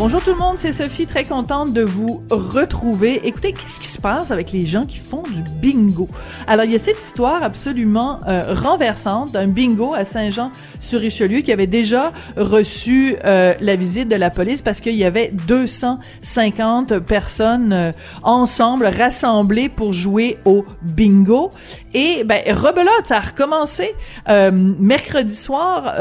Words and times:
Bonjour 0.00 0.24
tout 0.24 0.30
le 0.30 0.38
monde, 0.38 0.56
c'est 0.56 0.72
Sophie, 0.72 1.06
très 1.06 1.24
contente 1.24 1.74
de 1.74 1.82
vous 1.82 2.22
retrouver. 2.30 3.20
Écoutez, 3.22 3.52
qu'est-ce 3.52 3.78
qui 3.78 3.86
se 3.86 4.00
passe 4.00 4.30
avec 4.30 4.50
les 4.50 4.62
gens 4.62 4.86
qui 4.86 4.96
font 4.96 5.22
du 5.24 5.42
bingo? 5.60 6.08
Alors, 6.46 6.64
il 6.64 6.72
y 6.72 6.74
a 6.74 6.78
cette 6.78 6.98
histoire 6.98 7.42
absolument 7.42 8.18
euh, 8.26 8.54
renversante 8.54 9.32
d'un 9.32 9.46
bingo 9.46 9.92
à 9.94 10.06
Saint-Jean 10.06 10.52
sur 10.80 11.00
Richelieu 11.00 11.40
qui 11.40 11.52
avait 11.52 11.66
déjà 11.66 12.12
reçu 12.36 13.16
euh, 13.24 13.54
la 13.60 13.76
visite 13.76 14.08
de 14.08 14.16
la 14.16 14.30
police 14.30 14.62
parce 14.62 14.80
qu'il 14.80 14.96
y 14.96 15.04
avait 15.04 15.30
250 15.46 16.98
personnes 17.00 17.72
euh, 17.72 17.92
ensemble 18.22 18.86
rassemblées 18.86 19.68
pour 19.68 19.92
jouer 19.92 20.38
au 20.44 20.64
bingo. 20.82 21.50
Et 21.92 22.24
ben 22.24 22.42
ça 23.04 23.16
a 23.16 23.20
recommencé 23.20 23.94
euh, 24.28 24.50
mercredi 24.52 25.34
soir, 25.34 25.94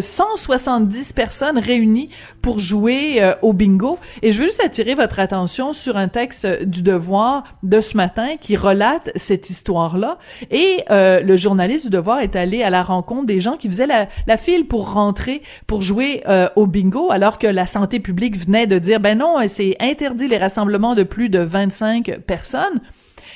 170 0.00 1.12
personnes 1.12 1.58
réunies 1.58 2.10
pour 2.42 2.58
jouer 2.58 3.34
au 3.40 3.52
bingo. 3.52 3.98
Et 4.22 4.32
je 4.32 4.40
veux 4.40 4.46
juste 4.46 4.62
attirer 4.62 4.94
votre 4.94 5.18
attention 5.18 5.72
sur 5.72 5.96
un 5.96 6.08
texte 6.08 6.46
du 6.64 6.82
Devoir 6.82 7.44
de 7.62 7.80
ce 7.80 7.96
matin 7.96 8.36
qui 8.38 8.56
relate 8.56 9.10
cette 9.14 9.48
histoire-là. 9.48 10.18
Et 10.50 10.84
le 10.90 11.36
journaliste 11.36 11.86
du 11.86 11.90
Devoir 11.90 12.20
est 12.20 12.36
allé 12.36 12.62
à 12.62 12.70
la 12.70 12.82
rencontre 12.82 13.24
des 13.24 13.40
gens 13.40 13.56
qui 13.56 13.68
faisaient 13.68 13.86
la, 13.86 14.03
la 14.26 14.36
file 14.36 14.66
pour 14.66 14.92
rentrer 14.92 15.42
pour 15.66 15.82
jouer 15.82 16.22
euh, 16.28 16.48
au 16.56 16.66
bingo 16.66 17.10
alors 17.10 17.38
que 17.38 17.46
la 17.46 17.66
santé 17.66 18.00
publique 18.00 18.36
venait 18.36 18.66
de 18.66 18.78
dire 18.78 19.00
ben 19.00 19.18
non, 19.18 19.36
c'est 19.48 19.76
interdit 19.80 20.28
les 20.28 20.38
rassemblements 20.38 20.94
de 20.94 21.02
plus 21.02 21.28
de 21.28 21.38
25 21.38 22.20
personnes. 22.26 22.80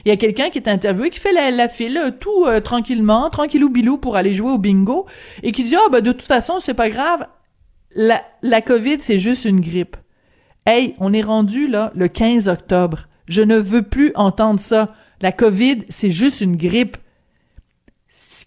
Il 0.05 0.09
y 0.09 0.13
a 0.13 0.17
quelqu'un 0.17 0.51
qui 0.51 0.59
est 0.59 0.69
interviewé 0.69 1.11
qui 1.11 1.19
fait 1.19 1.33
la, 1.33 1.69
file 1.69 1.99
euh, 1.99 2.11
tout 2.11 2.45
euh, 2.47 2.61
tranquillement, 2.61 3.31
tranquillou 3.31 3.69
bilou 3.69 3.99
pour 3.99 4.17
aller 4.17 4.35
jouer 4.35 4.51
au 4.53 4.59
bingo 4.59 5.07
et 5.43 5.53
qui 5.53 5.65
dit 5.65 5.77
ah 5.77 5.89
ben 5.91 6.01
de 6.01 6.13
toute 6.13 6.27
façon, 6.27 6.61
c'est 6.61 6.75
pas 6.75 6.91
grave. 6.91 7.27
La, 7.95 8.23
la 8.43 8.61
COVID, 8.61 8.99
c'est 9.01 9.19
juste 9.19 9.45
une 9.45 9.61
grippe. 9.61 9.97
Hey, 10.67 10.95
on 10.99 11.13
est 11.13 11.23
rendu 11.23 11.67
là 11.67 11.93
le 11.95 12.09
15 12.09 12.49
octobre. 12.49 13.09
Je 13.27 13.43
ne 13.43 13.57
veux 13.57 13.83
plus 13.83 14.13
entendre 14.15 14.61
ça. 14.61 14.95
La 15.21 15.33
COVID, 15.33 15.85
c'est 15.89 16.11
juste 16.11 16.41
une 16.41 16.57
grippe. 16.57 16.97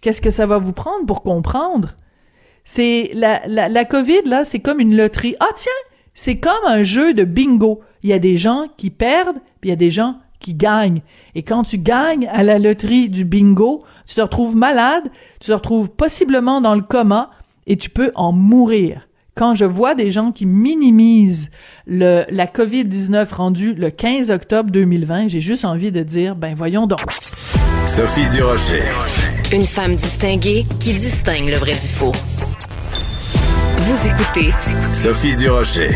Qu'est-ce 0.02 0.22
que 0.22 0.30
ça 0.30 0.46
va 0.46 0.58
vous 0.58 0.74
prendre 0.74 1.06
pour 1.06 1.22
comprendre? 1.22 1.90
C'est 2.64 3.12
la, 3.14 3.42
la, 3.48 3.70
la 3.70 3.86
COVID, 3.86 4.24
là, 4.26 4.46
c'est 4.46 4.60
comme 4.60 4.80
une 4.80 4.96
loterie. 4.96 5.36
Ah 5.40 5.50
tiens, 5.56 5.72
c'est 6.14 6.38
comme 6.38 6.66
un 6.68 6.84
jeu 6.84 7.14
de 7.14 7.24
bingo. 7.24 7.82
Il 8.04 8.10
y 8.10 8.14
a 8.14 8.20
des 8.20 8.38
gens 8.38 8.66
qui 8.78 8.90
perdent, 8.90 9.38
puis 9.60 9.70
il 9.70 9.70
y 9.70 9.74
a 9.74 9.78
des 9.78 9.92
gens 9.92 10.18
qui 10.40 10.54
gagnent. 10.54 11.02
Et 11.36 11.44
quand 11.44 11.64
tu 11.64 11.78
gagnes 11.78 12.28
à 12.34 12.44
la 12.44 12.60
loterie 12.60 13.10
du 13.10 13.26
bingo, 13.26 13.84
tu 14.08 14.16
te 14.16 14.22
retrouves 14.22 14.56
malade, 14.56 15.04
tu 15.40 15.48
te 15.48 15.54
retrouves 15.54 15.90
possiblement 15.90 16.62
dans 16.62 16.76
le 16.76 16.82
coma, 16.82 17.30
et 17.68 17.78
tu 17.78 17.90
peux 17.90 18.12
en 18.16 18.32
mourir. 18.32 19.08
Quand 19.36 19.56
je 19.56 19.64
vois 19.64 19.96
des 19.96 20.12
gens 20.12 20.32
qui 20.32 20.46
minimisent 20.46 21.52
le, 21.88 22.26
la 22.30 22.48
COVID-19 22.48 23.34
rendue 23.34 23.74
le 23.74 23.90
15 23.90 24.30
octobre 24.30 24.70
2020, 24.72 25.30
j'ai 25.30 25.40
juste 25.40 25.64
envie 25.64 25.92
de 25.92 26.04
dire, 26.04 26.36
ben 26.36 26.54
voyons 26.54 26.86
donc. 26.86 27.00
Sophie 27.86 28.30
Durocher. 28.36 28.84
Une 29.54 29.66
femme 29.66 29.96
distinguée 29.96 30.66
qui 30.80 30.94
distingue 30.94 31.48
le 31.48 31.56
vrai 31.56 31.74
du 31.74 31.88
faux. 31.88 32.12
Vous 33.92 34.08
écoutez 34.08 34.52
Sophie 34.94 35.36
Durocher. 35.36 35.90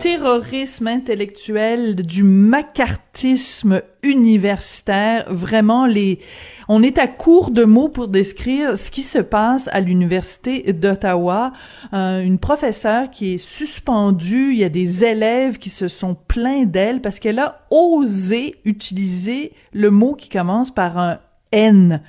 Terrorisme 0.00 0.86
intellectuel, 0.86 1.94
du 1.94 2.22
macartisme 2.22 3.82
universitaire, 4.02 5.26
vraiment 5.28 5.84
les 5.84 6.20
on 6.68 6.82
est 6.82 6.96
à 6.96 7.08
court 7.08 7.50
de 7.50 7.64
mots 7.64 7.90
pour 7.90 8.08
décrire 8.08 8.74
ce 8.74 8.90
qui 8.90 9.02
se 9.02 9.18
passe 9.18 9.68
à 9.70 9.80
l'université 9.80 10.72
d'Ottawa. 10.72 11.52
Euh, 11.92 12.22
une 12.22 12.38
professeure 12.38 13.10
qui 13.10 13.34
est 13.34 13.38
suspendue, 13.38 14.52
il 14.52 14.58
y 14.58 14.64
a 14.64 14.70
des 14.70 15.04
élèves 15.04 15.58
qui 15.58 15.68
se 15.68 15.88
sont 15.88 16.14
plaints 16.14 16.64
d'elle 16.64 17.02
parce 17.02 17.18
qu'elle 17.18 17.38
a 17.38 17.66
osé 17.70 18.54
utiliser 18.64 19.52
le 19.74 19.90
mot 19.90 20.14
qui 20.14 20.30
commence 20.30 20.70
par 20.70 20.96
un 20.96 21.18
N. 21.52 22.00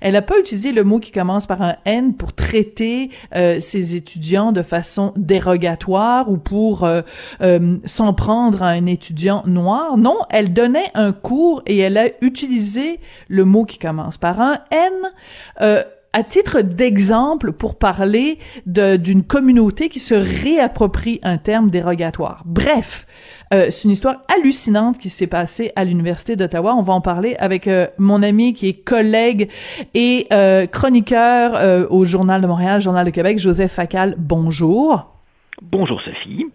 Elle 0.00 0.12
n'a 0.12 0.22
pas 0.22 0.38
utilisé 0.38 0.72
le 0.72 0.84
mot 0.84 0.98
qui 0.98 1.10
commence 1.10 1.46
par 1.46 1.62
un 1.62 1.76
N 1.84 2.14
pour 2.14 2.32
traiter 2.32 3.10
euh, 3.34 3.58
ses 3.60 3.96
étudiants 3.96 4.52
de 4.52 4.62
façon 4.62 5.12
dérogatoire 5.16 6.30
ou 6.30 6.36
pour 6.36 6.84
euh, 6.84 7.02
euh, 7.42 7.78
s'en 7.84 8.12
prendre 8.14 8.62
à 8.62 8.68
un 8.68 8.86
étudiant 8.86 9.42
noir. 9.46 9.96
Non, 9.96 10.18
elle 10.30 10.52
donnait 10.52 10.90
un 10.94 11.12
cours 11.12 11.62
et 11.66 11.78
elle 11.78 11.98
a 11.98 12.08
utilisé 12.20 13.00
le 13.28 13.44
mot 13.44 13.64
qui 13.64 13.78
commence 13.78 14.18
par 14.18 14.40
un 14.40 14.58
N 14.70 15.84
à 16.14 16.22
titre 16.22 16.62
d'exemple 16.62 17.52
pour 17.52 17.76
parler 17.76 18.38
d'une 18.66 19.24
communauté 19.24 19.88
qui 19.88 19.98
se 19.98 20.14
réapproprie 20.14 21.18
un 21.24 21.38
terme 21.38 21.70
dérogatoire. 21.70 22.42
Bref, 22.46 23.06
euh, 23.52 23.66
c'est 23.70 23.84
une 23.84 23.90
histoire 23.90 24.22
hallucinante 24.28 24.98
qui 24.98 25.10
s'est 25.10 25.26
passée 25.26 25.72
à 25.74 25.84
l'Université 25.84 26.36
d'Ottawa. 26.36 26.76
On 26.78 26.82
va 26.82 26.94
en 26.94 27.00
parler 27.00 27.34
avec 27.40 27.66
euh, 27.66 27.88
mon 27.98 28.22
ami 28.22 28.54
qui 28.54 28.68
est 28.68 28.84
collègue 28.84 29.50
et 29.94 30.28
euh, 30.32 30.66
chroniqueur 30.66 31.90
au 31.90 32.04
Journal 32.04 32.40
de 32.40 32.46
Montréal, 32.46 32.80
Journal 32.80 33.04
de 33.04 33.10
Québec, 33.10 33.38
Joseph 33.38 33.72
Facal. 33.72 34.14
Bonjour. 34.16 35.13
Bonjour 35.62 36.00
Sophie. 36.00 36.46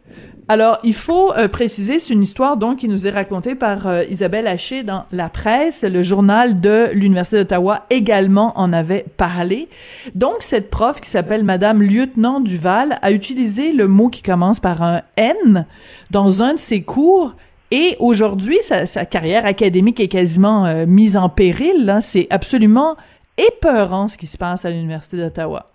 Alors, 0.50 0.80
il 0.84 0.94
faut 0.94 1.32
euh, 1.34 1.48
préciser, 1.48 2.00
c'est 2.00 2.14
une 2.14 2.24
histoire 2.24 2.58
donc 2.58 2.80
qui 2.80 2.90
nous 2.90 3.08
est 3.08 3.12
racontée 3.12 3.56
par 3.56 3.88
euh, 3.88 4.04
Isabelle 4.06 4.46
Haché 4.46 4.84
dans 4.84 5.06
la 5.12 5.30
presse. 5.30 5.84
Le 5.84 6.04
journal 6.04 6.60
de 6.60 6.90
l'Université 6.92 7.38
d'Ottawa 7.38 7.86
également 7.90 8.60
en 8.60 8.74
avait 8.74 9.06
parlé. 9.16 9.70
Donc, 10.16 10.38
cette 10.42 10.70
prof 10.70 11.00
qui 11.00 11.10
s'appelle 11.10 11.46
Madame 11.46 11.82
Lieutenant 11.82 12.42
Duval 12.42 13.00
a 13.02 13.12
utilisé 13.12 13.72
le 13.72 13.88
mot 13.88 14.10
qui 14.10 14.22
commence 14.22 14.60
par 14.60 14.84
un 14.84 15.02
N 15.16 15.66
dans 16.12 16.44
un 16.44 16.56
de 16.56 16.60
ses 16.60 16.82
cours. 16.82 17.36
Et 17.72 17.96
aujourd'hui, 18.00 18.58
sa, 18.62 18.86
carrière 19.06 19.46
académique 19.46 20.00
est 20.02 20.08
quasiment 20.08 20.66
euh, 20.66 20.86
mise 20.86 21.16
en 21.16 21.30
péril. 21.30 22.00
C'est 22.02 22.28
absolument 22.32 22.98
épeurant 23.38 24.10
ce 24.10 24.18
qui 24.18 24.28
se 24.28 24.38
passe 24.38 24.66
à 24.66 24.72
l'Université 24.72 25.18
d'Ottawa. 25.18 25.68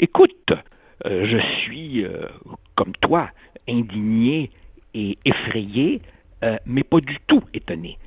Écoute, 0.00 0.52
je 1.04 1.38
suis, 1.62 2.04
comme 2.74 2.92
toi, 3.00 3.30
indigné 3.68 4.50
et 4.94 5.18
effrayé, 5.24 6.02
euh, 6.42 6.56
mais 6.66 6.82
pas 6.82 7.00
du 7.00 7.18
tout 7.26 7.42
étonné. 7.54 7.98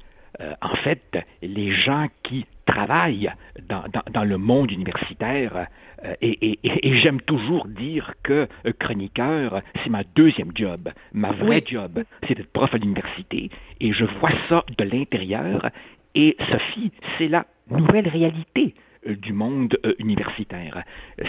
Euh, 0.42 0.54
en 0.62 0.76
fait, 0.78 1.24
les 1.42 1.72
gens 1.72 2.08
qui 2.24 2.46
travaillent 2.66 3.32
dans, 3.70 4.24
le 4.24 4.38
monde 4.38 4.72
universitaire, 4.72 5.68
euh, 6.04 6.16
et, 6.22 6.58
j'aime 7.02 7.22
toujours 7.22 7.68
dire 7.68 8.14
que 8.24 8.48
chroniqueur, 8.80 9.62
c'est 9.84 9.90
ma 9.90 10.04
deuxième 10.04 10.52
job. 10.56 10.90
Ma 11.14 11.32
vraie 11.32 11.64
job, 11.66 12.04
c'est 12.28 12.36
d'être 12.36 12.52
prof 12.52 12.74
à 12.74 12.78
l'université, 12.78 13.50
et 13.80 13.94
je 13.94 14.06
vois 14.06 14.32
ça 14.50 14.66
de 14.78 14.84
l'intérieur. 14.84 15.70
Et 16.16 16.36
Sophie, 16.50 16.92
c'est 17.18 17.28
la 17.28 17.46
nouvelle 17.70 18.08
réalité 18.08 18.74
euh, 18.76 18.93
du 19.06 19.34
monde 19.34 19.78
euh, 19.86 19.94
universitaire. 20.00 20.84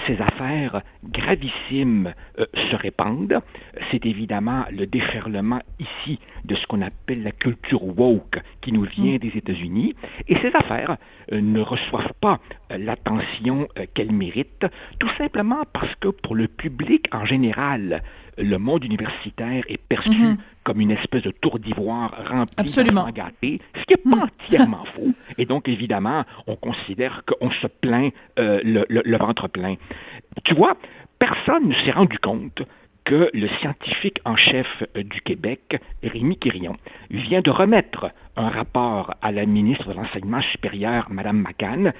Ces 0.06 0.20
affaires 0.20 0.82
gravissimes 1.04 2.12
euh, 2.38 2.46
se 2.54 2.76
répandent. 2.76 3.40
C'est 3.90 4.06
évidemment 4.06 4.64
le 4.70 4.86
déferlement 4.86 5.60
ici 5.78 6.18
de 6.44 6.54
ce 6.54 6.66
qu'on 6.66 6.82
appelle 6.82 7.22
la 7.22 7.32
culture 7.32 7.84
woke 7.84 8.40
qui 8.60 8.72
nous 8.72 8.84
vient 8.84 9.16
mm. 9.16 9.18
des 9.18 9.32
États-Unis. 9.36 9.94
Et 10.28 10.36
ces 10.36 10.54
affaires 10.54 10.96
ne 11.32 11.60
reçoivent 11.60 12.12
pas 12.20 12.40
l'attention 12.70 13.68
qu'elles 13.94 14.12
méritent, 14.12 14.66
tout 14.98 15.10
simplement 15.16 15.62
parce 15.72 15.94
que 15.96 16.08
pour 16.08 16.34
le 16.34 16.48
public 16.48 17.08
en 17.12 17.24
général, 17.24 18.02
le 18.38 18.56
monde 18.58 18.84
universitaire 18.84 19.64
est 19.68 19.78
perçu 19.78 20.10
mm-hmm. 20.10 20.36
comme 20.64 20.80
une 20.80 20.90
espèce 20.90 21.22
de 21.22 21.30
tour 21.30 21.58
d'ivoire 21.58 22.14
rempli 22.28 22.54
Absolument. 22.56 23.08
gâté, 23.10 23.60
ce 23.74 23.84
qui 23.84 23.94
n'est 23.94 24.10
pas 24.10 24.24
mm. 24.24 24.28
entièrement 24.44 24.84
faux. 24.94 25.12
Et 25.38 25.46
donc, 25.46 25.68
évidemment, 25.68 26.24
on 26.46 26.56
considère 26.56 27.22
qu'on 27.26 27.50
se 27.50 27.66
plaint 27.66 28.12
euh, 28.38 28.60
le, 28.64 29.16
ventre 29.16 29.48
plein. 29.48 29.74
Tu 30.44 30.54
vois, 30.54 30.76
personne 31.18 31.68
ne 31.68 31.74
s'est 31.74 31.92
rendu 31.92 32.18
compte 32.18 32.62
que 33.04 33.30
le 33.34 33.48
scientifique 33.60 34.20
en 34.24 34.36
chef 34.36 34.66
euh, 34.96 35.02
du 35.02 35.20
Québec, 35.20 35.80
Rémi 36.02 36.38
Quirion, 36.38 36.76
vient 37.10 37.42
de 37.42 37.50
remettre 37.50 38.10
un 38.36 38.48
rapport 38.48 39.14
à 39.22 39.30
la 39.30 39.46
ministre 39.46 39.88
de 39.88 39.94
l'Enseignement 39.94 40.40
supérieur, 40.40 41.06
Mme 41.10 41.42
McCann, 41.42 41.92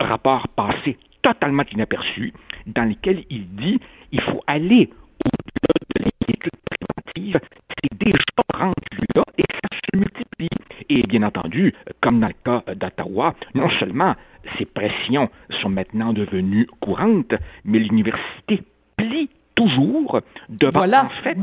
rapport 0.00 0.48
passé 0.48 0.98
totalement 1.22 1.64
inaperçu, 1.72 2.32
dans 2.66 2.84
lequel 2.84 3.24
il 3.30 3.48
dit 3.54 3.80
il 4.10 4.20
faut 4.20 4.42
aller 4.46 4.90
au-delà 5.24 5.74
de 5.94 6.04
l'inquiétude 6.04 6.52
préventive, 6.70 7.40
c'est 7.82 7.98
déjà 7.98 8.18
rendu 8.54 8.98
là 9.16 9.24
et 9.38 9.42
ça 9.52 9.68
se 9.84 9.96
multiplie. 9.96 10.48
Et 10.88 11.02
bien 11.02 11.22
entendu, 11.22 11.74
comme 12.00 12.20
dans 12.20 12.28
le 12.28 12.34
cas 12.44 12.74
d'Ottawa, 12.74 13.34
non 13.54 13.70
seulement 13.70 14.14
ces 14.58 14.64
pressions 14.66 15.30
sont 15.60 15.68
maintenant 15.70 16.12
devenues 16.12 16.66
courantes, 16.80 17.34
mais 17.64 17.78
l'université 17.78 18.62
plie 18.96 19.30
toujours 19.54 20.20
devant 20.48 20.80
Voilà. 20.80 21.04
en 21.04 21.08
fait 21.22 21.38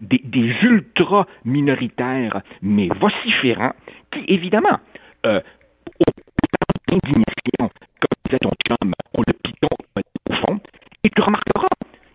des, 0.00 0.20
des 0.24 0.52
ultra 0.62 1.26
minoritaires 1.44 2.42
mais 2.60 2.88
vociférants 3.00 3.72
qui 4.10 4.24
évidemment 4.26 4.78
euh, 5.26 5.40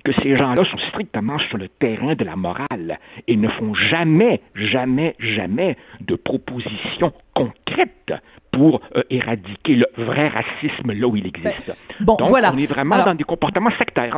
que 0.07 0.21
ces 0.21 0.38
gens-là 0.38 0.63
sont 0.63 0.77
strictement 0.89 1.38
sur 1.38 1.57
le 1.57 1.68
terrain 1.68 2.15
de 2.15 2.24
la 2.24 2.38
morale 2.38 2.98
et 3.27 3.36
ne 3.36 3.50
font 3.50 3.74
jamais, 3.74 4.39
jamais, 4.56 5.15
jamais 5.19 5.75
de 6.00 6.15
propositions 6.15 7.12
concrètes 7.33 8.13
pour 8.51 8.80
euh, 8.95 9.04
éradiquer 9.09 9.75
le 9.75 9.88
vrai 9.98 10.30
racisme 10.30 10.94
là 10.94 11.07
où 11.07 11.15
il 11.18 11.27
existe. 11.27 11.75
bon, 12.00 12.15
Donc, 12.15 12.30
voilà. 12.30 12.54
on 12.54 12.57
est 12.57 12.65
vraiment 12.68 12.95
Alors- 12.95 13.07
dans 13.07 13.15
des 13.15 13.25
comportements 13.25 13.69
sectaires. 13.77 14.18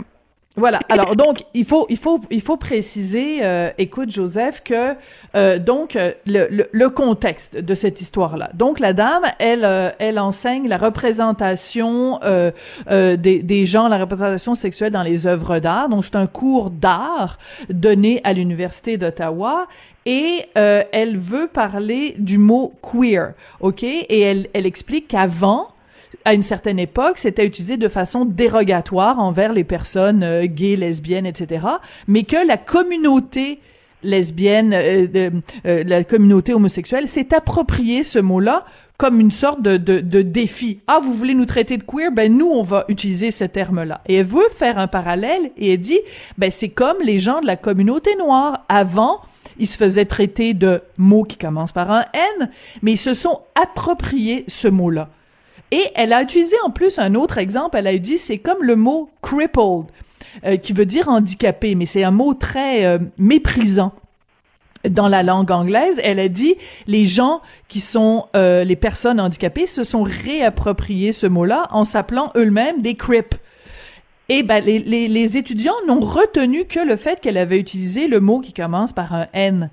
Voilà. 0.55 0.81
Alors 0.89 1.15
donc 1.15 1.43
il 1.53 1.63
faut 1.63 1.85
il 1.89 1.95
faut 1.95 2.19
il 2.31 2.41
faut 2.41 2.57
préciser, 2.57 3.45
euh, 3.45 3.69
écoute 3.77 4.09
Joseph, 4.09 4.61
que 4.63 4.95
euh, 5.35 5.57
donc 5.57 5.95
euh, 5.95 6.11
le, 6.25 6.47
le, 6.49 6.67
le 6.71 6.89
contexte 6.89 7.55
de 7.55 7.75
cette 7.75 8.01
histoire-là. 8.01 8.49
Donc 8.55 8.79
la 8.79 8.91
dame, 8.91 9.23
elle 9.37 9.63
euh, 9.63 9.91
elle 9.99 10.19
enseigne 10.19 10.67
la 10.67 10.77
représentation 10.77 12.19
euh, 12.23 12.51
des 12.89 13.41
des 13.41 13.65
gens, 13.65 13.87
la 13.87 13.99
représentation 13.99 14.53
sexuelle 14.53 14.91
dans 14.91 15.03
les 15.03 15.27
œuvres 15.27 15.59
d'art. 15.59 15.87
Donc 15.87 16.03
c'est 16.03 16.17
un 16.17 16.27
cours 16.27 16.71
d'art 16.71 17.37
donné 17.69 18.19
à 18.25 18.33
l'université 18.33 18.97
d'Ottawa. 18.97 19.67
Et 20.05 20.47
elle 20.55 21.17
veut 21.17 21.47
parler 21.47 22.15
du 22.17 22.39
mot 22.39 22.73
queer, 22.81 23.33
ok? 23.59 23.83
Et 23.83 24.21
elle, 24.21 24.47
elle 24.53 24.65
explique 24.65 25.07
qu'avant, 25.09 25.67
à 26.25 26.33
une 26.33 26.41
certaine 26.41 26.79
époque, 26.79 27.17
c'était 27.17 27.45
utilisé 27.45 27.77
de 27.77 27.87
façon 27.87 28.25
dérogatoire 28.25 29.19
envers 29.19 29.53
les 29.53 29.63
personnes 29.63 30.23
euh, 30.23 30.45
gays, 30.45 30.75
lesbiennes, 30.75 31.25
etc. 31.25 31.65
Mais 32.07 32.23
que 32.23 32.45
la 32.45 32.57
communauté 32.57 33.59
lesbienne, 34.03 34.73
euh, 34.73 35.29
euh, 35.65 35.83
la 35.85 36.03
communauté 36.03 36.53
homosexuelle 36.53 37.07
s'est 37.07 37.33
approprié 37.33 38.03
ce 38.03 38.19
mot-là 38.19 38.65
comme 38.97 39.19
une 39.19 39.31
sorte 39.31 39.61
de, 39.61 39.77
de, 39.77 40.01
de 40.01 40.21
défi. 40.21 40.81
Ah, 40.87 40.99
vous 41.01 41.13
voulez 41.13 41.33
nous 41.33 41.45
traiter 41.45 41.77
de 41.77 41.83
queer? 41.83 42.11
Ben, 42.11 42.35
nous, 42.35 42.47
on 42.47 42.63
va 42.63 42.83
utiliser 42.89 43.31
ce 43.31 43.45
terme-là. 43.45 44.01
Et 44.07 44.15
elle 44.15 44.25
veut 44.25 44.49
faire 44.53 44.77
un 44.77 44.87
parallèle 44.87 45.51
et 45.57 45.73
elle 45.73 45.79
dit, 45.79 45.99
ben, 46.37 46.51
c'est 46.51 46.69
comme 46.69 46.97
les 47.03 47.19
gens 47.19 47.39
de 47.39 47.47
la 47.47 47.55
communauté 47.55 48.15
noire. 48.17 48.65
Avant, 48.67 49.21
ils 49.57 49.67
se 49.67 49.77
faisaient 49.77 50.05
traiter 50.05 50.53
de 50.53 50.81
mots 50.97 51.23
qui 51.23 51.37
commencent 51.37 51.71
par 51.71 51.91
un 51.91 52.03
N, 52.13 52.49
mais 52.81 52.91
ils 52.91 52.97
se 52.97 53.13
sont 53.13 53.39
appropriés 53.55 54.43
ce 54.47 54.67
mot-là. 54.67 55.09
Et 55.71 55.83
elle 55.95 56.13
a 56.13 56.21
utilisé 56.21 56.55
en 56.65 56.71
plus 56.71 56.99
un 56.99 57.15
autre 57.15 57.37
exemple. 57.37 57.77
Elle 57.77 57.87
a 57.87 57.97
dit 57.97 58.17
c'est 58.17 58.37
comme 58.37 58.63
le 58.63 58.75
mot 58.75 59.09
crippled, 59.21 59.85
euh, 60.45 60.57
qui 60.57 60.73
veut 60.73 60.85
dire 60.85 61.09
handicapé, 61.09 61.75
mais 61.75 61.85
c'est 61.85 62.03
un 62.03 62.11
mot 62.11 62.33
très 62.33 62.85
euh, 62.85 62.99
méprisant 63.17 63.93
dans 64.89 65.07
la 65.07 65.23
langue 65.23 65.51
anglaise. 65.51 65.99
Elle 66.03 66.19
a 66.19 66.29
dit 66.29 66.55
les 66.87 67.05
gens 67.05 67.41
qui 67.67 67.81
sont 67.81 68.27
euh, 68.35 68.63
les 68.63 68.75
personnes 68.75 69.19
handicapées 69.19 69.67
se 69.67 69.83
sont 69.83 70.03
réappropriés 70.03 71.11
ce 71.11 71.27
mot-là 71.27 71.67
en 71.71 71.85
s'appelant 71.85 72.31
eux-mêmes 72.35 72.81
des 72.81 72.95
crip. 72.95 73.35
Et 74.29 74.43
ben 74.43 74.63
les, 74.63 74.79
les, 74.79 75.07
les 75.07 75.37
étudiants 75.37 75.73
n'ont 75.87 76.01
retenu 76.01 76.65
que 76.65 76.79
le 76.79 76.95
fait 76.95 77.19
qu'elle 77.19 77.37
avait 77.37 77.59
utilisé 77.59 78.07
le 78.07 78.19
mot 78.19 78.39
qui 78.39 78.53
commence 78.53 78.93
par 78.93 79.13
un 79.13 79.27
N. 79.33 79.69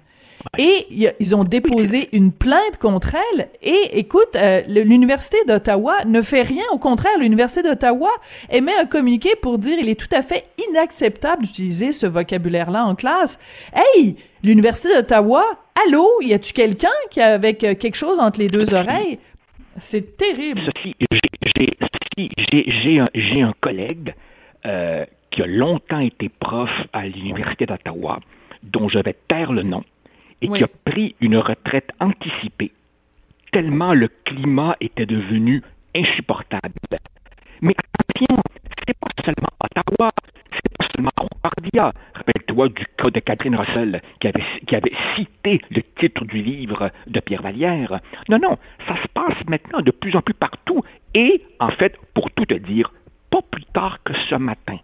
Et 0.59 1.15
ils 1.19 1.35
ont 1.35 1.45
déposé 1.45 2.09
une 2.13 2.33
plainte 2.33 2.79
contre 2.81 3.15
elle. 3.15 3.49
Et 3.63 3.99
écoute, 3.99 4.37
euh, 4.37 4.63
l'université 4.69 5.37
d'Ottawa 5.47 6.05
ne 6.07 6.23
fait 6.23 6.43
rien. 6.43 6.65
Au 6.73 6.79
contraire, 6.79 7.19
l'université 7.19 7.63
d'Ottawa 7.63 8.11
émet 8.51 8.75
un 8.81 8.87
communiqué 8.87 9.35
pour 9.41 9.59
dire 9.59 9.79
il 9.81 9.89
est 9.89 10.01
tout 10.01 10.15
à 10.15 10.23
fait 10.23 10.47
inacceptable 10.69 11.45
d'utiliser 11.45 11.93
ce 11.93 12.07
vocabulaire-là 12.07 12.85
en 12.85 12.95
classe. 12.95 13.39
Hey, 13.75 14.17
l'université 14.43 14.95
d'Ottawa, 14.95 15.45
allô, 15.87 16.09
y 16.23 16.33
a-tu 16.33 16.53
quelqu'un 16.53 16.89
qui 17.11 17.21
a 17.21 17.39
euh, 17.39 17.53
quelque 17.53 17.97
chose 17.97 18.19
entre 18.19 18.39
les 18.39 18.49
deux 18.49 18.75
oreilles? 18.75 19.19
C'est 19.79 20.17
terrible. 20.17 20.71
J'ai 22.17 23.43
un 23.43 23.53
collègue 23.61 24.15
euh, 24.65 25.05
qui 25.31 25.43
a 25.43 25.47
longtemps 25.47 26.01
été 26.01 26.29
prof 26.29 26.71
à 26.93 27.07
l'Université 27.07 27.67
d'Ottawa, 27.67 28.21
dont 28.63 28.89
je 28.89 28.99
vais 28.99 29.15
taire 29.29 29.53
le 29.53 29.63
nom, 29.63 29.85
et 30.43 30.49
Oui. 30.49 30.59
qui 30.59 30.65
a 30.65 30.69
pris 30.85 31.15
une 31.21 31.37
retraite 31.37 31.91
anticipée, 32.01 32.73
tellement 33.53 33.95
le 33.95 34.09
climat 34.25 34.77
était 34.81 35.07
devenu 35.07 35.63
insupportable. 35.95 36.73
Mais 37.63 37.75
attention, 37.79 38.37
c'est 38.87 38.99
pas 38.99 39.09
seulement 39.25 39.49
Ottawa, 39.61 40.11
c'est 40.53 40.77
pas 40.77 40.87
seulement 40.95 41.11
Concordia. 41.17 41.93
Rappelle-toi 42.15 42.69
du 42.69 42.85
cas 42.99 43.11
de 43.11 43.21
Catherine 43.21 43.57
Russell 43.57 44.03
qui 44.21 44.29
avait, 44.29 44.45
qui 44.67 44.77
avait 44.77 44.93
cité 45.17 45.63
le 45.71 45.83
titre 45.99 46.25
du 46.27 46.43
livre 46.43 46.91
de 47.07 47.21
Pierre 47.21 47.43
Vallière. 47.43 48.01
Non, 48.29 48.39
non, 48.39 48.59
ça 48.87 48.97
se 49.03 49.09
passe 49.09 49.43
maintenant 49.49 49.81
de 49.81 49.91
plus 49.91 50.15
en 50.17 50.21
plus 50.21 50.35
partout. 50.35 50.83
Et, 51.15 51.43
en 51.61 51.71
fait, 51.71 51.97
pour 52.13 52.31
tout 52.31 52.45
te 52.45 52.55
dire, 52.55 52.93
pas 53.31 53.41
plus 53.51 53.65
tard 53.65 54.03
que 54.05 54.13
ce 54.29 54.35
matin, 54.35 54.79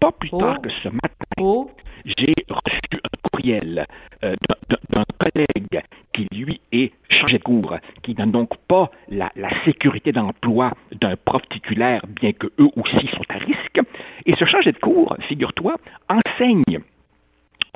pas 0.00 0.12
plus 0.12 0.30
Oh. 0.32 0.38
tard 0.40 0.62
que 0.62 0.70
ce 0.70 0.88
matin, 0.88 1.10
Oh, 1.38 1.70
j'ai 2.06 2.32
reçu 2.48 2.94
un 2.94 3.28
courriel 3.30 3.86
euh, 4.24 4.34
d'un- 4.68 4.76
collègue 5.18 5.82
qui, 6.12 6.28
lui, 6.32 6.60
est 6.72 6.92
chargé 7.10 7.38
de 7.38 7.42
cours, 7.42 7.76
qui 8.02 8.14
n'a 8.14 8.26
donc 8.26 8.56
pas 8.68 8.90
la, 9.08 9.30
la 9.34 9.48
sécurité 9.64 10.12
d'emploi 10.12 10.72
d'un 10.92 11.16
prof 11.16 11.42
titulaire, 11.50 12.02
bien 12.08 12.32
que 12.32 12.46
eux 12.58 12.68
aussi 12.76 13.06
sont 13.08 13.24
à 13.28 13.38
risque. 13.38 13.80
Et 14.24 14.34
ce 14.36 14.44
chargé 14.44 14.72
de 14.72 14.78
cours, 14.78 15.16
figure-toi, 15.28 15.76
enseigne 16.08 16.78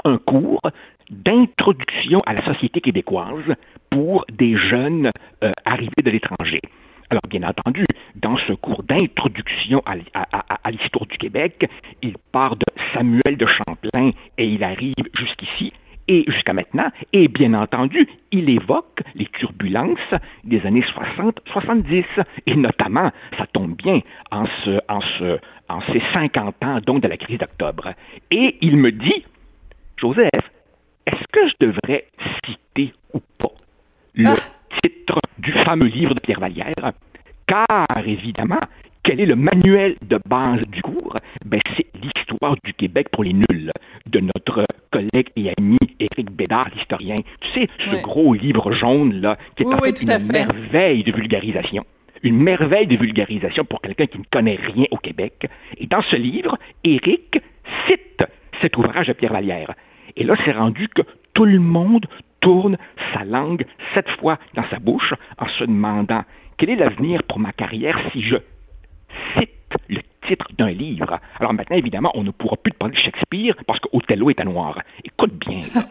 un 0.04 0.16
cours 0.18 0.60
d'introduction 1.10 2.20
à 2.26 2.34
la 2.34 2.44
société 2.44 2.80
québécoise 2.80 3.54
pour 3.90 4.24
des 4.32 4.56
jeunes 4.56 5.10
euh, 5.42 5.52
arrivés 5.64 6.02
de 6.04 6.10
l'étranger. 6.10 6.60
Alors, 7.10 7.22
bien 7.28 7.42
entendu, 7.42 7.84
dans 8.14 8.36
ce 8.36 8.52
cours 8.52 8.84
d'introduction 8.84 9.82
à, 9.84 10.70
l'histoire 10.70 11.06
du 11.06 11.18
Québec, 11.18 11.68
il 12.02 12.16
part 12.30 12.54
de 12.54 12.64
Samuel 12.94 13.36
de 13.36 13.46
Champlain 13.46 14.12
et 14.38 14.46
il 14.46 14.62
arrive 14.62 14.94
jusqu'ici 15.18 15.72
et 16.06 16.24
jusqu'à 16.28 16.52
maintenant, 16.52 16.88
et 17.12 17.28
bien 17.28 17.54
entendu, 17.54 18.08
il 18.30 18.48
évoque 18.48 19.02
les 19.14 19.26
turbulences 19.26 20.14
des 20.44 20.64
années 20.66 20.82
60-70, 20.82 22.04
et 22.46 22.56
notamment, 22.56 23.12
ça 23.38 23.46
tombe 23.46 23.76
bien, 23.76 24.00
en 24.30 24.46
ces 24.60 26.02
50 26.12 26.64
ans 26.64 26.80
donc 26.80 27.02
de 27.02 27.08
la 27.08 27.16
crise 27.16 27.38
d'octobre. 27.38 27.94
Et 28.30 28.56
il 28.60 28.76
me 28.76 28.90
dit, 28.90 29.24
Joseph, 29.96 30.50
est-ce 31.06 31.24
que 31.32 31.48
je 31.48 31.54
devrais 31.60 32.06
citer 32.44 32.92
ou 33.14 33.20
pas 33.38 33.52
le 34.14 34.30
Ah. 34.30 34.59
Titre 34.82 35.18
du 35.38 35.52
fameux 35.52 35.86
livre 35.86 36.14
de 36.14 36.20
Pierre 36.20 36.40
Vallière? 36.40 36.92
Car, 37.46 37.86
évidemment, 38.06 38.60
quel 39.02 39.20
est 39.20 39.26
le 39.26 39.36
manuel 39.36 39.96
de 40.02 40.18
base 40.28 40.62
du 40.68 40.82
cours? 40.82 41.16
Ben, 41.44 41.60
c'est 41.76 41.86
l'histoire 42.02 42.54
du 42.64 42.74
Québec 42.74 43.08
pour 43.10 43.24
les 43.24 43.32
nuls 43.32 43.70
de 44.06 44.20
notre 44.20 44.64
collègue 44.90 45.30
et 45.36 45.50
ami 45.58 45.78
Éric 45.98 46.30
Bédard, 46.30 46.68
l'historien. 46.74 47.16
Tu 47.40 47.60
sais, 47.60 47.68
ce 47.78 48.02
gros 48.02 48.34
livre 48.34 48.72
jaune, 48.72 49.20
là, 49.20 49.36
qui 49.56 49.62
est 49.62 49.66
Oui, 49.66 49.74
en 49.74 49.78
fait 49.78 50.02
une 50.02 50.08
fait. 50.08 50.32
merveille 50.32 51.02
de 51.02 51.12
vulgarisation. 51.12 51.84
Une 52.22 52.36
merveille 52.36 52.86
de 52.86 52.96
vulgarisation 52.96 53.64
pour 53.64 53.80
quelqu'un 53.80 54.06
qui 54.06 54.18
ne 54.18 54.24
connaît 54.30 54.58
rien 54.62 54.84
au 54.90 54.98
Québec. 54.98 55.48
Et 55.78 55.86
dans 55.86 56.02
ce 56.02 56.16
livre, 56.16 56.58
Éric 56.84 57.40
cite 57.86 58.22
cet 58.60 58.76
ouvrage 58.76 59.08
de 59.08 59.14
Pierre 59.14 59.32
Vallière. 59.32 59.72
Et 60.16 60.24
là, 60.24 60.34
c'est 60.44 60.52
rendu 60.52 60.88
que 60.88 61.02
tout 61.32 61.46
le 61.46 61.58
monde 61.58 62.04
tourne 62.40 62.76
sa 63.14 63.24
langue 63.24 63.64
sept 63.94 64.08
fois 64.20 64.38
dans 64.54 64.64
sa 64.70 64.78
bouche 64.78 65.14
en 65.38 65.48
se 65.48 65.64
demandant 65.64 66.24
quel 66.56 66.70
est 66.70 66.76
l'avenir 66.76 67.22
pour 67.22 67.38
ma 67.38 67.52
carrière 67.52 67.98
si 68.12 68.22
je 68.22 68.36
cite 69.34 69.50
le 69.88 70.00
titre 70.26 70.46
d'un 70.58 70.70
livre? 70.70 71.18
Alors 71.38 71.54
maintenant, 71.54 71.76
évidemment, 71.76 72.10
on 72.14 72.22
ne 72.22 72.30
pourra 72.30 72.56
plus 72.56 72.72
te 72.72 72.76
parler 72.76 72.94
de 72.94 73.00
Shakespeare 73.00 73.54
parce 73.66 73.80
qu'Othello 73.80 74.30
est 74.30 74.40
à 74.40 74.44
noir. 74.44 74.78
Écoute 75.04 75.32
bien, 75.34 75.62
là, 75.74 75.86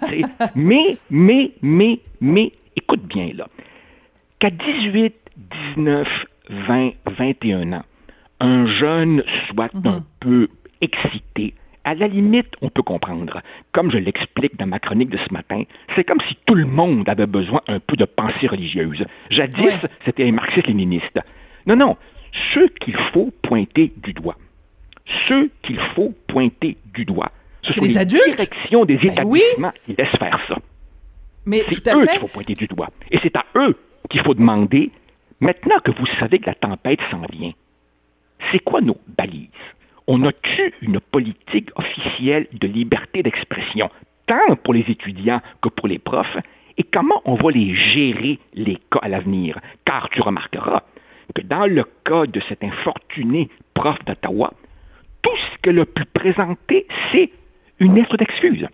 mais, 0.55 0.97
mais, 1.09 1.53
mais, 1.61 1.99
mais, 2.21 2.51
écoute 2.75 3.01
bien, 3.01 3.31
là. 3.35 3.47
Qu'à 4.37 4.51
18, 4.51 5.15
19, 5.75 6.07
20, 6.49 6.91
21 7.17 7.73
ans, 7.73 7.83
un 8.39 8.65
jeune 8.67 9.23
soit 9.49 9.71
un 9.85 10.03
peu 10.19 10.47
excité, 10.81 11.55
à 11.83 11.93
la 11.95 12.07
limite, 12.07 12.53
on 12.61 12.69
peut 12.69 12.83
comprendre. 12.83 13.41
Comme 13.71 13.89
je 13.91 13.97
l'explique 13.97 14.57
dans 14.57 14.67
ma 14.67 14.79
chronique 14.79 15.09
de 15.09 15.17
ce 15.17 15.33
matin, 15.33 15.63
c'est 15.95 16.03
comme 16.03 16.19
si 16.27 16.35
tout 16.45 16.55
le 16.55 16.65
monde 16.65 17.07
avait 17.09 17.25
besoin 17.27 17.61
un 17.67 17.79
peu 17.79 17.95
de 17.95 18.05
pensée 18.05 18.47
religieuse. 18.47 19.05
Jadis, 19.29 19.61
Ouais. 19.65 19.79
c'était 20.05 20.27
un 20.27 20.31
marxiste-léniniste. 20.33 21.19
Non, 21.65 21.75
non, 21.75 21.97
ceux 22.53 22.67
qu'il 22.81 22.95
faut 23.13 23.31
pointer 23.41 23.93
du 23.97 24.13
doigt, 24.13 24.35
ceux 25.27 25.49
qu'il 25.63 25.79
faut 25.95 26.13
pointer 26.27 26.77
du 26.93 27.05
doigt, 27.05 27.31
ce 27.63 27.73
C'est 27.73 27.79
sont 27.79 27.85
les 27.85 27.87
les 27.89 27.97
adultes? 27.97 28.35
directions 28.35 28.85
des 28.85 28.97
Ben 28.97 29.23
oui. 29.25 29.41
qui 29.85 29.95
laissent 29.97 30.15
faire 30.17 30.39
ça. 30.47 30.57
mais 31.45 31.63
C'est 31.69 31.81
tout 31.81 31.89
à 31.89 31.95
eux 31.95 32.05
qu'il 32.05 32.19
faut 32.19 32.27
pointer 32.27 32.55
du 32.55 32.67
doigt. 32.67 32.89
Et 33.11 33.19
c'est 33.23 33.35
à 33.35 33.45
eux 33.55 33.75
qu'il 34.09 34.21
faut 34.21 34.33
demander 34.33 34.91
Maintenant 35.41 35.79
que 35.81 35.91
vous 35.91 36.05
savez 36.19 36.39
que 36.39 36.47
la 36.47 36.53
tempête 36.53 36.99
s'en 37.09 37.21
vient, 37.31 37.51
c'est 38.51 38.59
quoi 38.59 38.81
nos 38.81 38.97
balises? 39.17 39.47
On 40.11 40.23
a-tu 40.23 40.73
une 40.81 40.99
politique 40.99 41.69
officielle 41.75 42.47
de 42.51 42.67
liberté 42.67 43.21
d'expression, 43.21 43.91
tant 44.25 44.55
pour 44.63 44.73
les 44.73 44.83
étudiants 44.89 45.39
que 45.61 45.69
pour 45.69 45.87
les 45.87 45.99
profs? 45.99 46.35
Et 46.79 46.83
comment 46.83 47.21
on 47.25 47.35
va 47.35 47.51
les 47.51 47.75
gérer, 47.75 48.39
les 48.55 48.79
cas 48.91 49.01
à 49.03 49.07
l'avenir? 49.07 49.59
Car 49.85 50.09
tu 50.09 50.19
remarqueras 50.21 50.81
que 51.35 51.43
dans 51.43 51.67
le 51.67 51.83
cas 52.05 52.25
de 52.25 52.39
cet 52.39 52.63
infortuné 52.63 53.49
prof 53.75 54.03
d'Ottawa, 54.05 54.51
tout 55.21 55.37
ce 55.37 55.57
qu'elle 55.61 55.77
a 55.77 55.85
pu 55.85 56.05
présenter, 56.05 56.87
c'est 57.11 57.29
une 57.79 57.93
lettre 57.93 58.17
d'excuse. 58.17 58.67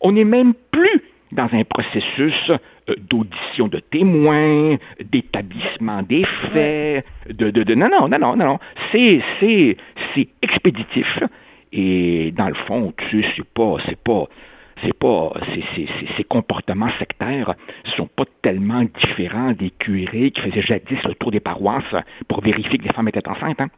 On 0.00 0.12
n'est 0.12 0.24
même 0.24 0.54
plus 0.70 1.02
dans 1.34 1.48
un 1.52 1.64
processus 1.64 2.50
euh, 2.50 2.94
d'audition 3.10 3.68
de 3.68 3.80
témoins, 3.80 4.76
d'établissement 5.04 6.02
des 6.02 6.24
faits, 6.52 7.04
de, 7.28 7.50
de, 7.50 7.62
de, 7.62 7.74
non, 7.74 7.88
non, 7.88 8.08
non, 8.08 8.18
non, 8.18 8.36
non, 8.36 8.58
c'est, 8.92 9.20
c'est, 9.40 9.76
c'est 10.14 10.28
expéditif. 10.42 11.22
Et 11.72 12.32
dans 12.36 12.48
le 12.48 12.54
fond, 12.54 12.92
tu 12.96 13.22
sais, 13.22 13.28
c'est 13.36 13.44
pas, 13.44 13.76
c'est 13.86 13.98
pas, 13.98 14.28
c'est 14.82 14.96
pas, 14.96 15.32
ces 16.16 16.24
comportements 16.24 16.90
sectaires 16.98 17.54
sont 17.96 18.06
pas 18.06 18.24
tellement 18.42 18.84
différents 19.00 19.52
des 19.52 19.70
curés 19.70 20.30
qui 20.30 20.40
faisaient 20.40 20.62
jadis 20.62 21.02
le 21.04 21.14
tour 21.14 21.30
des 21.30 21.40
paroisses 21.40 21.94
pour 22.28 22.40
vérifier 22.42 22.78
que 22.78 22.84
les 22.84 22.92
femmes 22.92 23.08
étaient 23.08 23.28
enceintes. 23.28 23.60
Hein? 23.60 23.68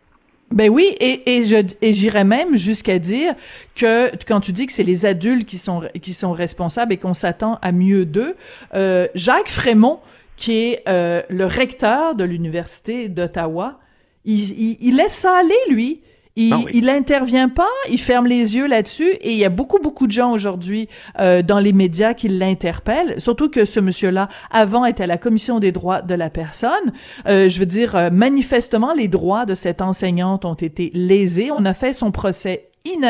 Ben 0.53 0.71
oui, 0.71 0.95
et, 1.01 1.37
et 1.37 1.45
je 1.45 1.57
et 1.83 1.93
j'irais 1.93 2.25
même 2.25 2.57
jusqu'à 2.57 3.01
dire 3.01 3.35
que 3.75 4.13
quand 4.27 4.41
tu 4.41 4.53
dis 4.53 4.67
que 4.67 4.73
c'est 4.73 4.85
les 4.85 5.05
adultes 5.05 5.45
qui 5.45 5.59
sont 5.59 5.83
qui 6.01 6.15
sont 6.15 6.31
responsables 6.31 6.93
et 6.93 6.97
qu'on 6.99 7.15
s'attend 7.15 7.59
à 7.63 7.73
mieux 7.73 8.05
d'eux, 8.05 8.37
euh, 8.75 9.09
Jacques 9.17 9.51
Frémont, 9.51 9.99
qui 10.37 10.53
est 10.53 10.83
euh, 10.89 11.23
le 11.29 11.47
recteur 11.47 12.15
de 12.15 12.23
l'université 12.23 13.09
d'Ottawa, 13.09 13.81
il, 14.25 14.51
il, 14.53 14.79
il, 14.81 14.97
laisse 14.97 15.15
ça 15.15 15.37
aller 15.37 15.55
lui. 15.69 16.01
Il, 16.39 16.53
ah 16.53 16.61
il 16.75 16.91
intervient 16.91 17.49
pas, 17.49 17.69
il 17.91 17.99
ferme 17.99 18.27
les 18.27 18.57
yeux 18.57 18.67
là-dessus 18.67 19.09
et 19.09 19.33
il 19.33 19.39
y 19.39 19.45
a 19.47 19.49
beaucoup 19.49 19.79
beaucoup 19.79 20.07
de 20.07 20.13
gens 20.13 20.33
aujourd'hui 20.33 20.87
euh, 21.19 21.41
dans 21.41 21.59
les 21.59 21.73
médias 21.73 22.13
qui 22.13 22.29
l'interpellent, 22.29 23.19
surtout 23.19 23.49
que 23.49 23.65
ce 23.65 23.81
monsieur-là 23.81 24.29
avant 24.51 24.85
était 24.85 25.05
à 25.05 25.07
la 25.07 25.17
commission 25.17 25.61
des 25.61 25.73
droits 25.73 26.03
de 26.03 26.15
la 26.15 26.29
personne. 26.29 26.93
Euh, 27.27 27.49
je 27.49 27.59
veux 27.59 27.65
dire 27.67 27.97
euh, 27.97 28.11
manifestement 28.11 28.93
les 28.93 29.09
droits 29.09 29.47
de 29.47 29.55
cette 29.55 29.81
enseignante 29.81 30.45
ont 30.45 30.55
été 30.55 30.91
lésés. 30.93 31.51
On 31.57 31.65
a 31.65 31.73
fait 31.73 31.95
son 31.95 32.11
procès 32.11 32.69
in, 32.87 33.03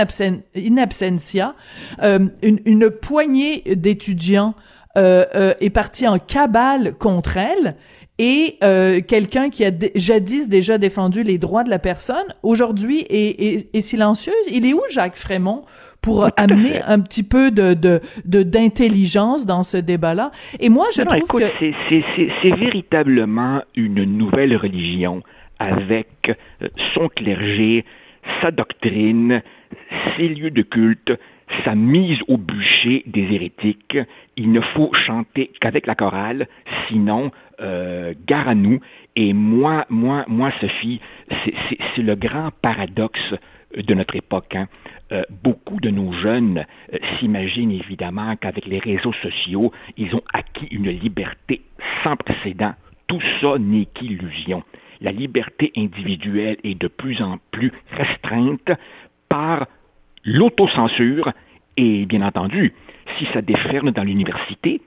absentia. 0.79 1.55
Euh, 2.03 2.29
une, 2.43 2.61
une, 2.65 2.91
poignée 2.91 3.63
d'étudiants 3.75 4.55
euh, 4.97 5.53
est 5.61 5.71
partie 5.71 6.09
en 6.09 6.19
cabale 6.19 6.95
contre 6.95 7.37
elle 7.37 7.77
et 8.19 8.57
euh, 8.65 9.01
quelqu'un 9.07 9.51
qui 9.51 9.65
a 9.65 9.71
jadis 9.95 10.49
déjà 10.49 10.79
défendu 10.79 11.23
les 11.23 11.37
droits 11.37 11.65
de 11.65 11.71
la 11.71 11.79
personne, 11.79 12.35
aujourd'hui 12.43 13.01
est, 13.11 13.75
est, 13.75 13.81
silencieuse. 13.83 14.35
Il 14.51 14.65
est 14.65 14.73
où 14.73 14.81
Jacques 14.91 15.17
Frémont 15.17 15.65
pour 16.01 16.29
amener 16.37 16.81
un 16.83 17.01
petit 17.01 17.23
peu 17.23 17.51
de 17.51 17.75
d'intelligence 18.25 19.43
de, 19.43 19.49
dans 19.49 19.63
ce 19.63 19.77
débat-là? 19.77 20.31
Et 20.61 20.71
moi, 20.71 20.87
je 20.95 21.03
trouve 21.03 21.19
écoute, 21.19 21.43
que 21.61 22.01
c'est 22.43 22.57
véritablement 22.57 23.63
une 23.75 24.05
nouvelle 24.05 24.57
religion 24.57 25.23
avec 25.59 26.09
euh, 26.63 26.69
son 26.95 27.09
clergé, 27.09 27.85
sa 28.41 28.51
doctrine, 28.51 29.43
ses 30.17 30.29
lieux 30.29 30.51
de 30.51 30.63
culte, 30.63 31.13
sa 31.65 31.75
mise 31.75 32.19
au 32.29 32.37
bûcher 32.37 33.03
des 33.07 33.23
hérétiques. 33.33 33.99
Il 34.37 34.53
ne 34.53 34.61
faut 34.61 34.93
chanter 34.95 35.51
qu'avec 35.61 35.87
la 35.87 35.95
chorale, 35.95 36.49
sinon, 36.89 37.31
euh, 37.61 38.15
gare 38.27 38.49
à 38.49 38.55
nous. 38.55 38.81
Et 39.15 39.33
moi, 39.33 39.87
moi, 39.89 40.25
moi, 40.29 40.51
Sophie, 40.61 41.01
c'est 41.95 42.03
le 42.03 42.15
grand 42.15 42.51
paradoxe 42.63 43.35
de 43.77 43.95
notre 43.95 44.17
époque. 44.17 44.55
Hein. 44.55 44.69
Euh, 45.13 45.23
beaucoup 45.43 45.81
de 45.81 45.91
nos 45.91 46.13
jeunes 46.13 46.65
euh, 46.93 46.99
s'imaginent 47.19 47.73
évidemment 47.73 48.37
qu'avec 48.37 48.67
les 48.67 48.79
réseaux 48.79 49.13
sociaux, 49.13 49.73
ils 49.97 50.15
ont 50.15 50.23
acquis 50.33 50.67
une 50.71 50.91
liberté 50.91 51.63
sans 52.03 52.17
précédent. 52.17 52.75
Tout 53.07 53.21
ça 53.41 53.59
n'est 53.59 53.87
qu'illusion. 53.87 54.63
La 55.01 55.13
liberté 55.13 55.73
individuelle 55.77 56.57
est 56.65 56.81
de 56.81 56.89
plus 56.89 57.23
en 57.23 57.39
plus 57.51 57.71
restreinte 57.93 58.73
par 59.29 59.67
l'autocensure, 60.25 61.33
et 61.77 62.07
bien 62.07 62.23
entendu, 62.23 62.73
si 63.19 63.27
ça 63.33 63.43
déferle 63.43 63.93
dans 63.93 64.03
l'université, 64.03 64.81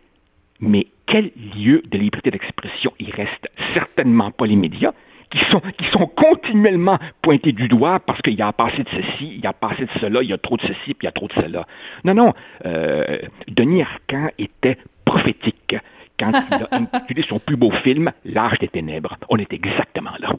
mais 0.59 0.87
quel 1.09 1.31
lieu 1.55 1.81
de 1.89 1.97
liberté 1.97 2.31
d'expression 2.31 2.93
il 2.99 3.11
reste 3.11 3.49
Certainement 3.73 4.31
pas 4.31 4.45
les 4.45 4.55
médias, 4.55 4.93
qui 5.31 5.39
sont, 5.51 5.61
qui 5.77 5.85
sont 5.91 6.07
continuellement 6.07 6.97
pointés 7.21 7.51
du 7.51 7.67
doigt 7.67 7.99
parce 7.99 8.21
qu'il 8.21 8.35
y 8.35 8.41
a 8.41 8.51
passé 8.53 8.83
de 8.83 8.89
ceci, 8.89 9.33
il 9.35 9.41
y 9.41 9.47
a 9.47 9.53
passé 9.53 9.85
de 9.85 9.99
cela, 9.99 10.21
il 10.23 10.29
y 10.29 10.33
a 10.33 10.37
trop 10.37 10.57
de 10.57 10.61
ceci, 10.61 10.93
puis 10.93 11.03
il 11.03 11.05
y 11.05 11.07
a 11.07 11.11
trop 11.11 11.27
de 11.27 11.33
cela. 11.33 11.67
Non, 12.03 12.13
non, 12.13 12.33
euh, 12.65 13.19
Denis 13.47 13.81
Arcand 13.81 14.29
était 14.37 14.77
prophétique 15.05 15.75
quand 16.19 16.31
il 16.31 16.53
a 16.53 16.67
intitulé 16.71 17.23
son 17.23 17.39
plus 17.39 17.57
beau 17.57 17.71
film, 17.71 18.11
L'âge 18.25 18.59
des 18.59 18.67
ténèbres. 18.67 19.17
On 19.29 19.37
est 19.37 19.51
exactement 19.53 20.11
là. 20.19 20.33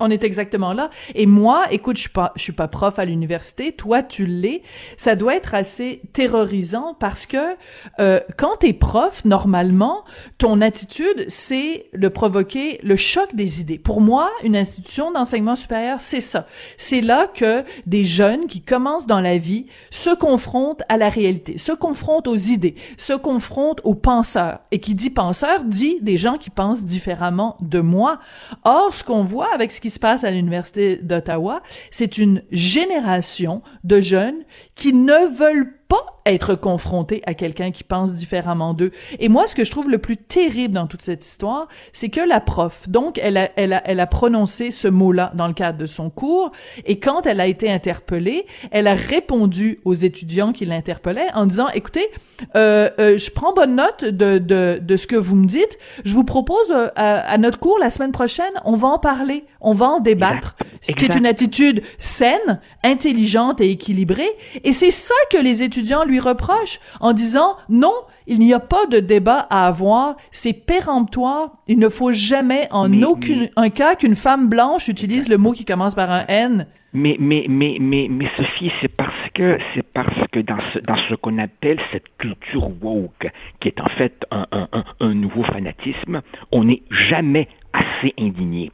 On 0.00 0.10
est 0.10 0.24
exactement 0.24 0.72
là. 0.72 0.90
Et 1.14 1.26
moi, 1.26 1.66
écoute, 1.70 1.96
je 1.96 2.02
suis 2.02 2.10
pas, 2.10 2.32
suis 2.36 2.52
pas 2.52 2.68
prof 2.68 2.98
à 2.98 3.04
l'université. 3.04 3.72
Toi, 3.72 4.02
tu 4.02 4.26
l'es. 4.26 4.62
Ça 4.96 5.14
doit 5.16 5.36
être 5.36 5.54
assez 5.54 6.02
terrorisant 6.12 6.94
parce 6.98 7.26
que 7.26 7.56
euh, 8.00 8.20
quand 8.36 8.56
t'es 8.60 8.72
prof, 8.72 9.24
normalement, 9.24 10.04
ton 10.38 10.60
attitude, 10.60 11.24
c'est 11.28 11.86
de 11.94 12.08
provoquer 12.08 12.78
le 12.82 12.96
choc 12.96 13.34
des 13.34 13.60
idées. 13.60 13.78
Pour 13.78 14.00
moi, 14.00 14.30
une 14.44 14.56
institution 14.56 15.12
d'enseignement 15.12 15.56
supérieur, 15.56 16.00
c'est 16.00 16.20
ça. 16.20 16.46
C'est 16.76 17.00
là 17.00 17.26
que 17.26 17.64
des 17.86 18.04
jeunes 18.04 18.46
qui 18.46 18.60
commencent 18.60 19.06
dans 19.06 19.20
la 19.20 19.38
vie 19.38 19.66
se 19.90 20.14
confrontent 20.14 20.82
à 20.88 20.96
la 20.96 21.08
réalité, 21.08 21.58
se 21.58 21.72
confrontent 21.72 22.28
aux 22.28 22.36
idées, 22.36 22.74
se 22.96 23.12
confrontent 23.12 23.80
aux 23.84 23.94
penseurs. 23.94 24.60
Et 24.70 24.80
qui 24.80 24.94
dit 24.94 25.10
penseur 25.10 25.64
dit 25.64 25.98
des 26.00 26.16
gens 26.16 26.36
qui 26.36 26.50
pensent 26.50 26.84
différemment 26.84 27.56
de 27.60 27.80
moi. 27.80 28.18
Or, 28.64 28.94
ce 28.94 29.04
qu'on 29.04 29.24
voit 29.24 29.52
avec 29.54 29.72
ce 29.72 29.80
qui 29.80 29.85
se 29.90 29.98
passe 29.98 30.24
à 30.24 30.30
l'Université 30.30 30.96
d'Ottawa, 30.96 31.62
c'est 31.90 32.18
une 32.18 32.42
génération 32.50 33.62
de 33.84 34.00
jeunes 34.00 34.44
qui 34.76 34.92
ne 34.92 35.36
veulent 35.36 35.72
pas 35.88 36.16
être 36.26 36.54
confrontés 36.56 37.22
à 37.26 37.34
quelqu'un 37.34 37.70
qui 37.70 37.84
pense 37.84 38.14
différemment 38.14 38.74
d'eux. 38.74 38.90
Et 39.20 39.28
moi, 39.28 39.46
ce 39.46 39.54
que 39.54 39.64
je 39.64 39.70
trouve 39.70 39.88
le 39.88 39.98
plus 39.98 40.16
terrible 40.16 40.74
dans 40.74 40.86
toute 40.86 41.02
cette 41.02 41.24
histoire, 41.24 41.68
c'est 41.92 42.08
que 42.08 42.20
la 42.20 42.40
prof, 42.40 42.88
donc, 42.88 43.18
elle 43.22 43.36
a, 43.36 43.50
elle 43.56 43.72
a, 43.72 43.82
elle 43.84 44.00
a 44.00 44.06
prononcé 44.06 44.70
ce 44.70 44.88
mot-là 44.88 45.32
dans 45.34 45.46
le 45.46 45.54
cadre 45.54 45.78
de 45.78 45.86
son 45.86 46.10
cours, 46.10 46.50
et 46.84 46.98
quand 46.98 47.26
elle 47.26 47.40
a 47.40 47.46
été 47.46 47.70
interpellée, 47.70 48.46
elle 48.72 48.88
a 48.88 48.94
répondu 48.94 49.80
aux 49.84 49.94
étudiants 49.94 50.52
qui 50.52 50.66
l'interpellaient 50.66 51.32
en 51.34 51.46
disant, 51.46 51.68
écoutez, 51.68 52.08
euh, 52.56 52.90
euh, 52.98 53.18
je 53.18 53.30
prends 53.30 53.52
bonne 53.52 53.76
note 53.76 54.04
de, 54.04 54.38
de, 54.38 54.80
de 54.82 54.96
ce 54.96 55.06
que 55.06 55.16
vous 55.16 55.36
me 55.36 55.46
dites, 55.46 55.78
je 56.04 56.12
vous 56.12 56.24
propose 56.24 56.72
euh, 56.72 56.88
à, 56.96 57.38
notre 57.38 57.60
cours 57.60 57.78
la 57.78 57.90
semaine 57.90 58.12
prochaine, 58.12 58.52
on 58.64 58.74
va 58.74 58.88
en 58.88 58.98
parler, 58.98 59.44
on 59.60 59.72
va 59.72 59.86
en 59.86 60.00
débattre, 60.00 60.56
ce 60.80 60.92
qui 60.92 61.04
est 61.04 61.14
une 61.14 61.26
attitude 61.26 61.82
saine, 61.98 62.60
intelligente 62.82 63.60
et 63.60 63.70
équilibrée, 63.70 64.30
et 64.66 64.72
c'est 64.72 64.90
ça 64.90 65.14
que 65.30 65.38
les 65.38 65.62
étudiants 65.62 66.04
lui 66.04 66.18
reproche 66.18 66.80
en 67.00 67.12
disant 67.12 67.56
non, 67.68 67.94
il 68.26 68.40
n'y 68.40 68.52
a 68.52 68.58
pas 68.58 68.86
de 68.86 68.98
débat 68.98 69.46
à 69.48 69.68
avoir, 69.68 70.16
c'est 70.32 70.52
péremptoire, 70.52 71.52
il 71.68 71.78
ne 71.78 71.88
faut 71.88 72.12
jamais 72.12 72.66
en 72.72 72.92
aucun 73.02 73.46
un 73.54 73.70
cas 73.70 73.94
qu'une 73.94 74.16
femme 74.16 74.48
blanche 74.48 74.88
utilise 74.88 75.28
le 75.28 75.38
mot 75.38 75.52
qui 75.52 75.64
commence 75.64 75.94
par 75.94 76.10
un 76.10 76.24
N. 76.26 76.66
Mais, 76.92 77.16
mais, 77.20 77.46
mais, 77.48 77.76
mais, 77.78 78.08
mais 78.10 78.26
Sophie, 78.36 78.72
c'est 78.80 78.88
parce 78.88 79.30
que, 79.34 79.56
c'est 79.74 79.84
parce 79.84 80.26
que 80.32 80.40
dans 80.40 80.58
ce, 80.72 80.80
dans 80.80 80.96
ce 81.08 81.14
qu'on 81.14 81.38
appelle 81.38 81.78
cette 81.92 82.08
culture 82.18 82.68
woke, 82.82 83.30
qui 83.60 83.68
est 83.68 83.80
en 83.80 83.88
fait 83.90 84.26
un, 84.32 84.46
un, 84.50 84.84
un 84.98 85.14
nouveau 85.14 85.44
fanatisme, 85.44 86.22
on 86.50 86.64
n'est 86.64 86.82
jamais 86.90 87.46
assez 87.72 88.14
indigné. 88.18 88.72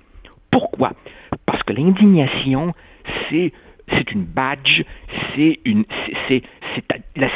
Pourquoi? 0.50 0.92
Parce 1.44 1.62
que 1.64 1.74
l'indignation, 1.74 2.72
c'est 3.28 3.52
c'est 3.96 4.12
une 4.12 4.24
badge, 4.24 4.82
c'est 5.36 5.60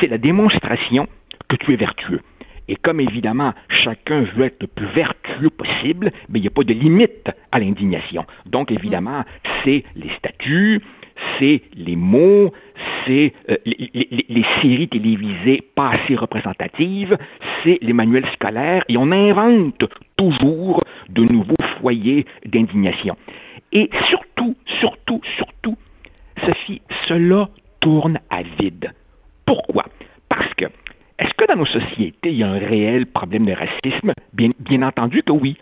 la 0.09 0.19
démonstration 0.19 1.09
que 1.49 1.57
tu 1.57 1.73
es 1.73 1.77
vertueux. 1.77 2.21
Et 2.69 2.77
comme 2.77 3.01
évidemment, 3.01 3.53
chacun 3.69 4.23
veut 4.23 4.47
être 4.47 4.63
le 4.63 4.67
plus 4.67 4.87
vertueux 4.87 5.51
possible, 5.51 6.11
mais 6.29 6.41
il 6.41 6.43
n'y 6.43 6.49
a 6.49 6.51
pas 6.51 6.65
de 6.65 6.73
limite 6.73 7.31
à 7.53 7.61
l'indignation. 7.61 8.25
Donc 8.45 8.73
évidemment, 8.73 9.25
c'est 9.63 9.85
les 9.95 10.11
statuts, 10.19 10.83
c'est 11.39 11.63
les 11.75 11.97
mots, 11.97 12.53
c'est 13.07 13.33
euh, 13.51 13.57
les, 13.65 14.27
les, 14.29 14.45
séries 14.61 14.89
télévisées 14.89 15.63
pas 15.75 15.91
assez 15.91 16.17
représentatives, 16.17 17.17
c'est 17.63 17.79
les 17.81 17.93
manuels 17.93 18.27
scolaires, 18.35 18.83
et 18.89 18.97
on 18.97 19.13
invente 19.13 19.85
toujours 20.17 20.81
de 21.09 21.23
nouveaux 21.23 21.55
foyers 21.81 22.27
d'indignation. 22.45 23.17
Et 23.73 23.91
surtout, 24.09 24.57
surtout, 24.81 25.21
surtout, 25.37 25.77
Sophie, 26.45 26.83
cela 27.09 27.49
tourne 27.81 28.19
à 28.31 28.43
vide. 28.43 28.93
Pourquoi? 29.45 29.85
Parce 30.29 30.53
que, 30.55 30.67
est-ce 31.19 31.35
que 31.35 31.47
dans 31.47 31.57
nos 31.57 31.67
sociétés, 31.67 32.31
il 32.31 32.37
y 32.37 32.43
a 32.43 32.49
un 32.51 32.59
réel 32.59 33.07
problème 33.07 33.47
de 33.47 33.53
racisme? 33.53 34.13
Bien, 34.33 34.51
bien 34.59 34.83
entendu 34.83 35.23
que 35.23 35.33
oui. 35.33 35.57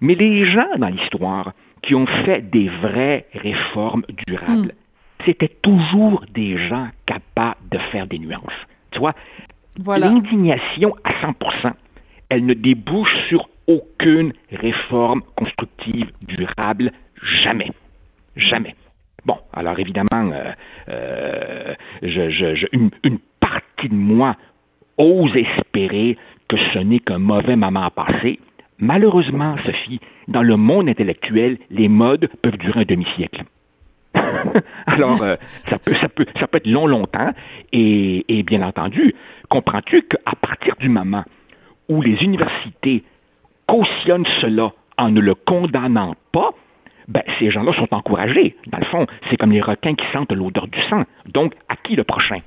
Mais 0.00 0.14
les 0.14 0.44
gens 0.44 0.68
dans 0.78 0.88
l'histoire 0.88 1.52
qui 1.82 1.94
ont 1.94 2.06
fait 2.06 2.42
des 2.50 2.68
vraies 2.68 3.26
réformes 3.34 4.02
durables, 4.26 4.72
Hmm. 4.72 5.24
c'était 5.26 5.48
toujours 5.62 6.24
des 6.32 6.56
gens 6.56 6.88
capables 7.06 7.60
de 7.70 7.78
faire 7.90 8.06
des 8.06 8.18
nuances. 8.18 8.66
Tu 8.90 8.98
vois, 8.98 9.14
Voilà. 9.78 10.06
l'indignation 10.08 10.96
à 11.04 11.12
100%, 11.22 11.72
elle 12.28 12.44
ne 12.44 12.54
débouche 12.54 13.14
sur 13.28 13.48
aucune 13.66 14.32
réforme 14.50 15.22
constructive 15.36 16.10
durable, 16.22 16.92
jamais. 17.22 17.70
Jamais. 18.36 18.74
Bon, 19.26 19.36
alors 19.52 19.78
évidemment, 19.78 20.06
euh, 20.32 20.52
euh, 20.88 21.74
je- 22.02 22.30
je- 22.30 22.54
je- 22.54 22.66
une, 22.72 22.90
partie 23.40 23.88
de 23.88 23.94
moi 23.94 24.36
ose 24.98 25.34
espérer 25.34 26.16
que 26.48 26.56
ce 26.72 26.78
n'est 26.78 26.98
qu'un 26.98 27.18
mauvais 27.18 27.56
moment 27.56 27.88
passé. 27.90 28.38
Malheureusement, 28.78 29.56
Sophie, 29.64 30.00
dans 30.28 30.42
le 30.42 30.56
monde 30.56 30.88
intellectuel, 30.88 31.58
les 31.70 31.88
modes 31.88 32.28
peuvent 32.42 32.58
durer 32.58 32.80
un 32.80 32.84
demi-siècle. 32.84 33.44
Alors, 34.86 35.22
euh, 35.22 35.36
ça, 35.68 35.78
peut, 35.78 35.94
ça, 35.94 36.08
peut, 36.08 36.26
ça 36.38 36.46
peut 36.46 36.58
être 36.58 36.66
long, 36.66 36.86
longtemps. 36.86 37.30
Et, 37.72 38.24
et 38.38 38.42
bien 38.42 38.62
entendu, 38.62 39.14
comprends-tu 39.48 40.02
qu'à 40.02 40.32
partir 40.40 40.74
du 40.80 40.88
moment 40.88 41.24
où 41.88 42.02
les 42.02 42.22
universités 42.22 43.04
cautionnent 43.66 44.26
cela 44.40 44.72
en 44.98 45.10
ne 45.10 45.20
le 45.20 45.34
condamnant 45.34 46.14
pas, 46.32 46.50
ben, 47.10 47.22
ces 47.38 47.50
gens-là 47.50 47.72
sont 47.74 47.92
encouragés. 47.92 48.56
Dans 48.68 48.78
le 48.78 48.84
fond, 48.84 49.06
c'est 49.28 49.36
comme 49.36 49.52
les 49.52 49.60
requins 49.60 49.94
qui 49.94 50.06
sentent 50.12 50.32
l'odeur 50.32 50.68
du 50.68 50.80
sang. 50.88 51.04
Donc, 51.26 51.54
à 51.68 51.76
qui 51.76 51.96
le 51.96 52.04
prochain? 52.04 52.38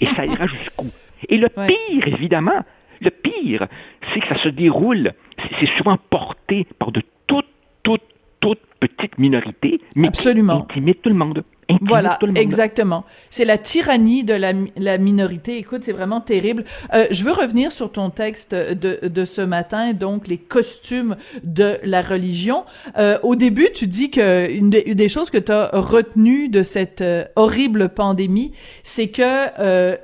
Et 0.00 0.06
ça 0.16 0.24
ira 0.26 0.46
jusqu'où? 0.46 0.86
Et 1.28 1.36
le 1.38 1.48
Ouais. 1.56 1.66
pire, 1.68 2.08
évidemment, 2.08 2.64
le 3.00 3.10
pire, 3.10 3.66
c'est 4.12 4.20
que 4.20 4.28
ça 4.28 4.36
se 4.38 4.48
déroule, 4.48 5.12
c'est- 5.38 5.54
c'est 5.60 5.76
souvent 5.78 5.96
porté 6.10 6.66
par 6.78 6.92
de 6.92 7.02
toutes, 7.26 7.46
toutes, 7.82 8.02
toutes 8.40 8.60
petites 8.80 9.18
minorités, 9.18 9.80
mais 9.94 10.08
Absolument. 10.08 10.62
qui 10.62 10.78
intimident 10.78 10.98
tout 11.02 11.08
le 11.10 11.14
monde. 11.14 11.44
Voilà, 11.80 12.16
tout 12.20 12.26
le 12.26 12.32
monde. 12.32 12.42
exactement. 12.42 13.04
C'est 13.30 13.44
la 13.44 13.58
tyrannie 13.58 14.24
de 14.24 14.34
la, 14.34 14.52
la 14.76 14.98
minorité. 14.98 15.58
Écoute, 15.58 15.82
c'est 15.84 15.92
vraiment 15.92 16.20
terrible. 16.20 16.64
Euh, 16.94 17.06
je 17.10 17.24
veux 17.24 17.32
revenir 17.32 17.72
sur 17.72 17.90
ton 17.90 18.10
texte 18.10 18.54
de, 18.54 19.00
de 19.06 19.24
ce 19.24 19.40
matin, 19.40 19.92
donc 19.92 20.28
les 20.28 20.38
costumes 20.38 21.16
de 21.42 21.78
la 21.82 22.02
religion. 22.02 22.64
Euh, 22.98 23.18
au 23.22 23.34
début, 23.34 23.68
tu 23.74 23.86
dis 23.86 24.10
que 24.10 24.50
une 24.50 24.70
des, 24.70 24.84
une 24.86 24.94
des 24.94 25.08
choses 25.08 25.30
que 25.30 25.38
tu 25.38 25.52
as 25.52 25.70
retenues 25.72 26.48
de 26.48 26.62
cette 26.62 27.00
euh, 27.00 27.24
horrible 27.34 27.88
pandémie, 27.88 28.52
c'est 28.84 29.08
que 29.08 29.22
euh, 29.58 29.96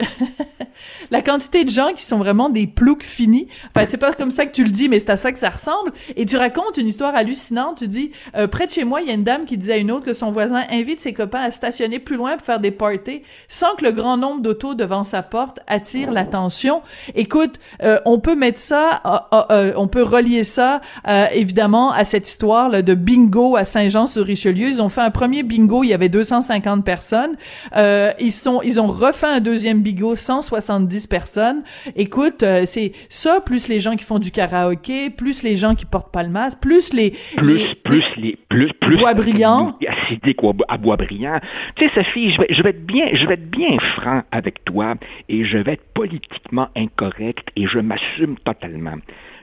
la 1.10 1.22
quantité 1.22 1.64
de 1.64 1.70
gens 1.70 1.92
qui 1.94 2.02
sont 2.02 2.18
vraiment 2.18 2.48
des 2.48 2.66
ploucs 2.66 3.04
finis. 3.04 3.46
Enfin, 3.74 3.86
c'est 3.86 3.98
pas 3.98 4.12
comme 4.12 4.30
ça 4.30 4.46
que 4.46 4.52
tu 4.52 4.64
le 4.64 4.70
dis, 4.70 4.88
mais 4.88 4.98
c'est 5.00 5.10
à 5.10 5.16
ça 5.16 5.32
que 5.32 5.38
ça 5.38 5.50
ressemble. 5.50 5.92
Et 6.16 6.26
tu 6.26 6.36
racontes 6.36 6.76
une 6.76 6.88
histoire 6.88 7.14
hallucinante. 7.14 7.78
Tu 7.78 7.88
dis, 7.88 8.10
euh, 8.36 8.46
près 8.48 8.66
de 8.66 8.72
chez 8.72 8.84
moi, 8.84 9.00
il 9.00 9.08
y 9.08 9.10
a 9.10 9.14
une 9.14 9.24
dame 9.24 9.44
qui 9.44 9.56
disait 9.56 9.74
à 9.74 9.76
une 9.76 9.90
autre 9.90 10.06
que 10.06 10.14
son 10.14 10.32
voisin 10.32 10.64
invite 10.70 11.00
ses 11.00 11.12
copains 11.12 11.40
à 11.40 11.50
stationner 11.52 11.98
plus 11.98 12.16
loin 12.16 12.36
pour 12.36 12.44
faire 12.46 12.60
des 12.60 12.70
parties 12.70 13.22
sans 13.48 13.74
que 13.76 13.84
le 13.84 13.92
grand 13.92 14.16
nombre 14.16 14.42
d'autos 14.42 14.74
devant 14.74 15.04
sa 15.04 15.22
porte 15.22 15.60
attire 15.66 16.10
l'attention. 16.10 16.82
Écoute, 17.14 17.56
euh, 17.82 17.98
on 18.04 18.18
peut 18.18 18.34
mettre 18.34 18.58
ça, 18.58 19.00
euh, 19.32 19.36
euh, 19.50 19.72
on 19.76 19.86
peut 19.88 20.02
relier 20.02 20.44
ça 20.44 20.80
euh, 21.08 21.26
évidemment 21.32 21.92
à 21.92 22.04
cette 22.04 22.26
histoire 22.28 22.68
là, 22.68 22.82
de 22.82 22.94
bingo 22.94 23.56
à 23.56 23.64
Saint-Jean-sur-Richelieu. 23.64 24.68
Ils 24.68 24.82
ont 24.82 24.88
fait 24.88 25.00
un 25.02 25.10
premier 25.10 25.42
bingo, 25.42 25.84
il 25.84 25.88
y 25.88 25.94
avait 25.94 26.08
250 26.08 26.84
personnes. 26.84 27.36
Euh, 27.76 28.12
ils 28.18 28.32
sont, 28.32 28.60
ils 28.62 28.80
ont 28.80 28.86
refait 28.86 29.26
un 29.26 29.40
deuxième 29.40 29.82
bingo, 29.82 30.16
170 30.16 31.06
personnes. 31.06 31.62
Écoute, 31.96 32.42
euh, 32.42 32.62
c'est 32.66 32.92
ça 33.08 33.40
plus 33.40 33.68
les 33.68 33.80
gens 33.80 33.96
qui 33.96 34.04
font 34.04 34.18
du 34.18 34.30
karaoké, 34.30 35.10
plus 35.10 35.42
les 35.42 35.56
gens 35.56 35.74
qui 35.74 35.84
portent 35.86 36.12
pas 36.12 36.22
le 36.22 36.28
masque, 36.30 36.58
plus 36.60 36.92
les 36.92 37.10
plus, 37.36 37.58
les- 37.58 37.74
plus, 37.84 38.04
les, 38.16 38.38
plus, 38.48 38.72
plus 38.80 38.96
Bois 38.98 39.10
la 39.10 39.14
brillant. 39.14 39.58
communauté 39.58 39.88
acidique 39.88 40.42
ou 40.42 40.50
à, 40.50 40.52
à 40.68 40.76
bois 40.78 40.96
brillant. 40.96 41.40
Tu 41.76 41.88
sais, 41.88 41.94
Sophie, 41.94 42.30
je 42.32 42.40
vais, 42.40 42.46
je 42.50 42.62
vais 42.62 42.70
être 42.70 42.86
bien, 42.86 43.08
je 43.12 43.26
vais 43.26 43.34
être 43.34 43.50
bien 43.50 43.78
franc 43.96 44.22
avec 44.30 44.64
toi 44.64 44.94
et 45.28 45.44
je 45.44 45.58
vais 45.58 45.74
être 45.74 45.92
politiquement 45.92 46.68
incorrect 46.76 47.48
et 47.56 47.66
je 47.66 47.78
m'assume 47.78 48.36
totalement. 48.38 48.96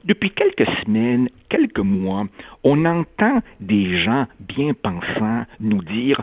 Depuis 0.06 0.32
quelques 0.32 0.68
semaines, 0.84 1.30
quelques 1.50 1.80
mois, 1.80 2.26
on 2.64 2.86
entend 2.86 3.42
des 3.60 3.98
gens 3.98 4.28
bien 4.40 4.74
pensants 4.74 5.46
nous 5.60 5.84
dire, 5.84 6.22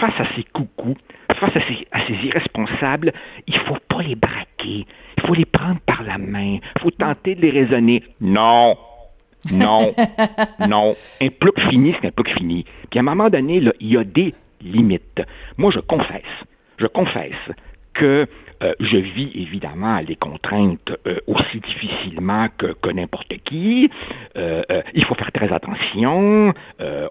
face 0.00 0.20
à 0.20 0.24
ces 0.36 0.44
coucous, 0.44 0.96
face 1.32 1.56
à 1.56 1.60
ces, 1.60 1.86
à 1.90 2.06
ces 2.06 2.14
irresponsables, 2.26 3.12
il 3.46 3.56
faut 3.60 3.78
pas 3.88 4.02
les 4.02 4.14
braquer, 4.14 4.86
il 5.16 5.22
faut 5.26 5.34
les 5.34 5.46
prendre 5.46 5.80
par 5.80 6.02
la 6.02 6.18
main, 6.18 6.58
il 6.76 6.80
faut 6.82 6.90
tenter 6.90 7.34
de 7.34 7.40
les 7.40 7.50
raisonner. 7.50 8.02
Non, 8.20 8.76
non, 9.50 9.94
non. 10.68 10.96
Un 11.20 11.28
plouc 11.28 11.58
fini, 11.68 11.94
c'est 12.00 12.08
un 12.08 12.10
plouc 12.10 12.30
fini. 12.30 12.64
Puis 12.90 12.98
à 12.98 13.00
un 13.00 13.04
moment 13.04 13.30
donné, 13.30 13.60
là, 13.60 13.72
il 13.80 13.92
y 13.92 13.96
a 13.96 14.04
des 14.04 14.34
limites. 14.64 15.22
Moi, 15.56 15.70
je 15.70 15.80
confesse, 15.80 16.22
je 16.78 16.86
confesse 16.86 17.52
que 17.94 18.26
euh, 18.62 18.72
je 18.80 18.96
vis 18.96 19.30
évidemment 19.34 19.98
les 20.06 20.16
contraintes 20.16 20.92
euh, 21.06 21.18
aussi 21.26 21.60
difficilement 21.60 22.48
que, 22.56 22.92
n'importe 22.92 23.34
qui. 23.44 23.90
Euh, 24.36 24.62
il 24.94 25.04
faut 25.04 25.14
faire 25.14 25.32
très 25.32 25.52
attention. 25.52 26.52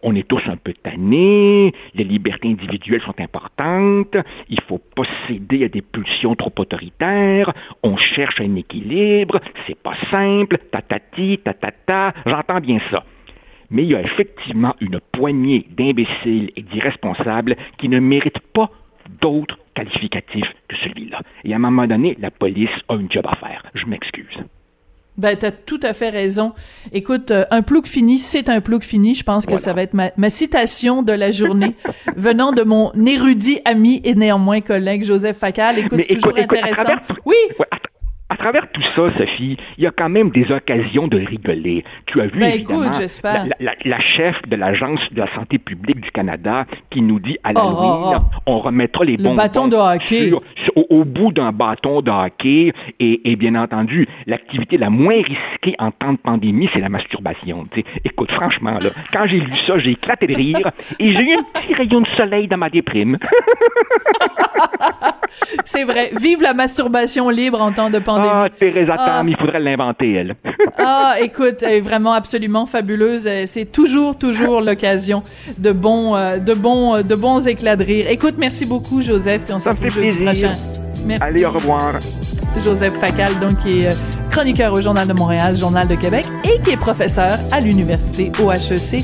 On 0.04 0.16
est 0.16 0.28
tous 0.28 0.42
un 0.48 0.58
peu 0.58 0.74
tannés. 0.74 1.74
Les 1.94 2.04
libertés 2.04 2.50
individuelles 2.50 3.02
sont 3.02 3.20
importantes. 3.20 4.18
Il 4.50 4.62
faut 4.62 4.82
pas 4.96 5.04
céder 5.28 5.66
à 5.66 5.70
des 5.70 5.82
pulsions 5.82 6.36
trop 6.36 6.54
autoritaires. 6.58 7.52
On 7.84 7.98
cherche 7.98 8.40
un 8.42 8.56
équilibre. 8.56 9.40
C'est 9.68 9.82
pas 9.82 9.96
simple. 10.12 10.58
Tatati, 10.72 11.40
tatata. 11.40 12.14
J'entends 12.26 12.60
bien 12.60 12.80
ça. 12.92 13.04
Mais 13.70 13.84
il 13.84 13.90
y 13.92 13.96
a 13.96 14.02
effectivement 14.02 14.76
une 14.82 15.00
poignée 15.12 15.68
d'imbéciles 15.78 16.52
et 16.56 16.62
d'irresponsables 16.62 17.56
qui 17.78 17.90
ne 17.90 18.00
méritent 18.00 18.40
pas 18.54 18.70
d'autres 19.22 19.58
qualificatifs 19.76 20.54
que 20.68 20.76
celui-là. 20.78 21.20
Et 21.44 21.54
à 21.54 21.56
un 21.58 21.60
moment 21.60 21.88
donné, 21.88 22.16
la 22.20 22.32
police 22.32 22.70
a 22.90 22.96
une 22.96 23.12
job 23.12 23.26
à 23.28 23.36
faire. 23.36 23.64
Je 23.74 23.86
m'excuse. 23.86 24.38
Ben, 25.16 25.38
t'as 25.38 25.52
tout 25.52 25.80
à 25.84 25.94
fait 25.94 26.10
raison. 26.10 26.54
Écoute, 26.92 27.30
euh, 27.30 27.46
un 27.52 27.62
plouc 27.62 27.86
fini, 27.86 28.18
c'est 28.18 28.50
un 28.50 28.62
plouc 28.62 28.84
fini. 28.84 29.14
Je 29.14 29.24
pense 29.24 29.46
que 29.46 29.52
Voilà. 29.52 29.62
ça 29.62 29.74
va 29.74 29.84
être 29.84 29.94
ma, 29.94 30.10
ma 30.18 30.32
citation 30.32 31.04
de 31.04 31.14
la 31.14 31.30
journée, 31.30 31.76
venant 32.16 32.52
de 32.52 32.64
mon 32.64 32.92
érudit 33.06 33.60
ami 33.64 34.02
et 34.04 34.16
néanmoins 34.16 34.62
collègue 34.62 35.04
Joseph 35.04 35.38
Facal. 35.38 35.78
Écoute, 35.78 36.02
c'est 36.08 36.16
toujours 36.16 36.36
écoute, 36.38 36.54
intéressant. 36.58 36.84
travers 36.84 37.04
Oui, 37.26 37.36
Ouais, 37.60 37.66
à, 37.70 37.78
à 38.34 38.38
travers 38.38 38.70
tout 38.72 38.82
ça, 38.96 39.04
Sophie, 39.18 39.58
il 39.78 39.84
y 39.84 39.88
a 39.88 39.92
quand 39.92 40.10
même 40.10 40.30
des 40.32 40.52
occasions 40.52 41.08
de 41.08 41.18
rigoler. 41.18 41.84
Tu 42.08 42.20
as 42.22 42.26
vu, 42.28 42.40
Ben, 42.40 42.54
évidemment, 42.54 42.84
écoute, 42.84 43.20
la, 43.24 43.46
la- 43.60 43.76
la 43.86 44.00
chef 44.00 44.42
de 44.48 44.56
l'Agence 44.56 45.00
de 45.12 45.20
la 45.20 45.28
santé 45.36 45.58
publique 45.60 46.02
du 46.02 46.12
Canada 46.12 46.66
qui 46.90 47.02
nous 47.02 47.20
dit 47.20 47.38
à 47.44 47.54
l'Halloween, 47.54 47.76
oh, 48.06 48.14
oh. 48.16 48.40
on 48.46 48.60
remettra 48.60 49.04
les 49.06 49.18
Le 49.18 49.24
bonbons 49.24 49.36
bâton 49.36 49.68
de 49.68 49.76
hockey. 49.76 50.30
sur- 50.30 50.42
sur- 50.64 50.74
au, 50.78 50.86
au 50.90 51.04
bout 51.06 51.32
d'un 51.32 51.52
bâton 51.52 52.02
de 52.02 52.12
hockey. 52.12 52.74
Et, 53.00 53.32
et 53.32 53.36
bien 53.36 53.56
entendu, 53.56 54.08
l'activité 54.28 54.78
la 54.78 54.90
moins 54.90 55.16
risquée 55.22 55.76
en 55.80 55.92
temps 55.92 56.14
de 56.14 56.18
pandémie, 56.18 56.70
c'est 56.74 56.80
la 56.80 56.90
masturbation. 56.90 57.66
tu 57.72 57.82
sais. 57.82 57.86
Écoute, 58.04 58.32
franchement, 58.32 58.80
là, 58.80 58.90
quand 59.12 59.26
j'ai 59.28 59.40
lu 59.40 59.52
ça, 59.68 59.78
j'ai 59.78 59.92
éclaté 59.92 60.28
de 60.28 60.36
rire 60.36 60.72
et 61.00 61.16
j'ai 61.16 61.24
eu 61.24 61.34
un 61.38 61.44
petit 61.54 61.74
rayon 61.74 62.02
de 62.02 62.08
soleil 62.18 62.48
dans 62.48 62.58
ma 62.58 62.70
déprime. 62.70 63.18
c'est 65.66 65.84
vrai. 65.84 66.12
Vive 66.20 66.42
la 66.42 66.54
masturbation 66.54 67.30
libre 67.30 67.62
en 67.62 67.72
temps 67.72 67.90
de 67.90 68.00
pandémie. 68.00 68.23
Ah, 68.32 68.48
Teresa 68.58 68.96
Ah. 68.98 69.06
Tam, 69.18 69.30
il 69.30 69.36
faudrait 69.38 69.60
l'inventer, 69.60 70.14
elle. 70.14 70.36
Ah, 70.78 71.16
écoute, 71.22 71.62
elle 71.64 71.74
est 71.74 71.82
vraiment 71.82 72.14
absolument 72.14 72.66
fabuleuse. 72.66 73.26
Euh, 73.28 73.44
C'est 73.48 73.66
toujours, 73.72 74.18
toujours 74.18 74.62
l'occasion 74.62 75.24
de 75.58 75.72
bons, 75.72 76.16
euh, 76.16 76.38
de 76.38 76.54
bons, 76.54 76.96
euh, 76.96 77.04
de 77.04 77.16
bons 77.16 77.46
éclats 77.48 77.76
de 77.76 77.84
rire. 77.84 78.06
Écoute, 78.10 78.36
merci 78.38 78.66
beaucoup, 78.66 79.02
Joseph. 79.02 79.44
puis 79.46 79.54
on 79.54 79.60
se 79.60 79.70
retrouve 79.70 79.90
jeudi 79.90 80.18
plaisir. 80.18 80.50
prochain. 80.50 80.62
Merci. 81.06 81.24
Allez, 81.24 81.46
au 81.46 81.52
revoir. 81.52 81.94
Joseph 82.64 82.94
Facal, 83.00 83.32
donc 83.40 83.58
qui 83.66 83.82
est 83.82 83.98
chroniqueur 84.32 84.74
au 84.74 84.82
Journal 84.82 85.08
de 85.08 85.14
Montréal, 85.14 85.56
Journal 85.58 85.88
de 85.88 85.96
Québec, 85.96 86.26
et 86.46 86.60
qui 86.62 86.72
est 86.72 86.78
professeur 86.78 87.38
à 87.52 87.60
l'université 87.60 88.32
au 88.44 88.52
HEC. 88.52 89.04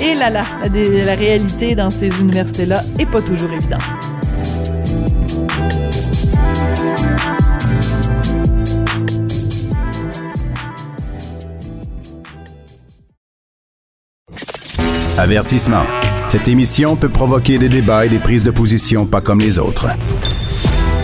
Et 0.00 0.14
là, 0.14 0.30
là, 0.30 0.42
la, 0.62 1.04
la 1.06 1.14
réalité 1.14 1.74
dans 1.74 1.90
ces 1.90 2.08
universités-là 2.20 2.80
est 2.98 3.06
pas 3.06 3.20
toujours 3.22 3.50
évidente. 3.52 3.82
Avertissement. 15.22 15.84
Cette 16.26 16.48
émission 16.48 16.96
peut 16.96 17.08
provoquer 17.08 17.56
des 17.56 17.68
débats 17.68 18.04
et 18.04 18.08
des 18.08 18.18
prises 18.18 18.42
de 18.42 18.50
position 18.50 19.06
pas 19.06 19.20
comme 19.20 19.38
les 19.38 19.56
autres. 19.56 19.86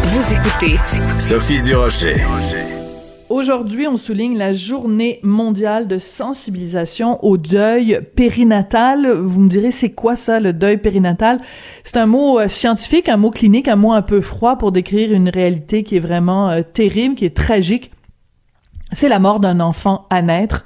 Vous 0.02 0.34
écoutez 0.34 0.76
Sophie 1.20 1.62
Durocher. 1.62 2.16
Aujourd'hui, 3.28 3.86
on 3.86 3.96
souligne 3.96 4.36
la 4.36 4.52
journée 4.52 5.20
mondiale 5.22 5.86
de 5.86 5.98
sensibilisation 5.98 7.24
au 7.24 7.36
deuil 7.36 8.00
périnatal. 8.16 9.08
Vous 9.08 9.40
me 9.40 9.48
direz, 9.48 9.70
c'est 9.70 9.90
quoi 9.90 10.16
ça, 10.16 10.40
le 10.40 10.52
deuil 10.52 10.78
périnatal? 10.78 11.40
C'est 11.84 11.98
un 11.98 12.06
mot 12.06 12.40
euh, 12.40 12.48
scientifique, 12.48 13.08
un 13.08 13.18
mot 13.18 13.30
clinique, 13.30 13.68
un 13.68 13.76
mot 13.76 13.92
un 13.92 14.02
peu 14.02 14.20
froid 14.20 14.58
pour 14.58 14.72
décrire 14.72 15.12
une 15.12 15.28
réalité 15.28 15.84
qui 15.84 15.94
est 15.94 16.00
vraiment 16.00 16.50
euh, 16.50 16.62
terrible, 16.62 17.14
qui 17.14 17.24
est 17.24 17.36
tragique. 17.36 17.92
C'est 18.92 19.08
la 19.10 19.18
mort 19.18 19.38
d'un 19.38 19.60
enfant 19.60 20.06
à 20.08 20.22
naître 20.22 20.64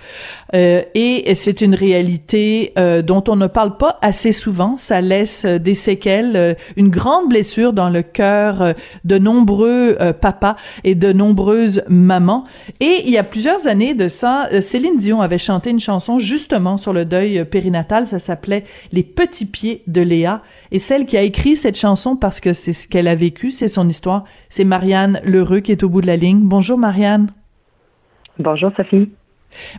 euh, 0.54 0.82
et 0.94 1.34
c'est 1.34 1.60
une 1.60 1.74
réalité 1.74 2.72
euh, 2.78 3.02
dont 3.02 3.24
on 3.28 3.34
ne 3.34 3.48
parle 3.48 3.76
pas 3.76 3.98
assez 4.00 4.30
souvent. 4.30 4.76
Ça 4.76 5.00
laisse 5.00 5.44
euh, 5.44 5.58
des 5.58 5.74
séquelles, 5.74 6.56
une 6.76 6.88
grande 6.88 7.28
blessure 7.28 7.72
dans 7.72 7.88
le 7.88 8.02
cœur 8.02 8.74
de 9.04 9.18
nombreux 9.18 9.96
papas 10.20 10.56
et 10.84 10.94
de 10.94 11.12
nombreuses 11.12 11.82
mamans. 11.88 12.44
Et 12.80 13.02
il 13.04 13.10
y 13.10 13.18
a 13.18 13.24
plusieurs 13.24 13.66
années 13.66 13.94
de 13.94 14.08
ça, 14.08 14.48
Céline 14.60 14.96
Dion 14.96 15.20
avait 15.20 15.38
chanté 15.38 15.70
une 15.70 15.80
chanson 15.80 16.18
justement 16.18 16.76
sur 16.76 16.92
le 16.92 17.04
deuil 17.04 17.44
périnatal. 17.44 18.06
Ça 18.06 18.18
s'appelait 18.18 18.64
Les 18.92 19.02
petits 19.02 19.46
pieds 19.46 19.82
de 19.86 20.00
Léa. 20.00 20.42
Et 20.70 20.78
celle 20.78 21.06
qui 21.06 21.16
a 21.16 21.22
écrit 21.22 21.56
cette 21.56 21.78
chanson 21.78 22.16
parce 22.16 22.40
que 22.40 22.52
c'est 22.52 22.72
ce 22.72 22.86
qu'elle 22.88 23.08
a 23.08 23.14
vécu, 23.14 23.50
c'est 23.50 23.68
son 23.68 23.88
histoire, 23.88 24.24
c'est 24.48 24.64
Marianne 24.64 25.20
Lheureux 25.24 25.60
qui 25.60 25.72
est 25.72 25.82
au 25.82 25.88
bout 25.88 26.00
de 26.00 26.06
la 26.06 26.16
ligne. 26.16 26.40
Bonjour 26.42 26.78
Marianne. 26.78 27.30
Bonjour 28.38 28.70
Sophie. 28.76 29.12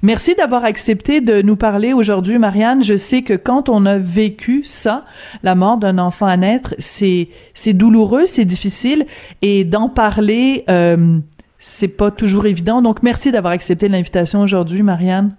Merci 0.01 0.35
d'avoir 0.35 0.65
accepté 0.65 1.21
de 1.21 1.41
nous 1.41 1.55
parler 1.55 1.93
aujourd'hui, 1.93 2.37
Marianne. 2.37 2.83
Je 2.83 2.95
sais 2.95 3.23
que 3.23 3.33
quand 3.33 3.69
on 3.69 3.85
a 3.85 3.97
vécu 3.97 4.63
ça, 4.63 5.03
la 5.41 5.55
mort 5.55 5.77
d'un 5.77 5.97
enfant 5.97 6.27
à 6.27 6.37
naître, 6.37 6.75
c'est 6.77 7.29
c'est 7.53 7.73
douloureux, 7.73 8.25
c'est 8.25 8.45
difficile, 8.45 9.05
et 9.41 9.63
d'en 9.63 9.89
parler, 9.89 10.63
euh, 10.69 11.17
c'est 11.57 11.87
pas 11.87 12.11
toujours 12.11 12.45
évident. 12.45 12.81
Donc, 12.81 13.03
merci 13.03 13.31
d'avoir 13.31 13.53
accepté 13.53 13.87
l'invitation 13.87 14.41
aujourd'hui, 14.41 14.83
Marianne. 14.83 15.35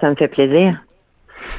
Ça 0.00 0.08
me 0.08 0.14
fait 0.14 0.28
plaisir. 0.28 0.80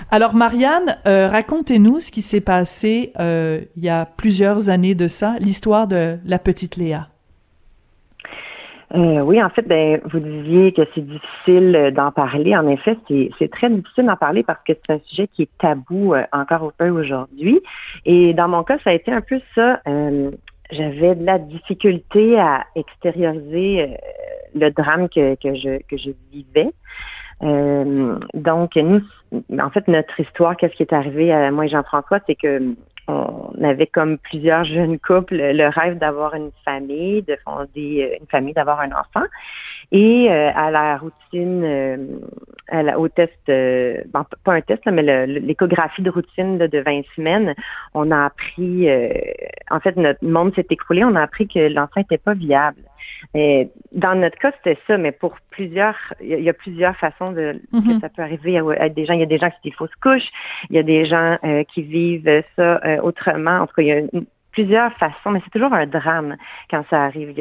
Alors, 0.10 0.36
Marianne, 0.36 0.98
euh, 1.08 1.28
racontez-nous 1.28 2.00
ce 2.00 2.12
qui 2.12 2.22
s'est 2.22 2.42
passé 2.42 3.12
euh, 3.20 3.62
il 3.76 3.84
y 3.84 3.90
a 3.90 4.06
plusieurs 4.06 4.70
années 4.70 4.96
de 4.96 5.08
ça, 5.08 5.36
l'histoire 5.40 5.88
de 5.88 6.18
la 6.24 6.40
petite 6.40 6.78
Léa. 6.78 7.10
Euh, 8.94 9.22
oui, 9.22 9.42
en 9.42 9.50
fait, 9.50 9.68
ben, 9.68 10.02
vous 10.06 10.20
disiez 10.20 10.74
que 10.74 10.82
c'est 10.94 11.06
difficile 11.06 11.76
euh, 11.76 11.92
d'en 11.92 12.12
parler. 12.12 12.56
En 12.58 12.68
effet, 12.68 12.98
c'est 13.40 13.52
très 13.52 13.70
difficile 13.70 14.06
d'en 14.06 14.18
parler 14.18 14.44
parce 14.44 14.62
que 14.68 14.74
c'est 14.74 14.94
un 14.94 15.00
sujet 15.06 15.28
qui 15.28 15.44
est 15.44 15.58
tabou 15.60 16.14
euh, 16.14 16.24
encore 16.34 16.64
un 16.64 16.72
peu 16.78 16.90
aujourd'hui. 16.90 17.62
Et 18.06 18.34
dans 18.34 18.50
mon 18.50 18.64
cas, 18.64 18.78
ça 18.84 18.90
a 18.90 18.94
été 18.94 19.12
un 19.12 19.22
peu 19.22 19.40
ça. 19.56 19.82
J'avais 20.72 21.16
de 21.16 21.26
la 21.26 21.38
difficulté 21.38 22.40
à 22.40 22.66
extérioriser 22.76 23.98
le 24.56 24.70
drame 24.70 25.10
que, 25.10 25.36
que, 25.36 25.54
je, 25.54 25.82
que 25.84 25.98
je 25.98 26.12
vivais. 26.32 26.72
donc, 28.34 28.76
nous, 28.76 29.02
en 29.60 29.70
fait, 29.70 29.88
notre 29.88 30.20
histoire, 30.20 30.56
qu'est-ce 30.56 30.76
qui 30.76 30.84
est 30.84 30.94
arrivé 30.94 31.32
à 31.32 31.52
moi 31.52 31.66
et 31.66 31.70
Jean-François, 31.70 32.20
c'est 32.26 32.36
que 32.36 32.74
on 33.08 33.64
avait 33.64 33.88
comme 33.88 34.18
plusieurs 34.18 34.64
jeunes 34.64 35.00
couples 35.00 35.36
le 35.36 35.68
rêve 35.68 35.98
d'avoir 35.98 36.34
une 36.36 36.52
famille, 36.64 37.22
de 37.24 37.38
fonder 37.44 38.04
euh, 38.04 38.18
une 38.20 38.28
famille, 38.28 38.54
d'avoir 38.54 38.80
un 38.80 38.92
enfant. 38.92 39.26
Et 39.92 40.32
euh, 40.32 40.52
à 40.56 40.72
la 40.72 40.98
routine, 40.98 41.64
euh, 41.64 41.98
au 42.96 43.08
test, 43.10 43.34
bon, 43.48 44.26
pas 44.44 44.54
un 44.54 44.62
test, 44.62 44.86
mais 44.86 45.28
l'échographie 45.28 46.02
de 46.02 46.10
routine 46.10 46.58
de 46.58 46.80
20 46.80 47.02
semaines, 47.16 47.54
on 47.94 48.12
a 48.12 48.26
appris, 48.26 48.90
en 49.70 49.80
fait, 49.80 49.98
notre 49.98 50.24
monde 50.24 50.54
s'est 50.56 50.68
écroulé, 50.70 51.04
on 51.04 51.16
a 51.16 51.22
appris 51.22 51.48
que 51.48 51.60
l'enfant 51.60 52.00
n'était 52.00 52.18
pas 52.18 52.34
viable. 52.34 52.82
Et 53.34 53.70
dans 53.92 54.16
notre 54.16 54.38
cas, 54.38 54.52
c'était 54.58 54.80
ça, 54.88 54.98
mais 54.98 55.12
pour 55.12 55.36
plusieurs, 55.52 55.96
il 56.22 56.42
y, 56.42 56.50
a 56.50 56.54
plusieurs 56.54 56.96
façons 56.98 57.32
de 57.32 57.62
que 57.72 57.94
mhm. 57.94 58.00
ça 58.00 58.10
peut 58.10 58.22
arriver 58.22 58.58
à, 58.58 58.90
des 58.90 59.06
gens. 59.06 59.14
Il 59.14 59.20
y 59.20 59.24
a 59.24 59.28
des 59.28 59.38
gens 59.38 59.50
qui 59.50 59.56
sont 59.56 59.62
des 59.64 59.72
fausses 59.72 59.96
couches, 60.02 60.30
il 60.70 60.76
y 60.76 60.80
a 60.80 60.84
des 60.84 61.06
gens 61.06 61.38
euh, 61.44 61.64
qui 61.64 61.82
vivent 61.84 62.44
ça 62.56 62.82
euh, 62.86 63.02
autrement. 63.02 63.60
En 63.60 63.68
tout 63.68 63.74
cas, 63.76 63.82
il 63.82 63.88
y 63.88 63.92
a 63.92 64.02
plusieurs 64.52 64.94
façons, 64.94 65.32
mais 65.32 65.42
c'est 65.44 65.52
toujours 65.52 65.74
un 65.74 65.88
drame 65.88 66.36
quand 66.70 66.84
ça 66.90 67.04
arrive. 67.04 67.34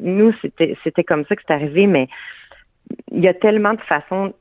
nous, 0.00 0.32
c'était 0.42 0.76
c'était 0.84 1.04
comme 1.04 1.24
ça 1.26 1.36
que 1.36 1.42
c'est 1.46 1.54
arrivé, 1.54 1.86
mais 1.86 2.08
il 3.10 3.22
y 3.22 3.28
a 3.28 3.34
tellement 3.34 3.74
de 3.74 3.80
façons 3.80 4.34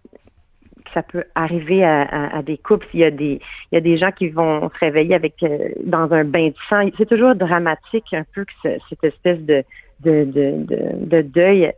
que 0.86 0.92
ça 0.94 1.04
peut 1.04 1.24
arriver 1.36 1.84
à, 1.86 2.42
des 2.44 2.58
couples. 2.58 2.88
Il 2.94 3.00
y 3.00 3.04
a 3.04 3.12
des 3.12 3.40
il 3.72 3.76
y 3.76 3.78
a 3.78 3.82
des 3.82 3.98
gens 3.98 4.12
qui 4.12 4.30
vont 4.30 4.70
se 4.70 4.80
réveiller 4.80 5.16
avec 5.16 5.42
euh, 5.44 5.70
dans 5.84 6.12
un 6.12 6.24
bain 6.24 6.50
de 6.50 6.56
sang. 6.70 6.90
C'est 6.98 7.08
toujours 7.08 7.36
dramatique 7.36 8.14
un 8.14 8.26
peu 8.34 8.46
que 8.46 8.80
cette 8.90 9.04
espèce 9.04 9.40
de 9.40 9.64
de, 10.04 10.24
de, 10.26 10.66
de, 11.06 11.22
deuil. 11.22 11.72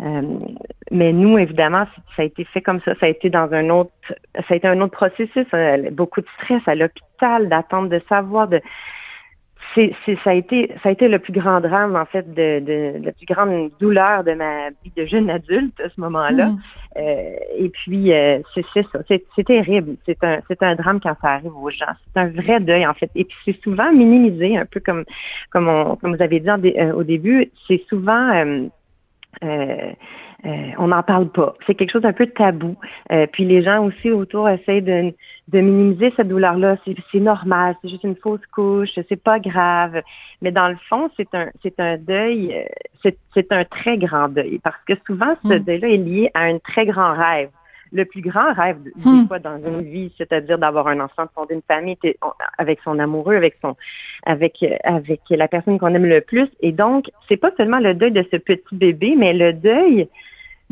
Euh, 0.00 0.22
mais 0.90 1.12
nous, 1.12 1.38
évidemment, 1.38 1.86
ça 2.16 2.22
a 2.22 2.24
été 2.24 2.44
fait 2.44 2.60
comme 2.60 2.80
ça. 2.80 2.94
Ça 2.98 3.06
a 3.06 3.08
été 3.08 3.30
dans 3.30 3.52
un 3.52 3.68
autre, 3.70 3.92
ça 4.34 4.54
a 4.54 4.54
été 4.54 4.66
un 4.68 4.80
autre 4.80 4.92
processus. 4.96 5.46
Euh, 5.54 5.90
beaucoup 5.90 6.20
de 6.20 6.26
stress 6.38 6.62
à 6.66 6.74
l'hôpital, 6.74 7.48
d'attendre 7.48 7.88
de 7.88 8.00
savoir, 8.08 8.48
de, 8.48 8.60
c'est, 9.74 9.94
ça 10.22 10.30
a 10.30 10.34
été, 10.34 10.70
ça 10.82 10.88
a 10.88 10.92
été 10.92 11.08
le 11.08 11.18
plus 11.18 11.32
grand 11.32 11.60
drame 11.60 11.96
en 11.96 12.04
fait, 12.04 12.28
de, 12.32 12.60
de 12.60 13.04
la 13.04 13.12
plus 13.12 13.26
grande 13.26 13.70
douleur 13.80 14.24
de 14.24 14.32
ma 14.32 14.70
vie 14.70 14.92
de 14.96 15.04
jeune 15.06 15.30
adulte 15.30 15.80
à 15.80 15.88
ce 15.88 16.00
moment-là. 16.00 16.46
Mm. 16.50 16.58
Euh, 16.98 17.36
et 17.56 17.68
puis 17.70 18.12
euh, 18.12 18.40
c'est, 18.54 18.64
c'est 18.74 18.86
ça, 18.92 18.98
c'est, 19.08 19.24
c'est 19.34 19.44
terrible. 19.44 19.96
C'est 20.04 20.22
un, 20.24 20.40
c'est 20.48 20.62
un 20.62 20.74
drame 20.74 21.00
quand 21.00 21.16
ça 21.22 21.30
arrive 21.32 21.56
aux 21.56 21.70
gens. 21.70 21.92
C'est 22.12 22.20
un 22.20 22.28
vrai 22.28 22.60
deuil 22.60 22.86
en 22.86 22.94
fait. 22.94 23.10
Et 23.14 23.24
puis 23.24 23.36
c'est 23.44 23.60
souvent 23.62 23.90
minimisé, 23.92 24.56
un 24.56 24.66
peu 24.66 24.80
comme, 24.80 25.04
comme, 25.50 25.68
on, 25.68 25.96
comme 25.96 26.14
vous 26.16 26.22
avez 26.22 26.40
dit 26.40 26.48
euh, 26.50 26.92
au 26.92 27.02
début. 27.02 27.50
C'est 27.66 27.82
souvent 27.88 28.68
euh, 29.42 29.92
euh, 30.44 30.70
on 30.78 30.88
n'en 30.88 31.02
parle 31.02 31.28
pas. 31.28 31.54
C'est 31.66 31.74
quelque 31.74 31.92
chose 31.92 32.02
d'un 32.02 32.12
peu 32.12 32.26
tabou. 32.26 32.76
Euh, 33.12 33.26
puis 33.30 33.44
les 33.44 33.62
gens 33.62 33.84
aussi 33.84 34.10
autour 34.10 34.48
essayent 34.48 34.82
de, 34.82 35.14
de 35.48 35.60
minimiser 35.60 36.12
cette 36.16 36.28
douleur-là. 36.28 36.76
C'est 37.12 37.20
normal, 37.20 37.76
c'est 37.80 37.88
juste 37.88 38.02
une 38.02 38.16
fausse 38.16 38.44
couche, 38.52 38.90
c'est 39.08 39.22
pas 39.22 39.38
grave. 39.38 40.02
Mais 40.40 40.50
dans 40.50 40.68
le 40.68 40.76
fond, 40.88 41.10
c'est 41.16 41.32
un 41.34 41.48
c'est 41.62 41.78
un 41.78 41.96
deuil, 41.96 42.66
c'est 43.02 43.52
un 43.52 43.64
très 43.64 43.98
grand 43.98 44.28
deuil 44.28 44.58
parce 44.58 44.82
que 44.86 44.94
souvent 45.06 45.36
ce 45.44 45.54
hmm. 45.54 45.58
deuil-là 45.60 45.88
est 45.88 45.96
lié 45.96 46.30
à 46.34 46.42
un 46.42 46.58
très 46.58 46.86
grand 46.86 47.14
rêve 47.14 47.50
le 47.94 48.06
plus 48.06 48.22
grand 48.22 48.54
rêve 48.54 48.78
des 48.82 48.92
hmm. 49.04 49.26
fois 49.26 49.38
dans 49.38 49.58
une 49.58 49.82
vie, 49.82 50.10
c'est-à-dire 50.16 50.58
d'avoir 50.58 50.88
un 50.88 50.98
enfant, 51.00 51.24
de 51.24 51.30
fonder 51.34 51.54
une 51.54 51.62
famille 51.68 51.98
avec 52.56 52.80
son 52.82 52.98
amoureux, 52.98 53.36
avec 53.36 53.58
son, 53.60 53.76
avec 54.24 54.64
avec 54.82 55.20
la 55.28 55.46
personne 55.46 55.78
qu'on 55.78 55.94
aime 55.94 56.06
le 56.06 56.22
plus. 56.22 56.48
Et 56.60 56.72
donc, 56.72 57.10
c'est 57.28 57.36
pas 57.36 57.50
seulement 57.56 57.80
le 57.80 57.94
deuil 57.94 58.10
de 58.10 58.24
ce 58.32 58.38
petit 58.38 58.74
bébé, 58.74 59.14
mais 59.16 59.34
le 59.34 59.52
deuil 59.52 60.08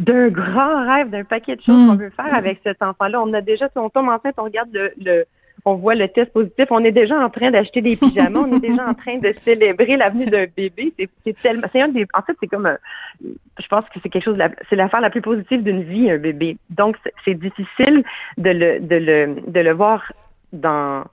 d'un 0.00 0.28
grand 0.28 0.84
rêve, 0.86 1.10
d'un 1.10 1.24
paquet 1.24 1.56
de 1.56 1.62
choses 1.62 1.76
hmm. 1.76 1.88
qu'on 1.88 1.96
veut 1.96 2.10
faire 2.10 2.34
avec 2.34 2.60
cet 2.64 2.82
enfant-là. 2.82 3.22
On 3.22 3.32
a 3.32 3.40
déjà, 3.40 3.68
si 3.68 3.78
on 3.78 3.90
tombe 3.90 4.08
enceinte, 4.08 4.34
on 4.38 4.44
regarde 4.44 4.70
le 4.72 5.24
on 5.64 5.74
voit 5.74 5.94
le 5.94 6.08
test 6.08 6.32
positif, 6.32 6.66
on 6.70 6.82
est 6.84 6.92
déjà 6.92 7.18
en 7.18 7.28
train 7.28 7.50
d'acheter 7.50 7.82
des 7.82 7.96
pyjamas, 7.96 8.40
on 8.40 8.56
est 8.56 8.60
déjà 8.60 8.88
en 8.88 8.94
train 8.94 9.18
de 9.18 9.32
célébrer 9.36 9.98
l'avenue 9.98 10.26
d'un 10.26 10.46
bébé. 10.56 10.94
C'est 11.24 11.36
tellement, 11.40 11.66
c'est 11.72 11.82
un 11.82 11.88
des, 11.88 12.06
en 12.14 12.22
fait, 12.22 12.36
c'est 12.40 12.46
comme, 12.46 12.78
je 13.22 13.68
pense 13.68 13.84
que 13.86 14.00
c'est 14.02 14.08
quelque 14.08 14.24
chose, 14.24 14.38
c'est 14.68 14.76
l'affaire 14.76 15.00
la 15.00 15.10
plus 15.10 15.20
positive 15.20 15.62
d'une 15.62 15.82
vie, 15.82 16.10
un 16.10 16.18
bébé. 16.18 16.56
Donc, 16.70 16.96
c'est 17.24 17.34
difficile 17.34 18.04
de 18.38 18.50
le, 18.50 18.80
de 18.80 18.96
le, 18.96 19.36
de 19.46 19.60
le 19.60 19.72
voir 19.72 20.12
dans 20.52 21.04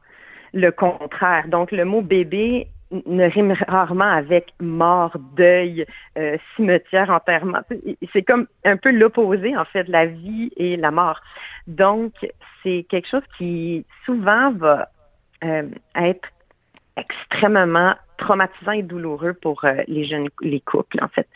le 0.54 0.72
contraire. 0.72 1.48
Donc, 1.48 1.72
le 1.72 1.84
mot 1.84 2.02
bébé 2.02 2.68
ne 2.92 3.26
rime 3.26 3.54
rarement 3.68 4.10
avec 4.10 4.54
mort, 4.60 5.16
deuil, 5.36 5.86
euh, 6.18 6.38
cimetière, 6.56 7.10
enterrement. 7.10 7.60
C'est 8.14 8.24
comme 8.24 8.48
un 8.64 8.78
peu 8.78 8.92
l'opposé, 8.92 9.58
en 9.58 9.66
fait, 9.66 9.88
la 9.88 10.06
vie 10.06 10.52
et 10.58 10.78
la 10.78 10.92
mort. 10.92 11.20
Donc, 11.68 12.14
c'est 12.64 12.86
quelque 12.90 13.08
chose 13.08 13.24
qui 13.38 13.86
souvent 14.06 14.52
va 14.52 14.90
euh, 15.44 15.68
être 15.96 16.30
extrêmement 16.96 17.94
traumatisant 18.18 18.72
et 18.72 18.84
douloureux 18.84 19.34
pour 19.34 19.64
euh, 19.66 19.84
les 19.88 20.06
jeunes, 20.06 20.30
les 20.42 20.60
couples, 20.62 20.98
en 21.02 21.08
fait. 21.08 21.28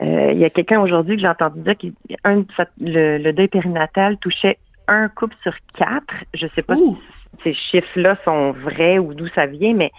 il 0.00 0.38
y 0.38 0.44
a 0.44 0.50
quelqu'un 0.50 0.80
aujourd'hui 0.80 1.16
que 1.16 1.22
j'ai 1.22 1.28
entendu 1.28 1.60
dire 1.60 1.78
que 1.78 1.86
le, 2.80 3.18
le, 3.18 3.32
deuil 3.32 3.48
périnatal 3.48 4.16
touchait 4.18 4.58
un 4.88 5.08
couple 5.08 5.36
sur 5.42 5.54
quatre. 5.74 6.14
Je 6.34 6.46
ne 6.46 6.50
sais 6.50 6.62
pas 6.62 6.74
si 6.74 6.96
ces 7.44 7.54
chiffres-là 7.54 8.16
sont 8.24 8.52
vrais 8.52 8.98
ou 8.98 9.14
d'où 9.14 9.28
ça 9.28 9.46
vient, 9.46 9.74
mais 9.74 9.92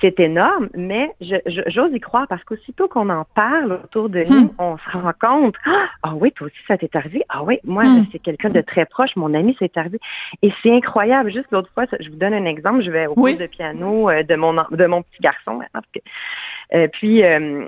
c'est 0.00 0.20
énorme, 0.20 0.68
mais 0.74 1.12
j'ose 1.20 1.92
y 1.92 2.00
croire 2.00 2.26
parce 2.28 2.44
qu'aussitôt 2.44 2.88
qu'on 2.88 3.08
en 3.08 3.24
parle 3.34 3.80
autour 3.84 4.08
de 4.08 4.24
nous, 4.24 4.46
hmm. 4.46 4.54
on 4.58 4.76
se 4.76 4.96
rend 4.96 5.12
compte, 5.20 5.54
ah 6.02 6.14
oui, 6.14 6.32
toi 6.32 6.48
aussi, 6.48 6.56
ça 6.68 6.76
t'est 6.76 6.94
arrivé. 6.94 7.22
Ah 7.28 7.42
oui, 7.42 7.58
moi, 7.64 7.84
hmm. 7.84 8.06
c'est 8.12 8.18
quelqu'un 8.18 8.50
de 8.50 8.60
très 8.60 8.84
proche, 8.86 9.16
mon 9.16 9.32
ami, 9.34 9.56
c'est 9.58 9.76
arrivé. 9.76 9.98
Et 10.42 10.52
c'est 10.62 10.72
incroyable. 10.72 11.30
Juste 11.30 11.48
l'autre 11.50 11.70
fois, 11.72 11.86
je 11.98 12.10
vous 12.10 12.16
donne 12.16 12.34
un 12.34 12.44
exemple. 12.44 12.82
Je 12.82 12.90
vais 12.90 13.06
au 13.06 13.14
cours 13.14 13.36
de 13.36 13.46
piano 13.46 14.10
euh, 14.10 14.22
de 14.22 14.34
mon 14.34 14.54
de 14.54 14.86
mon 14.86 15.02
petit 15.02 15.20
garçon. 15.20 15.60
Euh, 16.74 16.88
puis, 16.88 17.22
euh, 17.22 17.66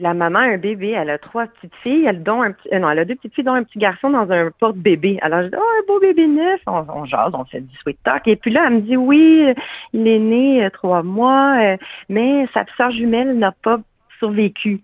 la 0.00 0.14
maman 0.14 0.40
a 0.40 0.42
un 0.42 0.58
bébé, 0.58 0.90
elle 0.90 1.10
a 1.10 1.18
trois 1.18 1.46
petites 1.46 1.74
filles, 1.82 2.04
elle 2.06 2.22
donne 2.22 2.40
un 2.40 2.52
petit, 2.52 2.68
euh, 2.72 2.78
non, 2.78 2.90
elle 2.90 3.00
a 3.00 3.04
deux 3.04 3.14
petites 3.14 3.34
filles, 3.34 3.44
dont 3.44 3.54
un 3.54 3.64
petit 3.64 3.78
garçon 3.78 4.10
dans 4.10 4.30
un 4.30 4.50
porte-bébé. 4.58 5.18
Alors 5.22 5.42
je 5.42 5.48
dis, 5.48 5.56
oh, 5.56 5.60
un 5.60 5.86
beau 5.86 6.00
bébé 6.00 6.26
neuf, 6.26 6.60
on, 6.66 6.84
on 6.88 7.04
jase, 7.04 7.32
on 7.34 7.44
fait 7.44 7.60
du 7.60 7.76
sweet 7.76 7.98
talk. 8.04 8.26
Et 8.28 8.36
puis 8.36 8.50
là, 8.50 8.64
elle 8.66 8.74
me 8.74 8.80
dit, 8.80 8.96
oui, 8.96 9.54
il 9.92 10.06
est 10.06 10.18
né 10.18 10.64
euh, 10.64 10.70
trois 10.70 11.02
mois, 11.02 11.56
euh, 11.60 11.76
mais 12.08 12.46
sa 12.54 12.64
sœur 12.76 12.90
jumelle 12.90 13.38
n'a 13.38 13.52
pas 13.52 13.78
survécu. 14.18 14.80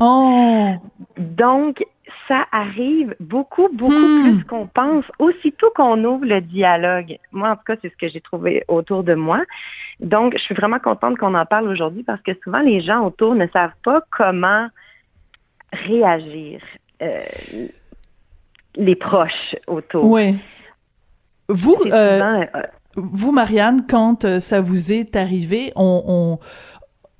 Oh. 0.00 0.70
Donc, 1.18 1.84
ça 2.28 2.46
arrive 2.52 3.14
beaucoup, 3.20 3.68
beaucoup 3.72 3.92
hmm. 3.92 4.22
plus 4.22 4.44
qu'on 4.44 4.66
pense, 4.66 5.04
aussitôt 5.18 5.70
qu'on 5.74 6.02
ouvre 6.04 6.26
le 6.26 6.40
dialogue. 6.40 7.18
Moi, 7.32 7.50
en 7.50 7.56
tout 7.56 7.64
cas, 7.66 7.76
c'est 7.82 7.90
ce 7.90 7.96
que 7.96 8.08
j'ai 8.08 8.20
trouvé 8.20 8.64
autour 8.68 9.04
de 9.04 9.14
moi. 9.14 9.42
Donc, 10.00 10.34
je 10.36 10.42
suis 10.42 10.54
vraiment 10.54 10.78
contente 10.78 11.18
qu'on 11.18 11.34
en 11.34 11.46
parle 11.46 11.68
aujourd'hui 11.68 12.02
parce 12.02 12.20
que 12.22 12.32
souvent, 12.42 12.60
les 12.60 12.80
gens 12.80 13.04
autour 13.04 13.34
ne 13.34 13.46
savent 13.48 13.76
pas 13.82 14.02
comment 14.10 14.68
réagir. 15.72 16.60
les 18.76 18.96
proches 18.96 19.56
autour. 19.66 20.04
Oui. 20.04 20.36
Vous, 21.48 21.76
vous, 22.96 23.32
Marianne, 23.32 23.86
quand 23.88 24.40
ça 24.40 24.60
vous 24.60 24.92
est 24.92 25.16
arrivé, 25.16 25.72
on 25.76 26.38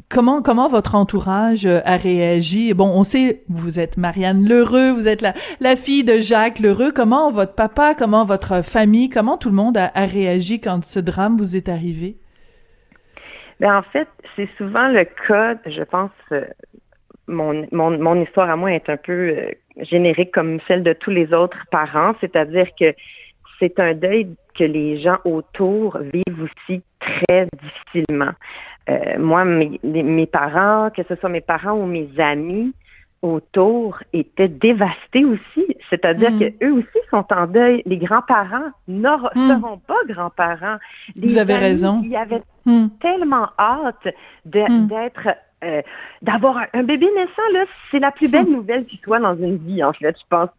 Comment 0.08 0.40
comment 0.40 0.68
votre 0.68 0.94
entourage 0.94 1.66
euh, 1.66 1.80
a 1.84 1.96
réagi? 1.96 2.72
Bon, 2.74 2.88
on 2.94 3.02
sait 3.02 3.42
vous 3.48 3.80
êtes 3.80 3.96
Marianne 3.96 4.48
Lheureux, 4.48 4.92
vous 4.92 5.08
êtes 5.08 5.20
la, 5.20 5.76
fille 5.76 6.04
de 6.04 6.20
Jacques 6.20 6.60
Lheureux. 6.60 6.92
Comment 6.94 7.32
votre 7.32 7.56
papa, 7.56 7.94
comment 7.98 8.24
votre 8.24 8.64
famille, 8.64 9.08
comment 9.08 9.36
tout 9.36 9.48
le 9.48 9.56
monde 9.56 9.76
a, 9.76 9.90
réagi 10.06 10.60
quand 10.60 10.84
ce 10.84 11.00
drame 11.00 11.36
vous 11.36 11.56
est 11.56 11.68
arrivé? 11.68 12.16
Ben 13.58 13.78
en 13.78 13.82
fait, 13.82 14.06
c'est 14.36 14.48
souvent 14.56 14.86
le 14.86 15.04
cas. 15.26 15.56
Je 15.66 15.82
pense 15.82 16.12
euh, 16.30 16.44
mon, 17.26 17.66
mon, 17.72 17.98
mon 17.98 18.22
histoire 18.22 18.48
à 18.48 18.54
moi 18.54 18.72
est 18.72 18.88
un 18.88 18.96
peu 18.96 19.12
euh, 19.12 19.50
générique 19.78 20.30
comme 20.30 20.60
celle 20.68 20.84
de 20.84 20.92
tous 20.92 21.10
les 21.10 21.34
autres 21.34 21.64
parents, 21.72 22.14
c'est-à-dire 22.20 22.68
que 22.78 22.94
c'est 23.58 23.80
un 23.80 23.94
deuil 23.94 24.28
que 24.56 24.64
les 24.64 25.00
gens 25.00 25.18
autour 25.24 25.98
vivent 25.98 26.42
aussi 26.42 26.82
très 27.00 27.48
difficilement. 27.60 28.32
Euh, 28.88 29.18
moi, 29.18 29.44
mes, 29.44 29.80
mes, 29.82 30.26
parents, 30.26 30.90
que 30.90 31.02
ce 31.08 31.16
soit 31.16 31.28
mes 31.28 31.40
parents 31.40 31.74
ou 31.74 31.86
mes 31.86 32.08
amis 32.18 32.72
autour, 33.22 33.98
étaient 34.12 34.48
dévastés 34.48 35.24
aussi. 35.24 35.66
C'est-à-dire 35.90 36.30
mm. 36.32 36.38
qu'eux 36.38 36.72
aussi 36.72 36.98
sont 37.10 37.24
en 37.32 37.46
deuil. 37.46 37.82
Les 37.86 37.96
grands-parents 37.96 38.70
ne 38.86 39.08
mm. 39.08 39.48
seront 39.48 39.78
pas 39.78 39.98
grands-parents. 40.08 40.76
Vous 41.16 41.38
avez 41.38 41.56
raison. 41.56 42.02
Ils 42.04 42.14
avaient 42.14 42.42
mm. 42.66 42.86
tellement 43.00 43.48
hâte 43.58 44.08
d'être 44.44 45.28
euh, 45.66 45.82
d'avoir 46.22 46.64
un, 46.72 46.82
bébé 46.82 47.08
naissant, 47.14 47.52
là, 47.52 47.64
c'est 47.90 47.98
la 47.98 48.10
plus 48.10 48.30
belle 48.30 48.46
nouvelle 48.50 48.86
qui 48.86 48.98
soit 49.02 49.18
dans 49.18 49.36
une 49.36 49.58
vie, 49.58 49.82
en 49.82 49.92
fait, 49.92 50.16
je 50.18 50.24
pense. 50.28 50.50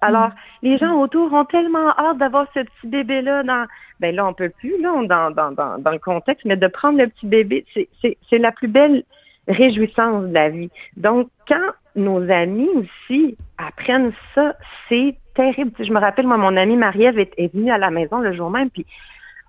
Alors, 0.00 0.30
les 0.62 0.78
gens 0.78 1.00
autour 1.00 1.32
ont 1.32 1.44
tellement 1.44 1.90
hâte 1.98 2.18
d'avoir 2.18 2.46
ce 2.54 2.60
petit 2.60 2.86
bébé-là 2.86 3.42
dans, 3.42 3.66
ben 4.00 4.14
là, 4.14 4.26
on 4.26 4.32
peut 4.32 4.50
plus, 4.50 4.80
là, 4.80 4.92
dans, 5.06 5.30
dans, 5.30 5.52
dans, 5.52 5.78
dans 5.78 5.90
le 5.90 5.98
contexte, 5.98 6.44
mais 6.44 6.56
de 6.56 6.66
prendre 6.66 6.98
le 6.98 7.08
petit 7.08 7.26
bébé, 7.26 7.64
c'est 8.02 8.38
la 8.38 8.52
plus 8.52 8.68
belle 8.68 9.02
réjouissance 9.48 10.24
de 10.24 10.32
la 10.32 10.48
vie. 10.48 10.70
Donc, 10.96 11.28
quand 11.48 11.72
nos 11.96 12.30
amis 12.30 12.68
aussi 12.76 13.36
apprennent 13.58 14.12
ça, 14.34 14.54
c'est 14.88 15.16
terrible. 15.34 15.72
Je 15.78 15.92
me 15.92 15.98
rappelle, 15.98 16.26
moi, 16.26 16.36
mon 16.36 16.56
amie 16.56 16.76
Marie-Ève 16.76 17.18
est, 17.18 17.32
est, 17.36 17.52
venue 17.52 17.70
à 17.70 17.78
la 17.78 17.90
maison 17.90 18.20
le 18.20 18.32
jour 18.32 18.50
même, 18.50 18.70
puis 18.70 18.86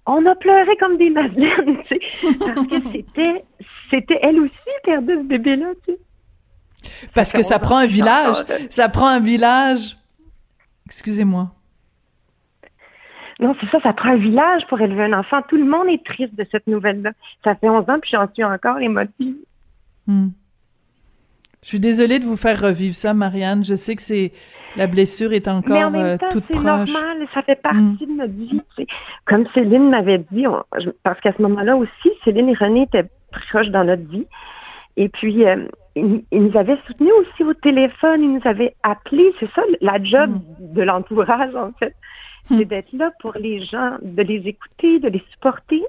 on 0.06 0.26
a 0.26 0.36
pleuré 0.36 0.76
comme 0.78 0.98
des 0.98 1.10
madeleines, 1.10 1.78
tu 1.88 2.00
sais, 2.00 2.38
parce 2.40 2.68
que 2.68 2.92
c'était, 2.92 3.46
c'était 3.90 4.20
elle 4.22 4.40
aussi 4.40 4.54
perdue 4.84 5.16
ce 5.16 5.24
bébé-là, 5.24 5.68
tu 5.86 5.94
sais. 5.94 6.00
Parce 7.14 7.32
que 7.32 7.42
ça 7.42 7.58
prend 7.60 7.78
un 7.78 7.88
village, 7.88 8.38
ça 8.70 8.90
prend 8.90 9.08
un 9.08 9.20
village. 9.20 9.98
Excusez-moi. 10.86 11.52
Non, 13.40 13.56
c'est 13.60 13.70
ça, 13.70 13.80
ça 13.82 13.92
prend 13.92 14.10
un 14.10 14.18
village 14.18 14.66
pour 14.68 14.80
élever 14.80 15.04
un 15.04 15.14
enfant. 15.14 15.42
Tout 15.50 15.58
le 15.58 15.66
monde 15.66 15.88
est 15.90 16.06
triste 16.06 16.36
de 16.36 16.46
cette 16.52 16.68
nouvelle-là. 16.68 17.12
Ça 17.44 17.56
fait 17.56 17.68
11 17.68 17.90
ans, 17.90 18.00
puis 18.00 18.12
j'en 18.14 18.32
suis 18.32 18.44
encore 18.44 18.80
émotive. 18.80 19.36
Hmm. 20.08 20.30
Je 21.64 21.70
suis 21.70 21.80
désolée 21.80 22.20
de 22.20 22.26
vous 22.26 22.38
faire 22.38 22.62
revivre 22.62 22.96
ça, 22.96 23.14
Marianne. 23.14 23.66
Je 23.66 23.76
sais 23.76 23.96
que 23.96 24.02
c'est 24.02 24.32
la 24.76 24.88
blessure 24.88 25.34
est 25.34 25.48
encore 25.48 25.76
Mais 25.76 25.84
en 25.84 25.92
même 25.92 26.06
euh, 26.06 26.18
temps, 26.18 26.28
proche. 26.30 26.44
C'est 26.50 26.64
normal, 26.64 27.28
ça 27.34 27.42
fait 27.42 27.62
partie 27.62 27.80
hmm. 27.80 27.98
de 28.00 28.18
notre 28.18 28.34
vie. 28.34 28.62
Comme 29.26 29.46
Céline 29.54 29.90
m'avait 29.90 30.24
dit, 30.32 30.46
parce 31.04 31.20
qu'à 31.22 31.34
ce 31.34 31.42
moment-là 31.42 31.76
aussi, 31.76 32.12
Céline 32.24 32.50
et 32.50 32.54
René 32.54 32.84
étaient 32.84 33.06
proches 33.32 33.70
dans 33.70 33.84
notre 33.84 34.08
vie. 34.10 34.28
Et 34.98 35.10
puis, 35.10 35.46
euh, 35.46 35.68
ils, 35.96 36.24
nous 36.32 36.58
avaient 36.58 36.78
soutenus 36.88 37.12
aussi 37.20 37.44
au 37.44 37.54
téléphone, 37.54 38.22
ils 38.22 38.34
nous 38.34 38.42
avaient 38.48 38.76
appelés. 38.84 39.34
C'est 39.40 39.50
ça, 39.52 39.62
la 39.82 40.02
job 40.04 40.32
hmm. 40.32 40.74
de 40.74 40.82
l'entourage, 40.82 41.56
en 41.56 41.72
fait. 41.80 41.96
Hmm. 42.50 42.58
C'est 42.58 42.66
d'être 42.66 42.94
là 42.94 43.12
pour 43.20 43.34
les 43.36 43.62
gens, 43.62 43.92
de 44.02 44.22
les 44.22 44.48
écouter, 44.48 45.00
de 45.00 45.08
les 45.08 45.24
supporter. 45.32 45.84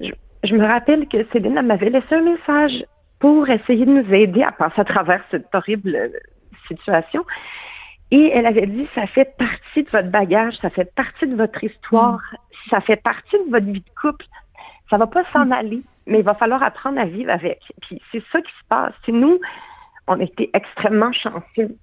Je, 0.00 0.10
je 0.44 0.54
me 0.54 0.64
rappelle 0.64 1.06
que 1.08 1.18
Céline 1.32 1.60
m'avait 1.62 1.90
laissé 1.90 2.14
un 2.14 2.22
message 2.22 2.84
pour 3.22 3.48
essayer 3.48 3.86
de 3.86 3.92
nous 3.92 4.12
aider 4.12 4.42
à 4.42 4.50
passer 4.50 4.80
à 4.80 4.84
travers 4.84 5.22
cette 5.30 5.46
horrible 5.54 5.94
euh, 5.94 6.08
situation. 6.66 7.24
Et 8.10 8.32
elle 8.34 8.46
avait 8.46 8.66
dit, 8.66 8.88
ça 8.96 9.06
fait 9.06 9.36
partie 9.38 9.84
de 9.84 9.90
votre 9.90 10.08
bagage, 10.08 10.54
ça 10.60 10.70
fait 10.70 10.92
partie 10.92 11.28
de 11.28 11.36
votre 11.36 11.62
histoire, 11.62 12.20
ça 12.68 12.80
fait 12.80 13.00
partie 13.00 13.36
de 13.46 13.48
votre 13.48 13.66
vie 13.66 13.78
de 13.78 14.00
couple. 14.00 14.26
Ça 14.90 14.98
va 14.98 15.06
pas 15.06 15.22
s'en 15.26 15.52
aller, 15.52 15.82
mais 16.08 16.18
il 16.18 16.24
va 16.24 16.34
falloir 16.34 16.64
apprendre 16.64 17.00
à 17.00 17.04
vivre 17.04 17.30
avec. 17.30 17.60
Puis 17.82 18.02
c'est 18.10 18.24
ça 18.32 18.42
qui 18.42 18.50
se 18.50 18.64
passe. 18.68 18.92
C'est 19.06 19.12
nous, 19.12 19.38
on 20.08 20.18
était 20.18 20.50
extrêmement 20.52 21.12
chanceux. 21.12 21.76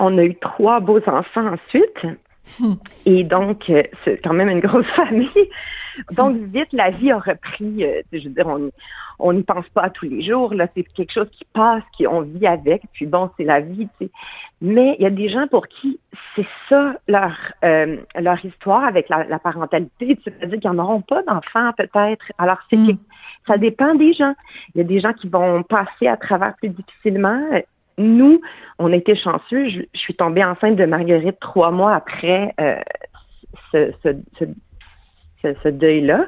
On 0.00 0.18
a 0.18 0.24
eu 0.24 0.34
trois 0.34 0.80
beaux 0.80 1.08
enfants 1.08 1.46
ensuite. 1.46 2.06
Et 3.06 3.24
donc, 3.24 3.70
euh, 3.70 3.82
c'est 4.04 4.18
quand 4.22 4.32
même 4.32 4.48
une 4.48 4.60
grosse 4.60 4.86
famille. 4.96 5.28
Donc, 6.12 6.36
vite, 6.36 6.72
la 6.72 6.90
vie 6.90 7.10
a 7.10 7.18
repris. 7.18 7.84
Euh, 7.84 8.02
je 8.12 8.28
veux 8.28 8.34
dire, 8.34 8.46
on, 8.46 8.70
on 9.18 9.32
n'y 9.32 9.42
pense 9.42 9.68
pas 9.70 9.90
tous 9.90 10.06
les 10.06 10.22
jours. 10.22 10.54
Là, 10.54 10.66
c'est 10.74 10.82
quelque 10.82 11.12
chose 11.12 11.28
qui 11.30 11.44
passe, 11.52 11.82
qui 11.96 12.06
on 12.06 12.22
vit 12.22 12.46
avec. 12.46 12.82
Puis 12.92 13.06
bon, 13.06 13.30
c'est 13.36 13.44
la 13.44 13.60
vie. 13.60 13.88
Tu 13.98 14.06
sais. 14.06 14.10
Mais 14.60 14.96
il 14.98 15.02
y 15.02 15.06
a 15.06 15.10
des 15.10 15.28
gens 15.28 15.46
pour 15.48 15.68
qui 15.68 15.98
c'est 16.34 16.46
ça 16.68 16.94
leur 17.08 17.32
euh, 17.64 17.98
leur 18.18 18.44
histoire 18.44 18.84
avec 18.84 19.08
la, 19.08 19.24
la 19.24 19.38
parentalité. 19.38 20.18
C'est-à-dire 20.24 20.58
qu'ils 20.58 20.70
n'en 20.70 20.82
auront 20.82 21.02
pas 21.02 21.22
d'enfants 21.22 21.72
peut-être. 21.76 22.24
Alors 22.38 22.58
c'est 22.70 22.76
mm. 22.76 22.98
ça 23.46 23.58
dépend 23.58 23.94
des 23.94 24.12
gens. 24.12 24.34
Il 24.74 24.78
y 24.78 24.80
a 24.80 24.84
des 24.84 25.00
gens 25.00 25.12
qui 25.12 25.28
vont 25.28 25.62
passer 25.62 26.06
à 26.06 26.16
travers 26.16 26.54
plus 26.56 26.70
difficilement. 26.70 27.40
Nous, 27.98 28.40
on 28.78 28.92
été 28.92 29.14
chanceux. 29.14 29.68
Je, 29.68 29.82
suis 29.94 30.14
tombée 30.14 30.44
enceinte 30.44 30.76
de 30.76 30.84
Marguerite 30.84 31.38
trois 31.40 31.70
mois 31.70 31.94
après 31.94 32.54
euh, 32.60 32.76
ce, 33.72 33.92
ce, 34.02 34.08
ce 34.38 34.44
ce, 35.62 35.68
deuil-là. 35.68 36.26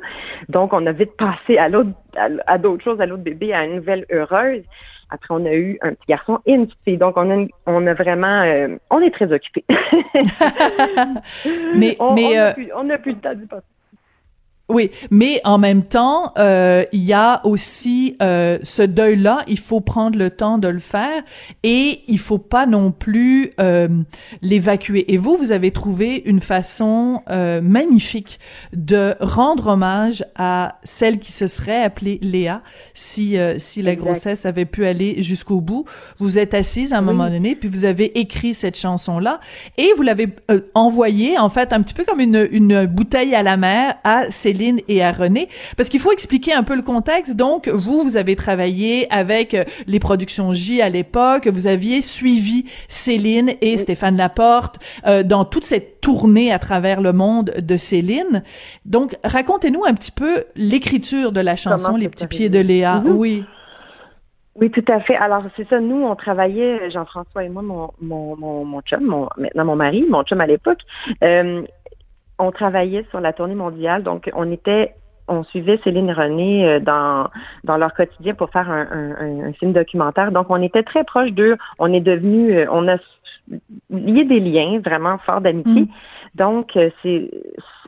Donc, 0.49 0.73
on 0.73 0.85
a 0.87 0.93
vite 0.93 1.17
passé 1.17 1.59
à 1.59 1.69
l'autre, 1.69 1.91
à, 2.17 2.59
d'autres 2.59 2.83
choses, 2.83 3.01
à 3.01 3.07
l'autre 3.07 3.23
bébé, 3.23 3.53
à 3.53 3.65
une 3.65 3.77
nouvelle 3.77 4.07
heureuse. 4.11 4.63
Après, 5.11 5.29
on 5.31 5.45
a 5.47 5.55
eu 5.55 5.79
un 5.83 5.91
petit 5.91 6.07
garçon 6.09 6.41
et 6.47 6.55
une 6.55 6.67
petite 6.67 6.81
fille. 6.85 6.99
Donc, 6.99 7.17
on 7.17 7.31
a, 7.31 7.47
on 7.67 7.87
a 7.87 7.95
vraiment, 7.95 8.43
euh, 8.43 8.77
on 8.91 9.01
est 9.01 9.11
très 9.11 9.33
occupés. 9.33 9.65
mais, 11.77 11.97
on, 12.01 12.15
mais, 12.15 12.39
euh, 12.39 12.53
on 12.75 12.85
n'a 12.85 12.99
plus, 12.99 13.13
le 13.13 13.19
temps 13.19 13.35
du 13.35 13.47
passé. 13.47 13.67
Oui, 14.71 14.91
mais 15.11 15.43
en 15.45 15.59
même 15.59 15.83
temps, 15.83 16.33
euh, 16.39 16.85
il 16.93 17.05
y 17.05 17.13
a 17.13 17.45
aussi 17.45 18.17
euh, 18.23 18.59
ce 18.63 18.81
deuil-là. 18.81 19.43
Il 19.47 19.59
faut 19.59 19.83
prendre 19.83 20.19
le 20.19 20.31
temps 20.31 20.57
de 20.57 20.69
le 20.69 20.79
faire 20.79 21.23
et 21.63 22.01
il 22.09 22.19
faut 22.19 22.39
pas 22.39 22.65
non 22.65 22.91
plus 22.91 23.53
euh, 23.61 23.89
l'évacuer. 24.41 25.13
Et 25.13 25.19
vous, 25.19 25.37
vous 25.37 25.53
avez 25.53 25.71
trouvé 25.71 26.23
une 26.25 26.41
façon 26.41 27.21
euh, 27.29 27.61
magnifique 27.61 28.41
de 28.73 29.15
rendre 29.21 29.67
hommage 29.67 30.25
à 30.35 30.79
celle 30.83 31.19
qui 31.19 31.33
se 31.33 31.47
serait 31.47 31.83
appelée 31.83 32.19
Léa 32.23 32.63
si 32.95 33.37
euh, 33.37 33.59
si 33.59 33.83
la 33.83 33.97
grossesse 33.97 34.47
avait 34.47 34.65
pu 34.65 34.87
aller 34.87 35.23
jusqu'au 35.23 35.61
bout. 35.61 35.85
Vous 36.19 36.39
êtes 36.39 36.55
assise 36.55 36.95
à 36.95 36.99
un 36.99 37.03
moment 37.03 37.29
donné, 37.29 37.55
puis 37.55 37.69
vous 37.69 37.85
avez 37.85 38.19
écrit 38.19 38.55
cette 38.55 38.79
chanson-là 38.79 39.41
et 39.77 39.93
vous 39.95 40.03
l'avez 40.03 40.29
envoyée 40.73 41.39
en 41.39 41.51
fait 41.51 41.75
un 41.75 41.83
petit 41.83 41.93
peu 41.93 42.05
comme 42.05 42.21
une 42.21 42.49
une 42.51 42.87
bouteille 42.87 43.35
à 43.35 43.43
la 43.43 43.59
mer 43.59 43.97
à 44.05 44.31
Céline 44.55 44.81
et 44.89 45.03
à 45.03 45.11
René, 45.11 45.49
parce 45.77 45.89
qu'il 45.89 46.01
faut 46.01 46.13
expliquer 46.13 46.53
un 46.53 46.63
peu 46.63 46.77
le 46.77 46.83
contexte. 46.83 47.37
Donc, 47.37 47.69
vous, 47.69 48.03
vous 48.03 48.17
avez 48.17 48.37
travaillé 48.37 49.13
avec 49.13 49.55
euh, 49.55 49.65
les 49.87 49.99
productions 49.99 50.53
J 50.53 50.81
à 50.81 50.89
l'époque, 50.89 51.49
vous 51.49 51.67
aviez 51.67 52.01
suivi 52.03 52.67
Céline 52.89 53.53
et 53.61 53.77
Stéphane 53.77 54.17
Laporte 54.17 54.79
euh, 55.07 55.23
dans 55.25 55.45
toute 55.45 55.65
cette 55.65 56.01
tournée 56.01 56.53
à 56.53 56.59
travers 56.59 57.01
le 57.01 57.13
monde 57.13 57.53
de 57.61 57.77
Céline. 57.77 58.45
Donc, 58.85 59.17
racontez-nous 59.25 59.85
un 59.85 59.95
petit 59.95 60.13
peu 60.13 60.45
l'écriture 60.55 61.33
de 61.33 61.41
la 61.41 61.57
chanson 61.57 61.97
Les 61.97 62.09
petits 62.09 62.29
pieds 62.29 62.49
de 62.49 62.61
Léa. 62.61 63.01
Mm-hmm. 63.01 63.11
Oui. 63.11 63.45
Oui, 64.57 64.71
tout 64.71 64.85
à 64.87 65.01
fait. 65.01 65.17
Alors, 65.17 65.43
c'est 65.57 65.69
ça, 65.69 65.81
nous, 65.81 66.05
on 66.05 66.15
travaillait, 66.15 66.89
Jean-François 66.91 67.43
et 67.43 67.49
moi, 67.49 67.63
mon, 67.63 67.91
mon, 68.01 68.37
mon, 68.37 68.65
mon 68.65 68.81
chum, 68.83 69.05
mon, 69.05 69.29
maintenant 69.37 69.65
mon 69.65 69.75
mari, 69.75 70.05
mon 70.09 70.23
chum 70.23 70.41
à 70.41 70.47
l'époque, 70.47 70.79
euh, 71.25 71.63
on 72.39 72.51
travaillait 72.51 73.05
sur 73.11 73.21
la 73.21 73.33
tournée 73.33 73.55
mondiale, 73.55 74.03
donc 74.03 74.31
on 74.35 74.51
était 74.51 74.95
on 75.29 75.43
suivait 75.45 75.81
Céline 75.83 76.09
et 76.11 76.13
René 76.13 76.69
euh, 76.69 76.81
dans, 76.81 77.29
dans 77.65 77.77
leur 77.77 77.95
quotidien 77.95 78.35
pour 78.35 78.51
faire 78.51 78.71
un, 78.71 78.87
un, 78.91 79.49
un 79.49 79.53
film 79.55 79.73
documentaire. 79.73 80.33
Donc, 80.33 80.47
on 80.51 80.61
était 80.63 80.83
très 80.83 81.05
proches 81.05 81.33
d'eux. 81.33 81.57
On 81.79 81.93
est 81.93 82.01
devenus, 82.01 82.55
euh, 82.55 82.67
on 82.71 82.89
a 82.89 82.97
lié 83.91 84.25
des 84.25 84.41
liens 84.41 84.81
vraiment 84.85 85.19
forts 85.19 85.41
d'amitié. 85.41 85.83
Mm. 85.83 85.89
Donc, 86.35 86.77
euh, 86.77 86.91
c'est 87.03 87.31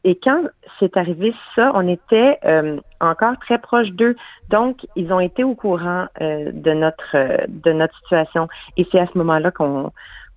et 0.05 0.15
quand 0.15 0.43
c'est 0.79 0.97
arrivé 0.97 1.35
ça, 1.57 1.73
on 1.75 1.89
était 1.89 2.39
encore 3.01 3.37
très 3.41 3.59
proches 3.59 3.91
d'eux. 3.91 4.15
Donc, 4.51 4.87
ils 4.95 5.13
ont 5.13 5.19
été 5.19 5.43
au 5.43 5.57
courant 5.57 6.07
de 6.21 6.73
notre 6.73 7.17
de 7.49 7.73
notre 7.73 7.97
situation. 7.97 8.47
Et 8.77 8.87
c'est 8.93 9.01
à 9.01 9.07
ce 9.07 9.19
moment-là 9.19 9.51
qu'on 9.51 9.91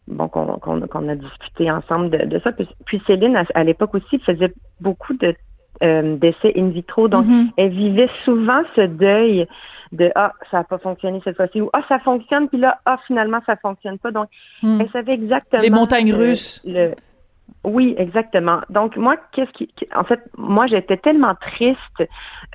bon, 0.09 0.27
qu'on 0.27 1.07
a 1.09 1.15
discuté 1.15 1.71
ensemble 1.71 2.09
de, 2.09 2.39
ça. 2.39 2.51
Puis, 2.85 3.01
Céline, 3.07 3.41
à, 3.53 3.63
l'époque 3.63 3.95
aussi, 3.95 4.19
faisait 4.19 4.53
beaucoup 4.79 5.13
de 5.13 5.35
euh, 5.81 6.17
d'essais 6.17 6.51
in 6.57 6.67
vitro. 6.69 7.07
Donc, 7.07 7.25
Mhm. 7.25 7.51
elle 7.55 7.69
vivait 7.69 8.09
souvent 8.25 8.63
ce 8.75 8.81
deuil 8.81 9.47
de 9.93 10.11
ah 10.15 10.33
ça 10.51 10.57
n'a 10.57 10.63
pas 10.65 10.77
fonctionné 10.77 11.21
cette 11.23 11.37
fois-ci 11.37 11.61
ou 11.61 11.69
ah 11.71 11.81
ça 11.87 11.99
fonctionne 11.99 12.49
puis 12.49 12.57
là 12.59 12.79
ah 12.85 12.99
finalement 13.07 13.39
ça 13.45 13.55
fonctionne 13.55 13.97
pas. 13.97 14.11
Donc, 14.11 14.27
Hmm. 14.61 14.81
elle 14.81 14.89
savait 14.91 15.13
exactement 15.13 15.61
Les 15.61 15.69
montagnes 15.69 16.11
euh, 16.11 16.17
russes. 16.17 16.61
le- 16.65 16.95
Oui, 17.63 17.95
exactement. 17.97 18.59
Donc 18.69 18.95
moi, 18.97 19.15
qu'est-ce 19.31 19.51
qui, 19.51 19.67
qui- 19.67 19.87
en 19.95 20.03
fait, 20.03 20.19
moi 20.37 20.67
j'étais 20.67 20.97
tellement 20.97 21.35
triste 21.35 22.03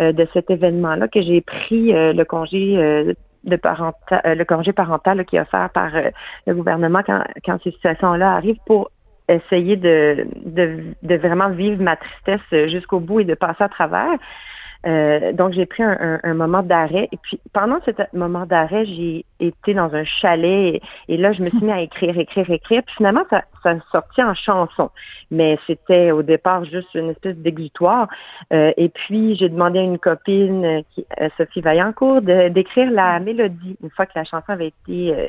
euh, 0.01 0.13
de 0.13 0.27
cet 0.35 0.51
événement-là 0.51 1.09
que 1.09 1.21
j'ai 1.23 1.41
pris 1.41 1.95
euh, 1.95 2.13
le 2.13 2.25
congé 2.25 2.77
euh, 2.77 3.13
euh, 3.47 4.35
le 4.35 4.45
congé 4.45 4.73
parental 4.73 5.25
qui 5.25 5.37
est 5.37 5.41
offert 5.41 5.71
par 5.71 5.95
euh, 5.95 6.11
le 6.47 6.55
gouvernement 6.55 7.03
quand, 7.05 7.23
quand 7.45 7.59
ces 7.63 7.71
situations-là 7.73 8.33
arrivent 8.33 8.61
pour 8.67 8.91
essayer 9.29 9.77
de, 9.77 10.27
de, 10.45 10.95
de 11.03 11.15
vraiment 11.17 11.51
vivre 11.51 11.83
ma 11.83 11.97
tristesse 11.97 12.41
euh, 12.53 12.69
jusqu'au 12.69 13.01
bout 13.01 13.21
et 13.21 13.25
de 13.25 13.35
passer 13.35 13.65
à 13.65 13.69
travers. 13.69 14.19
Euh, 14.87 15.33
donc, 15.33 15.53
j'ai 15.53 15.67
pris 15.67 15.83
un, 15.83 15.97
un- 16.01 16.21
un 16.23 16.35
moment 16.35 16.63
d'arrêt. 16.63 17.09
Et 17.13 17.17
puis, 17.17 17.41
pendant 17.53 17.79
ce 17.87 17.91
moment 18.17 18.47
d'arrêt, 18.47 18.85
j'ai 18.85 19.25
été 19.41 19.75
dans 19.75 19.95
un 19.95 20.05
chalet. 20.05 20.81
Et, 21.09 21.17
là, 21.17 21.33
je 21.33 21.43
me 21.43 21.49
suis 21.49 21.65
mis 21.65 21.73
à 21.73 21.81
écrire, 21.81 22.19
écrire, 22.19 22.51
écrire. 22.51 22.83
Puis 22.83 22.97
finalement, 22.97 23.25
ça, 23.31 23.45
ça 23.63 23.75
sortit 23.91 24.23
en 24.23 24.35
chanson. 24.35 24.91
Mais 25.31 25.59
c'était 25.67 26.11
au 26.13 26.23
départ 26.23 26.65
juste 26.65 26.95
une 26.95 27.11
espèce 27.11 27.37
d'exutoire. 27.37 28.09
Euh, 28.53 28.73
et 28.77 28.89
puis, 28.91 29.35
j'ai 29.37 29.49
demandé 29.49 29.79
à 29.79 29.83
une 29.83 29.99
copine, 29.99 30.65
euh, 30.65 30.83
qui, 30.95 31.07
euh, 31.21 31.29
Sophie 31.37 31.61
Vaillancourt, 31.61 32.21
d'écrire 32.23 32.91
la 32.91 33.19
mélodie 33.21 33.77
une 33.83 33.91
fois 33.91 34.07
que 34.07 34.13
la 34.15 34.25
chanson 34.25 34.45
avait 34.49 34.69
été, 34.87 35.15
euh, 35.15 35.29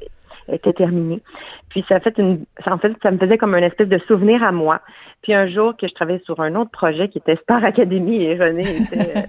était 0.51 0.73
terminée. 0.73 1.21
Puis 1.69 1.83
ça 1.87 1.95
a 1.95 1.99
fait 1.99 2.17
une, 2.17 2.45
ça, 2.63 2.73
en 2.73 2.77
fait, 2.77 2.93
ça 3.01 3.11
me 3.11 3.17
faisait 3.17 3.37
comme 3.37 3.55
une 3.55 3.63
espèce 3.63 3.89
de 3.89 3.97
souvenir 3.99 4.43
à 4.43 4.51
moi. 4.51 4.81
Puis 5.21 5.33
un 5.33 5.47
jour 5.47 5.75
que 5.75 5.87
je 5.87 5.93
travaillais 5.93 6.21
sur 6.25 6.39
un 6.39 6.55
autre 6.55 6.71
projet 6.71 7.09
qui 7.09 7.17
était 7.17 7.35
Star 7.37 7.63
Academy 7.63 8.23
et 8.23 8.35
René 8.35 8.63
était, 8.77 9.25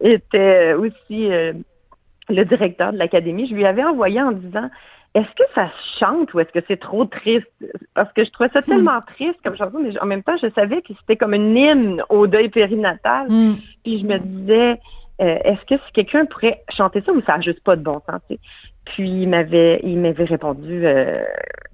était 0.00 0.72
aussi 0.74 1.32
euh, 1.32 1.52
le 2.28 2.44
directeur 2.44 2.92
de 2.92 2.98
l'académie, 2.98 3.46
je 3.46 3.54
lui 3.54 3.64
avais 3.64 3.84
envoyé 3.84 4.20
en 4.20 4.32
disant 4.32 4.68
est-ce 5.14 5.30
que 5.34 5.44
ça 5.54 5.68
se 5.68 5.98
chante 5.98 6.34
ou 6.34 6.40
est-ce 6.40 6.52
que 6.52 6.64
c'est 6.68 6.78
trop 6.78 7.04
triste? 7.06 7.48
Parce 7.94 8.12
que 8.12 8.24
je 8.24 8.30
trouvais 8.30 8.50
ça 8.52 8.60
tellement 8.60 9.00
triste 9.14 9.38
comme 9.42 9.56
chanson, 9.56 9.78
mais 9.80 9.98
en 10.00 10.06
même 10.06 10.22
temps, 10.22 10.36
je 10.36 10.48
savais 10.50 10.82
que 10.82 10.92
c'était 11.00 11.16
comme 11.16 11.34
une 11.34 11.56
hymne 11.56 12.02
au 12.10 12.26
deuil 12.26 12.50
périnatal. 12.50 13.26
Hmm. 13.28 13.56
Puis 13.84 14.00
je 14.00 14.06
me 14.06 14.18
disais, 14.18 14.78
euh, 15.20 15.38
est-ce 15.44 15.64
que 15.66 15.74
si 15.86 15.92
quelqu'un 15.92 16.26
pourrait 16.26 16.62
chanter 16.70 17.02
ça 17.04 17.12
ou 17.12 17.20
ça 17.22 17.34
n'a 17.36 17.40
juste 17.40 17.62
pas 17.64 17.76
de 17.76 17.82
bon 17.82 18.00
sens? 18.08 18.20
tu 18.28 18.34
sais? 18.34 18.40
Puis 18.84 19.08
il 19.10 19.28
m'avait, 19.28 19.80
il 19.84 19.98
m'avait 19.98 20.24
répondu 20.24 20.86
euh, 20.86 21.22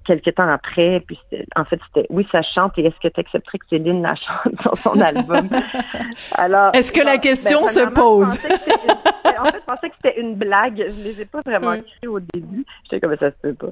quelques 0.03 0.35
temps 0.35 0.49
après. 0.49 1.01
Puis 1.07 1.17
en 1.55 1.63
fait, 1.63 1.79
c'était 1.87 2.05
oui, 2.09 2.27
ça 2.29 2.41
chante. 2.41 2.73
Et 2.77 2.85
est-ce 2.85 2.99
que 2.99 3.07
tu 3.07 3.19
accepterais 3.21 3.57
que 3.57 3.65
Céline 3.69 4.01
la 4.01 4.15
chante 4.15 4.61
sur 4.61 4.75
son 4.79 4.99
album? 4.99 5.47
Alors, 6.35 6.71
Est-ce 6.75 6.91
que 6.91 6.99
la 7.01 7.15
bon, 7.15 7.21
question 7.21 7.61
ben, 7.61 7.67
se 7.67 7.89
pose? 7.89 8.37
je 8.43 9.39
En 9.39 9.45
fait, 9.45 9.59
je 9.59 9.65
pensais 9.65 9.89
que 9.89 9.95
c'était 10.03 10.19
une 10.19 10.35
blague. 10.35 10.77
Je 10.77 11.03
les 11.03 11.21
ai 11.21 11.25
pas 11.25 11.39
vraiment 11.45 11.71
Oui. 11.71 11.77
écrits 11.79 12.07
au 12.07 12.19
début. 12.19 12.65
J'étais 12.83 12.99
comme 12.99 13.15
ça 13.17 13.31
se 13.31 13.35
peut 13.41 13.53
pas. 13.53 13.71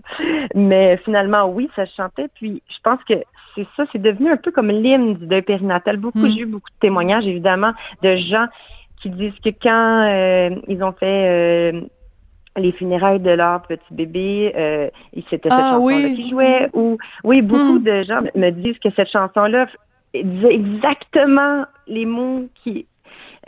Mais 0.56 0.96
finalement, 1.04 1.46
oui, 1.46 1.70
ça 1.76 1.86
chantait. 1.86 2.30
Puis 2.36 2.64
je 2.70 2.78
pense 2.82 3.04
que 3.04 3.16
c'est 3.56 3.68
ça, 3.76 3.84
c'est 3.92 4.02
devenu 4.02 4.32
un 4.32 4.38
peu 4.38 4.52
comme 4.52 4.70
l'hymne 4.70 5.16
du 5.16 5.28
deuil 5.28 5.42
périnatal. 5.42 5.98
Beaucoup, 5.98 6.20
Mm. 6.20 6.32
j'ai 6.32 6.40
eu 6.42 6.46
beaucoup 6.46 6.70
de 6.70 6.80
témoignages, 6.80 7.28
évidemment, 7.28 7.74
de 8.02 8.16
gens 8.16 8.46
qui 9.02 9.10
disent 9.10 9.38
que 9.44 9.50
quand 9.50 10.04
euh, 10.08 10.56
ils 10.68 10.82
ont 10.84 10.94
fait 10.94 11.28
euh, 11.28 11.82
les 12.58 12.72
funérailles 12.72 13.20
de 13.20 13.32
leur 13.32 13.62
petit 13.64 13.82
bébé, 13.92 14.54
euh, 14.56 14.90
c'était 15.30 15.50
cette 15.50 15.52
Ah, 15.52 15.72
chanson-là 15.72 16.08
oui. 16.08 16.16
qui 16.16 16.30
jouait. 16.30 16.70
Ou 16.74 16.98
oui, 17.24 17.42
beaucoup 17.42 17.80
Hmm. 17.80 17.84
de 17.84 18.04
gens 18.04 18.22
me 18.36 18.50
disent 18.52 18.80
que 18.80 18.90
cette 18.96 19.10
chanson-là 19.10 19.68
disait 20.14 20.54
exactement 20.54 21.66
les 21.88 22.06
mots 22.06 22.48
qui 22.64 22.86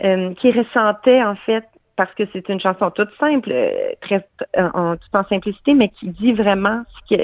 euh, 0.04 0.34
qui 0.34 0.50
ressentaient 0.52 1.22
en 1.22 1.36
fait 1.36 1.64
parce 1.96 2.12
que 2.14 2.24
c'est 2.32 2.46
une 2.50 2.60
chanson 2.60 2.90
toute 2.90 3.08
simple, 3.18 3.50
euh, 3.50 3.70
très 4.02 4.28
en 4.58 4.96
tout 4.96 5.08
en 5.14 5.24
simplicité, 5.24 5.72
mais 5.72 5.88
qui 5.88 6.08
dit 6.08 6.34
vraiment 6.34 6.82
ce 7.08 7.16
que 7.16 7.22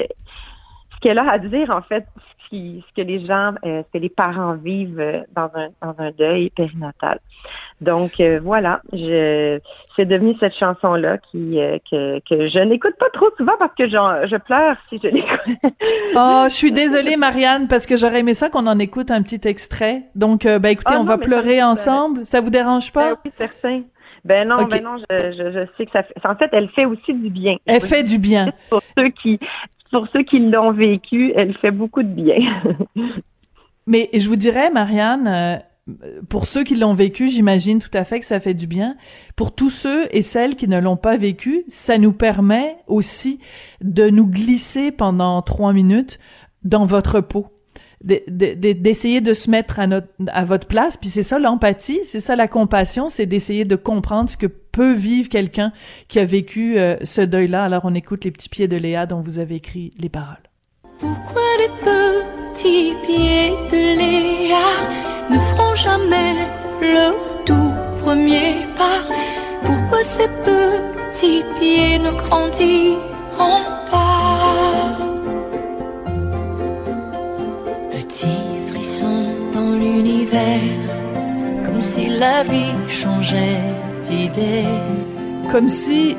qu'elle 1.03 1.19
a 1.19 1.29
à 1.29 1.37
dire 1.37 1.69
en 1.69 1.81
fait, 1.81 2.05
ce, 2.17 2.49
qui- 2.49 2.83
ce 2.87 3.01
que 3.01 3.05
les 3.07 3.25
gens, 3.25 3.53
euh, 3.65 3.83
ce 3.85 3.97
que 3.97 4.01
les 4.01 4.09
parents 4.09 4.53
vivent 4.53 4.99
euh, 4.99 5.21
dans 5.35 5.49
un 5.55 5.67
dans 5.81 5.95
un 5.99 6.11
deuil 6.11 6.49
périnatal. 6.51 7.19
Donc 7.81 8.19
euh, 8.19 8.39
voilà, 8.43 8.81
je 8.93 9.59
c'est 9.95 10.05
devenu 10.05 10.35
cette 10.39 10.55
chanson 10.55 10.93
là 10.95 11.17
qui 11.17 11.59
euh, 11.59 11.77
que 11.89 12.19
que 12.27 12.47
je 12.47 12.59
n'écoute 12.59 12.95
pas 12.97 13.09
trop 13.11 13.27
souvent 13.37 13.53
parce 13.59 13.73
que 13.75 13.87
je 13.89 14.37
pleure 14.37 14.77
si 14.89 14.99
je 15.03 15.07
l'écoute. 15.09 15.39
Oh, 16.15 16.43
je 16.47 16.53
suis 16.53 16.71
désolée, 16.71 17.17
Marianne, 17.17 17.67
parce 17.67 17.85
que 17.87 17.97
j'aurais 17.97 18.19
aimé 18.19 18.33
ça 18.35 18.49
qu'on 18.49 18.67
en 18.67 18.77
écoute 18.79 19.09
un 19.11 19.21
petit 19.23 19.47
extrait. 19.47 20.03
Donc, 20.15 20.43
ben 20.43 20.65
écoutez, 20.65 20.91
Ah 20.93 20.97
on 20.99 21.03
non, 21.03 21.05
va 21.05 21.13
ça 21.15 21.17
pleurer 21.19 21.61
ensemble. 21.63 22.25
Ça 22.25 22.39
vous 22.39 22.51
dérange 22.51 22.91
pas? 22.93 23.11
Ben 23.11 23.17
oui, 23.25 23.31
certain. 23.37 23.81
Ben 24.23 24.47
non, 24.47 24.57
Ok. 24.59 24.69
ben 24.69 24.83
non, 24.83 24.97
je, 24.97 25.31
je, 25.31 25.51
je 25.51 25.65
sais 25.75 25.85
que 25.85 25.91
ça 25.91 26.03
fait. 26.03 26.13
En 26.25 26.35
fait, 26.35 26.49
elle 26.53 26.69
fait 26.69 26.85
aussi 26.85 27.13
du 27.13 27.29
bien. 27.29 27.57
Elle 27.65 27.81
fait 27.81 28.03
du 28.03 28.19
bien. 28.19 28.53
pour 28.69 28.81
ceux 28.97 29.09
qui 29.09 29.39
pour 29.93 30.07
ceux 30.11 30.23
qui 30.23 30.39
l'ont 30.39 30.71
vécu, 30.71 31.33
elle 31.35 31.55
fait 31.55 31.69
beaucoup 31.69 32.01
de 32.01 32.07
bien. 32.07 32.63
Mais 33.85 34.09
je 34.11 34.27
vous 34.27 34.35
dirais, 34.35 34.71
Marianne, 34.71 35.27
euh, 35.27 35.57
pour 36.29 36.47
ceux 36.47 36.63
qui 36.63 36.75
l'ont 36.75 36.95
vécu, 36.95 37.27
j'imagine 37.27 37.77
tout 37.77 37.91
à 37.93 38.03
fait 38.03 38.19
que 38.19 38.25
ça 38.25 38.39
fait 38.39 38.55
du 38.55 38.65
bien. 38.65 38.97
Pour 39.35 39.53
tous 39.53 39.69
ceux 39.69 40.07
et 40.09 40.23
celles 40.23 40.55
qui 40.55 40.67
ne 40.67 40.79
l'ont 40.79 40.97
pas 40.97 41.17
vécu, 41.17 41.63
ça 41.67 41.99
nous 41.99 42.11
permet 42.11 42.77
aussi 42.87 43.39
de 43.81 44.09
nous 44.09 44.25
glisser 44.25 44.91
pendant 44.91 45.43
trois 45.43 45.73
minutes 45.73 46.17
dans 46.63 46.85
votre 46.85 47.21
peau. 47.21 47.47
De- 48.03 48.21
de- 48.27 48.53
de- 48.53 48.73
d'essayer 48.73 49.21
de 49.21 49.33
se 49.33 49.49
mettre 49.49 49.79
à 50.27 50.43
votre 50.45 50.67
place. 50.67 50.97
Puis 50.97 51.09
c'est 51.09 51.23
ça 51.23 51.39
l'empathie 51.39 52.01
c'est 52.03 52.19
ça 52.19 52.35
la 52.35 52.49
compassion 52.49 53.07
c'est 53.09 53.25
d'essayer 53.25 53.63
de 53.63 53.77
comprendre 53.77 54.29
ce 54.29 54.35
que 54.35 54.47
peut 54.47 54.91
vivre 54.93 55.29
quelqu'un 55.29 55.71
qui 56.09 56.19
a 56.19 56.25
vécu 56.25 56.77
euh, 56.77 56.97
ce 57.03 57.21
deuil 57.21 57.47
là 57.47 57.63
alors 57.63 57.81
on 57.85 57.93
écoute 57.95 58.25
les 58.25 58.31
petits 58.31 58.49
pieds 58.49 58.67
de 58.67 58.75
Léa 58.75 59.05
dont 59.05 59.21
vous 59.21 59.39
avez 59.39 59.55
écrit 59.55 59.91
les 59.99 60.09
paroles. 60.09 60.43
Pourquoi 60.99 61.41
les 61.59 61.69
petits 61.79 62.93
pieds 63.05 63.51
de 63.71 63.97
Léa 63.99 64.67
ne 65.29 65.37
feront 65.55 65.75
jamais 65.75 66.33
le 66.81 67.45
tout 67.45 67.71
premier 68.01 68.55
pas? 68.75 69.01
Pourquoi 69.63 70.03
ces 70.03 70.27
petits 70.43 71.43
pieds 71.57 71.99
ne 71.99 72.11
grandiront 72.11 73.63
pas? 73.89 74.12
La 82.23 82.43
vie 82.43 82.71
changeait 82.87 83.59
d'idée. 84.05 84.63
comme 85.51 85.67
si 85.67 86.15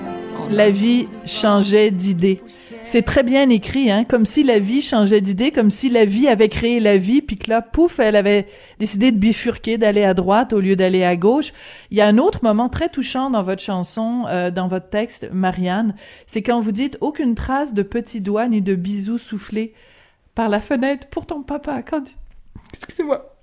la 0.50 0.68
vie 0.70 1.08
changeait 1.24 1.90
d'idée. 1.90 2.42
C'est 2.84 3.00
très 3.00 3.22
bien 3.22 3.48
écrit, 3.48 3.90
hein, 3.90 4.04
comme 4.04 4.26
si 4.26 4.44
la 4.44 4.58
vie 4.58 4.82
changeait 4.82 5.22
d'idée, 5.22 5.50
comme 5.50 5.70
si 5.70 5.88
la 5.88 6.04
vie 6.04 6.28
avait 6.28 6.50
créé 6.50 6.78
la 6.78 6.98
vie, 6.98 7.22
puis 7.22 7.36
que 7.36 7.48
là, 7.48 7.62
pouf, 7.62 8.00
elle 8.00 8.16
avait 8.16 8.46
décidé 8.78 9.12
de 9.12 9.16
bifurquer, 9.16 9.78
d'aller 9.78 10.04
à 10.04 10.12
droite 10.12 10.52
au 10.52 10.60
lieu 10.60 10.76
d'aller 10.76 11.04
à 11.04 11.16
gauche. 11.16 11.54
Il 11.90 11.96
y 11.96 12.02
a 12.02 12.06
un 12.06 12.18
autre 12.18 12.40
moment 12.42 12.68
très 12.68 12.90
touchant 12.90 13.30
dans 13.30 13.42
votre 13.42 13.62
chanson, 13.62 14.26
euh, 14.28 14.50
dans 14.50 14.68
votre 14.68 14.90
texte, 14.90 15.30
Marianne, 15.32 15.94
c'est 16.26 16.42
quand 16.42 16.60
vous 16.60 16.72
dites 16.72 16.98
aucune 17.00 17.34
trace 17.34 17.72
de 17.72 17.82
petits 17.82 18.20
doigts 18.20 18.46
ni 18.46 18.60
de 18.60 18.74
bisous 18.74 19.16
soufflés 19.16 19.72
par 20.34 20.50
la 20.50 20.60
fenêtre 20.60 21.06
pour 21.06 21.24
ton 21.24 21.42
papa. 21.42 21.82
Excusez-moi. 22.74 23.33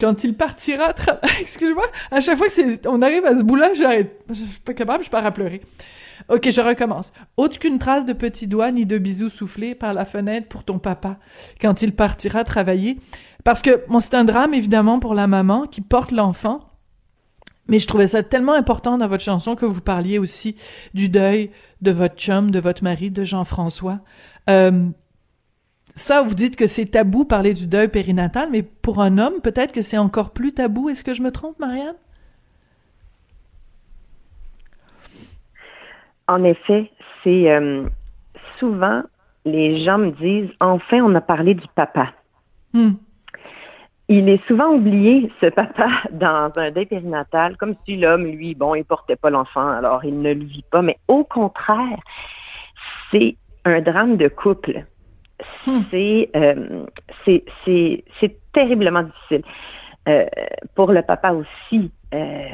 Quand 0.00 0.24
il 0.24 0.34
partira 0.34 0.94
excuse-moi 1.40 1.86
à 2.10 2.20
chaque 2.20 2.38
fois 2.38 2.46
que 2.46 2.52
c'est 2.52 2.86
on 2.86 3.02
arrive 3.02 3.24
à 3.24 3.36
ce 3.36 3.42
bout-là 3.44 3.74
j'arrête. 3.74 4.20
Je 4.28 4.34
suis 4.34 4.60
pas 4.64 4.74
capable 4.74 5.04
je 5.04 5.10
pars 5.10 5.24
à 5.24 5.30
pleurer. 5.30 5.60
Ok 6.28 6.48
je 6.50 6.60
recommence. 6.60 7.12
Aucune 7.36 7.78
trace 7.78 8.06
de 8.06 8.12
petits 8.12 8.46
doigts 8.46 8.70
ni 8.70 8.86
de 8.86 8.98
bisous 8.98 9.30
soufflés 9.30 9.74
par 9.74 9.92
la 9.92 10.04
fenêtre 10.04 10.48
pour 10.48 10.64
ton 10.64 10.78
papa 10.78 11.18
quand 11.60 11.82
il 11.82 11.94
partira 11.94 12.44
travailler. 12.44 12.98
Parce 13.44 13.62
que 13.62 13.82
c'est 14.00 14.14
un 14.14 14.24
drame 14.24 14.54
évidemment 14.54 14.98
pour 14.98 15.14
la 15.14 15.26
maman 15.26 15.66
qui 15.66 15.80
porte 15.80 16.10
l'enfant 16.10 16.68
mais 17.68 17.78
je 17.78 17.86
trouvais 17.86 18.06
ça 18.06 18.22
tellement 18.22 18.54
important 18.54 18.98
dans 18.98 19.06
votre 19.06 19.22
chanson 19.22 19.54
que 19.54 19.66
vous 19.66 19.82
parliez 19.82 20.18
aussi 20.18 20.56
du 20.94 21.08
deuil 21.08 21.50
de 21.82 21.90
votre 21.90 22.16
chum, 22.16 22.50
de 22.50 22.58
votre 22.58 22.82
mari, 22.82 23.10
de 23.10 23.22
Jean-François. 23.22 24.00
Euh, 24.48 24.88
ça, 25.98 26.22
vous 26.22 26.34
dites 26.34 26.56
que 26.56 26.66
c'est 26.66 26.86
tabou 26.86 27.24
parler 27.24 27.54
du 27.54 27.66
deuil 27.66 27.88
périnatal, 27.88 28.48
mais 28.50 28.62
pour 28.62 29.00
un 29.00 29.18
homme, 29.18 29.40
peut-être 29.42 29.72
que 29.72 29.82
c'est 29.82 29.98
encore 29.98 30.32
plus 30.32 30.54
tabou. 30.54 30.88
Est-ce 30.88 31.02
que 31.02 31.14
je 31.14 31.22
me 31.22 31.32
trompe, 31.32 31.58
Marianne? 31.58 31.96
En 36.28 36.44
effet, 36.44 36.90
c'est 37.24 37.50
euh, 37.50 37.84
souvent 38.58 39.02
les 39.44 39.82
gens 39.82 39.98
me 39.98 40.10
disent 40.10 40.50
enfin 40.60 41.00
on 41.00 41.14
a 41.14 41.20
parlé 41.20 41.54
du 41.54 41.66
papa. 41.74 42.12
Hmm. 42.72 42.92
Il 44.08 44.28
est 44.28 44.46
souvent 44.46 44.72
oublié, 44.72 45.30
ce 45.40 45.46
papa, 45.46 45.88
dans 46.12 46.50
un 46.56 46.70
deuil 46.70 46.86
périnatal, 46.86 47.56
comme 47.56 47.74
si 47.84 47.96
l'homme, 47.96 48.24
lui, 48.24 48.54
bon, 48.54 48.74
il 48.74 48.84
portait 48.84 49.16
pas 49.16 49.30
l'enfant, 49.30 49.68
alors 49.68 50.04
il 50.04 50.20
ne 50.20 50.32
le 50.32 50.44
vit 50.44 50.64
pas. 50.70 50.80
Mais 50.80 50.98
au 51.08 51.24
contraire, 51.24 51.98
c'est 53.10 53.36
un 53.64 53.80
drame 53.80 54.16
de 54.16 54.28
couple. 54.28 54.84
Hmm. 55.66 55.80
euh, 56.36 56.86
c'est 57.24 57.44
c'est 57.64 58.40
terriblement 58.52 59.02
difficile. 59.02 59.42
Euh, 60.08 60.26
pour 60.74 60.92
le 60.92 61.02
papa 61.02 61.32
aussi, 61.32 61.90
euh, 62.14 62.46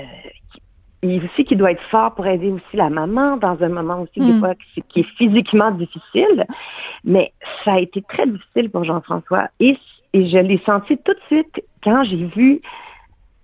il 1.02 1.24
aussi 1.24 1.44
qui 1.44 1.54
doit 1.54 1.70
être 1.70 1.82
fort 1.84 2.14
pour 2.14 2.26
aider 2.26 2.50
aussi 2.50 2.76
la 2.76 2.90
maman 2.90 3.36
dans 3.36 3.62
un 3.62 3.68
moment 3.68 4.00
aussi 4.00 4.18
des 4.18 4.32
hmm. 4.32 4.40
fois 4.40 4.54
qui, 4.88 5.00
est 5.00 5.16
physiquement 5.16 5.70
difficile. 5.70 6.46
Mais 7.04 7.32
ça 7.64 7.74
a 7.74 7.78
été 7.78 8.02
très 8.02 8.26
difficile 8.26 8.70
pour 8.70 8.84
Jean-François 8.84 9.48
et, 9.60 9.78
et 10.14 10.28
je 10.28 10.38
l'ai 10.38 10.60
senti 10.66 10.96
tout 10.98 11.12
de 11.12 11.20
suite 11.28 11.62
quand 11.82 12.02
j'ai 12.04 12.24
vu 12.24 12.60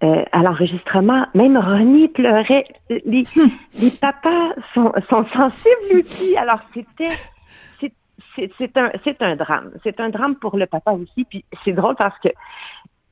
euh, 0.03 0.25
à 0.33 0.43
l'enregistrement, 0.43 1.27
même 1.35 1.59
Ronnie 1.59 2.09
pleurait. 2.09 2.65
Les, 2.89 3.25
les 3.81 3.91
papas 4.01 4.55
sont, 4.73 4.93
sont 5.11 5.27
sensibles 5.27 6.01
aussi. 6.01 6.37
Alors 6.37 6.61
c'était 6.73 7.15
c'est 8.37 8.77
un 8.77 8.91
c'est 9.05 9.23
un 9.23 9.37
drame. 9.37 9.73
C'est 9.83 10.01
un 10.01 10.11
drame 10.11 10.37
pour 10.37 10.57
le 10.57 10.67
papa 10.67 10.93
aussi. 10.93 11.25
Puis 11.25 11.45
c'est 11.65 11.73
drôle 11.73 11.97
parce 11.97 12.19
que 12.19 12.29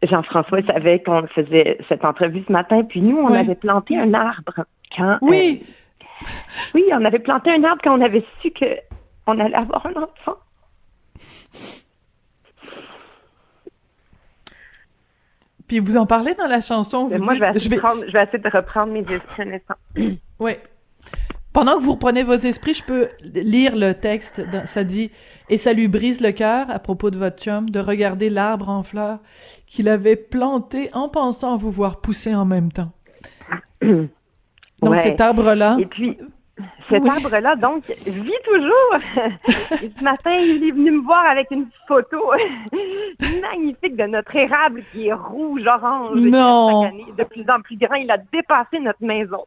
Jean-François 0.02 0.62
savait 0.62 1.02
qu'on 1.02 1.26
faisait 1.28 1.78
cette 1.88 2.04
entrevue 2.04 2.44
ce 2.46 2.52
matin, 2.52 2.84
puis 2.84 3.00
nous, 3.00 3.18
on 3.18 3.34
avait 3.34 3.56
planté 3.56 3.98
un 3.98 4.14
arbre 4.14 4.64
quand. 4.96 5.18
Oui. 5.22 5.62
Euh, 5.62 6.26
oui, 6.74 6.84
on 6.92 7.04
avait 7.04 7.18
planté 7.18 7.50
un 7.50 7.64
arbre 7.64 7.80
quand 7.82 7.96
on 7.96 8.00
avait 8.00 8.24
su 8.40 8.50
que 8.50 8.66
on 9.26 9.38
allait 9.38 9.54
avoir 9.54 9.86
un 9.86 10.02
enfant. 10.02 10.38
Puis 15.66 15.80
vous 15.80 15.96
en 15.98 16.06
parlez 16.06 16.34
dans 16.34 16.46
la 16.46 16.60
chanson. 16.62 17.06
Vous 17.06 17.18
moi, 17.18 17.34
je, 17.34 17.40
vais 17.40 18.22
essayer 18.22 18.38
de 18.38 18.48
reprendre 18.48 18.92
mes 18.92 19.00
esprits. 19.00 20.20
Oui. 20.40 20.52
Pendant 21.58 21.76
que 21.76 21.82
vous 21.82 21.94
reprenez 21.94 22.22
vos 22.22 22.34
esprits, 22.34 22.72
je 22.72 22.84
peux 22.84 23.08
lire 23.34 23.74
le 23.74 23.92
texte. 23.92 24.40
Ça 24.66 24.84
dit 24.84 25.10
«Et 25.48 25.58
ça 25.58 25.72
lui 25.72 25.88
brise 25.88 26.20
le 26.20 26.30
cœur, 26.30 26.70
à 26.70 26.78
propos 26.78 27.10
de 27.10 27.18
votre 27.18 27.42
chum, 27.42 27.68
de 27.68 27.80
regarder 27.80 28.30
l'arbre 28.30 28.68
en 28.68 28.84
fleurs 28.84 29.18
qu'il 29.66 29.88
avait 29.88 30.14
planté 30.14 30.88
en 30.92 31.08
pensant 31.08 31.56
vous 31.56 31.72
voir 31.72 32.00
pousser 32.00 32.32
en 32.32 32.44
même 32.44 32.70
temps.» 32.70 32.92
Donc 33.82 34.98
cet 34.98 35.20
arbre-là... 35.20 35.78
Et 35.80 35.86
puis, 35.86 36.16
cet 36.88 37.06
arbre-là, 37.06 37.56
donc, 37.56 37.84
vit 38.06 38.32
toujours. 38.44 38.98
ce 39.70 40.04
matin, 40.04 40.32
il 40.32 40.68
est 40.68 40.70
venu 40.70 40.92
me 40.92 41.02
voir 41.02 41.26
avec 41.26 41.50
une 41.50 41.66
photo 41.86 42.18
magnifique 43.42 43.96
de 43.96 44.04
notre 44.04 44.34
érable 44.34 44.82
qui 44.92 45.08
est 45.08 45.12
rouge, 45.12 45.66
orange. 45.66 46.18
Non. 46.18 46.90
de 46.90 47.24
plus 47.24 47.44
en 47.48 47.60
plus 47.60 47.76
grand. 47.76 47.94
Il 47.96 48.10
a 48.10 48.18
dépassé 48.32 48.78
notre 48.80 49.02
maison. 49.02 49.44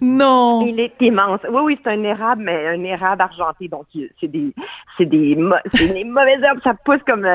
Non. 0.00 0.66
Il 0.66 0.80
est 0.80 1.00
immense. 1.00 1.40
Oui, 1.48 1.60
oui, 1.62 1.80
c'est 1.82 1.90
un 1.90 2.02
érable, 2.02 2.42
mais 2.42 2.68
un 2.68 2.82
érable 2.82 3.22
argenté. 3.22 3.68
Donc, 3.68 3.86
c'est 4.20 4.28
des, 4.28 4.52
c'est 4.98 5.06
des, 5.06 5.38
c'est 5.74 5.88
des 5.88 6.04
mauvaises 6.04 6.42
herbes. 6.42 6.60
Ça 6.64 6.74
pousse 6.74 7.02
comme, 7.06 7.28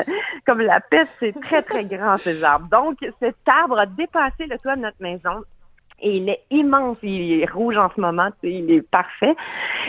comme 0.46 0.60
la 0.60 0.80
peste. 0.80 1.10
C'est 1.18 1.38
très, 1.40 1.62
très 1.62 1.84
grand, 1.84 2.18
ces 2.18 2.42
arbres. 2.44 2.68
Donc, 2.68 2.98
cet 3.20 3.36
arbre 3.46 3.78
a 3.78 3.86
dépassé 3.86 4.46
le 4.46 4.58
toit 4.58 4.76
de 4.76 4.82
notre 4.82 5.00
maison 5.00 5.44
et 6.00 6.16
il 6.16 6.28
est 6.28 6.42
immense. 6.50 6.98
Il 7.02 7.42
est 7.42 7.50
rouge 7.50 7.76
en 7.76 7.90
ce 7.94 8.00
moment, 8.00 8.28
il 8.42 8.70
est 8.70 8.82
parfait. 8.82 9.34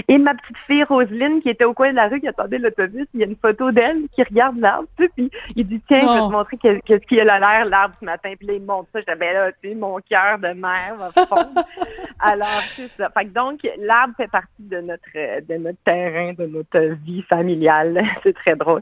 Et 0.08 0.18
ma 0.18 0.34
petite 0.36 0.58
fille 0.68 0.84
Roselyne, 0.84 1.42
qui 1.42 1.50
était 1.50 1.66
au 1.66 1.74
coin 1.74 1.92
de 1.92 1.96
la 1.96 2.08
rue, 2.08 2.20
qui 2.20 2.28
attendait 2.28 2.58
l'autobus, 2.58 3.08
il 3.14 3.20
y 3.20 3.24
a 3.24 3.28
une 3.28 3.36
photo 3.36 3.72
d'elle 3.72 4.04
qui 4.14 4.24
regarde 4.24 4.58
l'arbre, 4.60 4.88
puis 4.98 5.32
il 5.56 5.68
dit 5.68 5.82
tiens, 5.88 6.02
je 6.02 6.22
vais 6.22 6.28
te 6.28 6.32
montrer 6.32 6.58
qu'est-ce 6.58 7.06
qu'il 7.06 7.20
a 7.20 7.40
l'air 7.40 7.66
l'arbre 7.66 7.96
ce 8.00 8.06
matin. 8.06 8.34
Puis 8.38 8.48
là, 8.48 8.54
il 8.54 8.64
montre 8.64 8.90
ça. 8.94 9.00
J'avais 9.08 9.20
ben 9.20 9.34
là, 9.34 9.52
tu 9.62 9.70
sais, 9.70 9.76
mon 9.76 9.98
cœur 10.10 10.40
de 10.40 10.54
mère 10.54 10.96
va 10.98 11.26
fondre. 11.26 11.66
Alors 12.20 12.48
c'est 12.76 12.90
ça. 12.98 13.10
Fait 13.10 13.26
que 13.26 13.30
donc 13.30 13.60
l'arbre 13.78 14.14
fait 14.18 14.30
partie 14.30 14.48
de 14.60 14.82
notre 14.82 15.42
de 15.48 15.56
notre 15.58 15.80
terrain, 15.84 16.34
de 16.34 16.46
notre 16.46 16.96
vie 17.04 17.24
familiale. 17.24 18.04
c'est 18.24 18.34
très 18.34 18.56
drôle. 18.56 18.82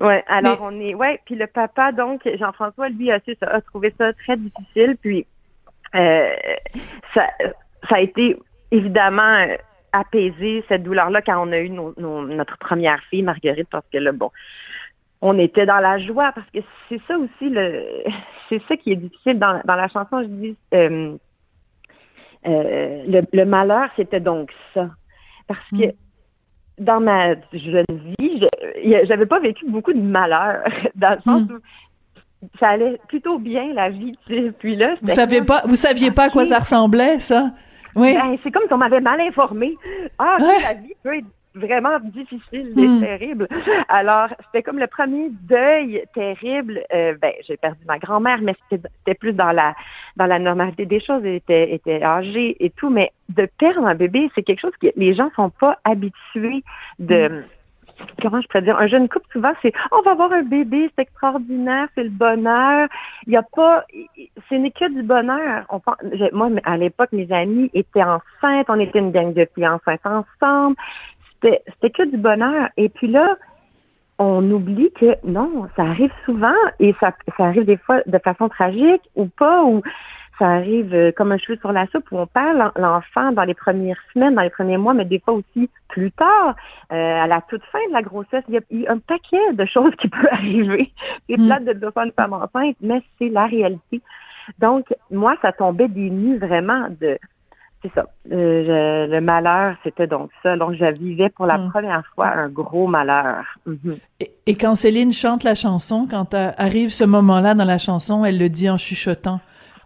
Ouais, 0.00 0.24
alors 0.26 0.58
on 0.62 0.80
est 0.80 0.94
ouais, 0.94 1.20
puis 1.26 1.34
le 1.34 1.46
papa 1.46 1.92
donc 1.92 2.22
Jean-François 2.38 2.88
lui 2.88 3.12
a, 3.12 3.18
a 3.42 3.60
trouvé 3.60 3.94
ça 3.98 4.14
très 4.14 4.38
difficile 4.38 4.96
puis 5.00 5.26
euh, 5.94 6.34
ça, 7.14 7.28
ça 7.88 7.96
a 7.96 8.00
été 8.00 8.38
évidemment 8.70 9.22
euh, 9.22 9.56
apaisé 9.92 10.64
cette 10.68 10.82
douleur-là 10.82 11.22
quand 11.22 11.46
on 11.46 11.52
a 11.52 11.58
eu 11.58 11.70
notre 11.70 12.58
première 12.58 13.00
fille, 13.04 13.22
Marguerite, 13.22 13.68
parce 13.70 13.86
que 13.92 13.98
là, 13.98 14.12
bon, 14.12 14.30
on 15.20 15.38
était 15.38 15.66
dans 15.66 15.80
la 15.80 15.98
joie, 15.98 16.32
parce 16.32 16.48
que 16.50 16.60
c'est 16.88 17.00
ça 17.06 17.16
aussi, 17.18 17.50
le 17.50 17.84
c'est 18.48 18.62
ça 18.68 18.76
qui 18.76 18.92
est 18.92 18.96
difficile 18.96 19.38
dans, 19.38 19.60
dans 19.64 19.76
la 19.76 19.88
chanson. 19.88 20.22
Je 20.22 20.28
dis, 20.28 20.56
euh, 20.74 21.16
le, 22.44 23.22
le, 23.32 23.44
malheur, 23.44 23.88
c'était 23.96 24.20
donc 24.20 24.50
ça. 24.74 24.90
Parce 25.46 25.70
que 25.70 25.88
mm. 25.88 25.92
dans 26.78 27.00
ma 27.00 27.34
jeune 27.52 27.84
vie, 28.18 28.46
j'avais 29.04 29.26
pas 29.26 29.40
vécu 29.40 29.66
beaucoup 29.68 29.92
de 29.92 30.00
malheur, 30.00 30.64
dans 30.94 31.16
le 31.16 31.20
sens 31.22 31.42
mm. 31.42 31.52
où 31.52 31.58
ça 32.58 32.70
allait 32.70 32.98
plutôt 33.08 33.38
bien 33.38 33.72
la 33.72 33.88
vie. 33.88 34.12
Puis 34.58 34.76
là, 34.76 34.94
vous 35.00 35.10
saviez 35.10 35.42
pas, 35.42 35.62
vous 35.66 35.76
saviez 35.76 36.10
pas 36.10 36.24
à 36.24 36.30
quoi 36.30 36.44
ça 36.44 36.58
ressemblait, 36.58 37.18
ça? 37.18 37.50
Oui. 37.94 38.14
Ben, 38.14 38.36
c'est 38.42 38.50
comme 38.50 38.62
si 38.66 38.72
on 38.72 38.78
m'avait 38.78 39.00
mal 39.00 39.20
informé. 39.20 39.76
Ah, 40.18 40.38
la 40.40 40.74
vie 40.74 40.94
peut 41.02 41.16
être 41.16 41.26
vraiment 41.54 41.98
difficile 42.00 42.72
et 42.76 42.88
hmm. 42.88 43.00
terrible. 43.00 43.48
Alors, 43.88 44.28
c'était 44.46 44.62
comme 44.62 44.78
le 44.78 44.86
premier 44.86 45.28
deuil 45.30 46.02
terrible. 46.14 46.82
Euh, 46.94 47.14
ben, 47.20 47.32
j'ai 47.46 47.58
perdu 47.58 47.80
ma 47.86 47.98
grand-mère, 47.98 48.38
mais 48.40 48.54
c'était 48.70 49.14
plus 49.14 49.34
dans 49.34 49.52
la 49.52 49.74
dans 50.16 50.26
la 50.26 50.38
normalité 50.38 50.86
des 50.86 51.00
choses. 51.00 51.22
Elle 51.24 51.34
était, 51.34 51.74
était 51.74 52.02
âgée 52.02 52.56
et 52.64 52.70
tout, 52.70 52.88
mais 52.88 53.12
de 53.28 53.46
perdre 53.58 53.86
un 53.86 53.94
bébé, 53.94 54.30
c'est 54.34 54.42
quelque 54.42 54.60
chose 54.60 54.76
que 54.80 54.88
les 54.96 55.14
gens 55.14 55.30
sont 55.36 55.50
pas 55.50 55.78
habitués 55.84 56.64
de. 56.98 57.28
Hmm 57.28 57.42
comment 58.20 58.40
je 58.40 58.46
pourrais 58.48 58.62
dire, 58.62 58.78
un 58.78 58.86
jeune 58.86 59.08
couple, 59.08 59.26
souvent, 59.32 59.52
c'est 59.62 59.72
on 59.90 60.02
va 60.02 60.12
avoir 60.12 60.32
un 60.32 60.42
bébé, 60.42 60.90
c'est 60.94 61.02
extraordinaire, 61.02 61.88
c'est 61.94 62.04
le 62.04 62.10
bonheur. 62.10 62.88
Il 63.26 63.30
n'y 63.30 63.36
a 63.36 63.42
pas, 63.42 63.84
ce 64.48 64.54
n'est 64.54 64.70
que 64.70 64.92
du 64.92 65.02
bonheur. 65.02 65.64
On, 65.70 65.80
moi, 66.32 66.50
à 66.64 66.76
l'époque, 66.76 67.10
mes 67.12 67.30
amis 67.32 67.70
étaient 67.74 68.02
enceintes, 68.02 68.66
on 68.68 68.80
était 68.80 68.98
une 68.98 69.12
gang 69.12 69.32
de 69.32 69.46
filles 69.54 69.68
enceintes 69.68 70.00
ensemble. 70.04 70.76
C'était, 71.34 71.62
c'était 71.74 71.90
que 71.90 72.10
du 72.10 72.16
bonheur. 72.16 72.68
Et 72.76 72.88
puis 72.88 73.08
là, 73.08 73.36
on 74.18 74.48
oublie 74.50 74.92
que 74.92 75.16
non, 75.24 75.68
ça 75.76 75.82
arrive 75.82 76.12
souvent 76.24 76.54
et 76.78 76.94
ça, 77.00 77.12
ça 77.36 77.44
arrive 77.44 77.64
des 77.64 77.76
fois 77.76 78.02
de 78.06 78.18
façon 78.18 78.48
tragique 78.48 79.02
ou 79.16 79.26
pas, 79.26 79.64
ou 79.64 79.82
ça 80.42 80.48
arrive 80.48 80.92
euh, 80.92 81.12
comme 81.12 81.30
un 81.30 81.38
cheveu 81.38 81.56
sur 81.60 81.70
la 81.70 81.86
soupe 81.86 82.10
où 82.10 82.18
on 82.18 82.26
perd 82.26 82.72
l'enfant 82.76 83.30
dans 83.30 83.44
les 83.44 83.54
premières 83.54 84.00
semaines, 84.12 84.34
dans 84.34 84.42
les 84.42 84.50
premiers 84.50 84.76
mois, 84.76 84.92
mais 84.92 85.04
des 85.04 85.20
fois 85.20 85.34
aussi 85.34 85.70
plus 85.88 86.10
tard, 86.10 86.56
euh, 86.92 87.22
à 87.22 87.28
la 87.28 87.40
toute 87.42 87.62
fin 87.70 87.78
de 87.88 87.92
la 87.92 88.02
grossesse. 88.02 88.42
Il 88.48 88.54
y 88.54 88.86
a, 88.86 88.92
un 88.92 88.98
paquet 88.98 89.52
de 89.52 89.64
choses 89.64 89.94
qui 89.96 90.08
peuvent 90.08 90.26
arriver. 90.32 90.90
C'est 91.28 91.38
mm. 91.38 91.46
plate 91.46 91.64
de 91.64 91.72
dire 91.74 91.92
une 91.94 92.12
femme 92.12 92.32
enceinte, 92.32 92.76
mais 92.80 93.02
c'est 93.18 93.28
la 93.28 93.46
réalité. 93.46 94.00
Donc, 94.58 94.92
moi, 95.12 95.36
ça 95.42 95.52
tombait 95.52 95.86
des 95.86 96.10
nues 96.10 96.38
vraiment 96.38 96.88
de 97.00 97.18
c'est 97.84 97.92
ça. 97.94 98.06
Euh, 98.30 99.08
le 99.08 99.20
malheur, 99.20 99.74
c'était 99.82 100.06
donc 100.06 100.30
ça. 100.42 100.56
Donc, 100.56 100.74
je 100.74 100.84
vivais 100.92 101.30
pour 101.30 101.46
la 101.46 101.58
mm. 101.58 101.70
première 101.70 102.02
fois 102.14 102.28
un 102.28 102.48
gros 102.48 102.88
malheur. 102.88 103.44
Mhm. 103.66 103.96
et, 104.20 104.32
et, 104.46 104.54
quand 104.56 104.74
Céline 104.74 105.12
chante 105.12 105.44
la 105.44 105.54
chanson, 105.54 106.06
quand 106.08 106.34
arrive 106.34 106.90
ce 106.90 107.04
moment-là 107.04 107.54
dans 107.54 107.64
la 107.64 107.78
chanson, 107.78 108.24
elle 108.24 108.38
le 108.38 108.48
dit 108.48 108.68
en 108.70 108.78
chuchotant. 108.78 109.40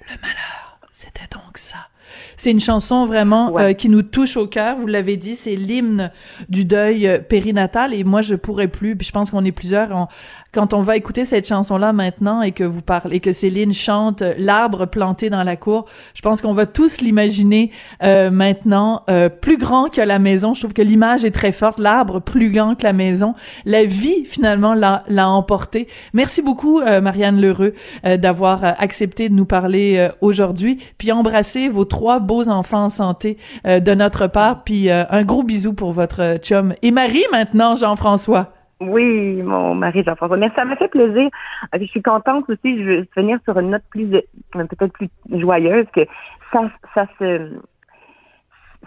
Le 0.09 0.17
malheur, 0.21 0.79
c'était 0.93 1.29
donc 1.33 1.59
ça. 1.59 1.89
C'est 2.37 2.51
une 2.51 2.61
chanson 2.61 3.07
vraiment 3.07 3.59
euh, 3.59 3.73
qui 3.73 3.89
nous 3.89 4.03
touche 4.03 4.37
au 4.37 4.47
cœur. 4.47 4.77
Vous 4.79 4.87
l'avez 4.87 5.17
dit, 5.17 5.37
c'est 5.37 5.57
l'hymne 5.57 6.13
du 6.49 6.65
deuil 6.65 7.07
euh, 7.07 7.19
périnatal. 7.19 7.95
Et 7.95 8.05
moi, 8.05 8.23
je 8.23 8.35
pourrais 8.35 8.69
plus. 8.69 8.97
Puis 8.97 9.07
je 9.07 9.13
pense 9.13 9.31
qu'on 9.31 9.45
est 9.45 9.53
plusieurs. 9.53 10.09
Quand 10.57 10.75
on 10.75 10.83
va 10.83 10.97
écouter 10.97 11.25
cette 11.25 11.47
chanson-là 11.47 11.93
maintenant 11.93 12.43
et 12.43 12.51
que 12.51 12.65
vous 12.65 12.81
parlez, 12.81 13.17
et 13.17 13.21
que 13.21 13.31
Céline 13.31 13.73
chante 13.73 14.23
euh, 14.23 14.35
l'arbre 14.39 14.87
planté 14.87 15.31
dans 15.31 15.45
la 15.45 15.55
cour, 15.55 15.85
je 16.15 16.23
pense 16.23 16.41
qu'on 16.41 16.55
va 16.55 16.67
tous 16.67 17.01
l'imaginer 17.01 17.71
maintenant 18.01 19.05
plus 19.41 19.59
grand 19.59 19.89
que 19.89 20.01
la 20.01 20.19
maison. 20.19 20.55
Je 20.55 20.61
trouve 20.61 20.73
que 20.73 20.83
l'image 20.83 21.25
est 21.25 21.31
très 21.31 21.53
forte. 21.53 21.79
L'arbre 21.79 22.21
plus 22.21 22.51
grand 22.51 22.75
que 22.75 22.83
la 22.83 22.93
maison. 22.93 23.35
La 23.65 23.85
vie 23.85 24.25
finalement 24.25 24.75
l'a 24.75 25.29
emporté. 25.29 25.89
Merci 26.13 26.43
beaucoup, 26.43 26.81
Marianne 26.81 27.41
Lheureux, 27.41 27.75
d'avoir 28.05 28.65
accepté 28.65 29.29
de 29.29 29.35
nous 29.35 29.45
parler 29.45 30.09
aujourd'hui. 30.21 30.79
Puis 30.99 31.13
embrasser 31.13 31.69
vos 31.69 31.85
trois 31.85 32.21
beaux 32.21 32.49
enfants 32.49 32.85
en 32.85 32.89
santé 32.89 33.37
euh, 33.67 33.81
de 33.81 33.95
notre 33.95 34.27
part. 34.27 34.65
Puis 34.65 34.91
euh, 34.91 35.05
un 35.11 35.25
gros 35.25 35.43
bisou 35.43 35.73
pour 35.73 35.93
votre 35.93 36.39
chum 36.39 36.75
et 36.83 36.91
mari 36.91 37.25
maintenant, 37.33 37.77
Jean-François. 37.77 38.56
Oui, 38.81 39.43
mon 39.43 39.75
mari 39.75 40.03
Jean-François. 40.05 40.37
Mais 40.37 40.51
ça 40.55 40.65
m'a 40.65 40.77
fait 40.77 40.89
plaisir. 40.89 41.31
Euh, 41.75 41.79
je 41.81 41.87
suis 41.87 42.03
contente 42.03 42.49
aussi. 42.49 42.79
Je 42.79 42.85
veux 42.85 43.09
venir 43.17 43.39
sur 43.45 43.59
une 43.59 43.71
note 43.71 43.85
plus 43.91 44.07
peut-être 44.53 44.93
plus 44.93 45.09
joyeuse 45.31 45.87
que 45.95 46.07
ça, 46.53 46.71
ça 46.95 47.07
se 47.19 47.53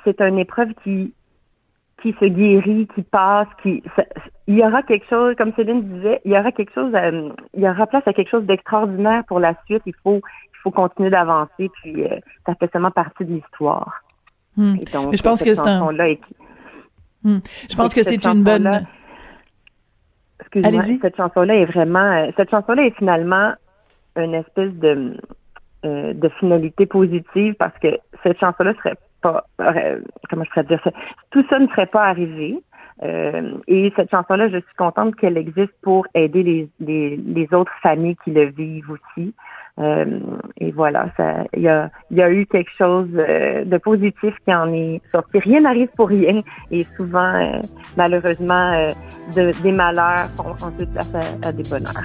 c'est 0.04 0.22
une 0.22 0.40
épreuve 0.40 0.70
qui 0.84 1.14
qui 2.02 2.16
se 2.20 2.26
guérit, 2.26 2.88
qui 2.96 3.02
passe, 3.02 3.48
qui 3.62 3.84
il 4.48 4.58
y 4.58 4.64
aura 4.64 4.84
quelque 4.84 5.06
chose, 5.10 5.36
comme 5.38 5.52
Céline 5.56 5.82
disait, 5.82 6.22
il 6.24 6.32
y 6.32 6.38
aura 6.38 6.52
quelque 6.52 6.74
chose, 6.74 6.94
il 7.54 7.62
y 7.62 7.68
aura 7.68 7.88
place 7.88 8.08
à 8.08 8.14
quelque 8.14 8.30
chose 8.30 8.46
d'extraordinaire 8.46 9.24
pour 9.28 9.40
la 9.40 9.54
suite. 9.66 9.84
Il 9.86 9.96
faut 10.04 10.22
il 10.60 10.62
faut 10.62 10.72
continuer 10.72 11.10
d'avancer, 11.10 11.70
puis 11.82 12.04
euh, 12.04 12.20
ça 12.46 12.54
fait 12.56 12.70
seulement 12.72 12.92
partie 12.92 13.24
de 13.24 13.34
l'histoire. 13.34 14.04
Hmm. 14.58 14.76
je 14.84 15.22
pense 15.22 15.42
que 15.42 15.56
c'est 15.56 15.68
un... 15.68 15.90
Hmm. 17.24 17.40
Je 17.70 17.76
pense 17.76 17.94
que 17.94 18.04
c'est 18.04 18.26
une 18.26 18.44
bonne... 18.44 18.86
excuse-moi, 20.52 21.00
cette 21.02 21.16
chanson-là 21.18 21.56
est 21.56 21.66
vraiment, 21.66 22.30
cette 22.38 22.50
chanson-là 22.50 22.86
est 22.86 22.96
finalement 22.98 23.54
une 24.16 24.34
espèce 24.34 24.74
de, 24.74 25.16
de 25.84 26.30
finalité 26.40 26.86
positive 26.86 27.54
parce 27.56 27.78
que 27.80 28.00
cette 28.24 28.40
chanson-là 28.40 28.74
serait 28.76 28.98
pas, 29.22 29.46
comment 30.30 30.44
je 30.44 30.50
pourrais 30.50 30.64
dire 30.66 30.82
ça, 30.84 30.92
tout 31.32 31.46
ça 31.50 31.60
ne 31.60 31.68
serait 31.68 31.86
pas 31.86 32.06
arrivé. 32.06 32.62
Euh, 33.02 33.54
et 33.68 33.94
cette 33.96 34.12
chanson-là, 34.12 34.50
je 34.50 34.58
suis 34.58 34.76
contente 34.78 35.16
qu'elle 35.16 35.38
existe 35.38 35.74
pour 35.82 36.06
aider 36.14 36.44
les, 36.44 36.70
les, 36.80 37.16
les, 37.16 37.54
autres 37.54 37.72
familles 37.82 38.18
qui 38.24 38.32
le 38.32 38.46
vivent 38.46 38.92
aussi. 38.92 39.34
Euh, 39.80 40.20
et 40.60 40.72
voilà, 40.72 41.08
il 41.56 41.62
y 41.62 41.70
a, 42.22 42.32
eu 42.32 42.46
quelque 42.48 42.72
chose 42.78 43.08
euh, 43.16 43.64
de 43.64 43.78
positif 43.78 44.34
qui 44.46 44.54
en 44.54 44.74
est 44.74 45.02
sorti. 45.12 45.40
Rien 45.40 45.62
n'arrive 45.62 45.88
pour 45.96 46.10
rien 46.10 46.42
et 46.70 46.84
souvent, 46.98 47.34
euh, 47.36 47.60
malheureusement, 47.96 48.88
de, 49.36 49.52
des 49.62 49.72
malheurs 49.72 50.28
font 50.36 50.52
ensuite 50.52 50.92
place 50.92 51.14
à, 51.16 51.48
à 51.48 51.52
des 51.52 51.64
bonheurs. 51.64 51.94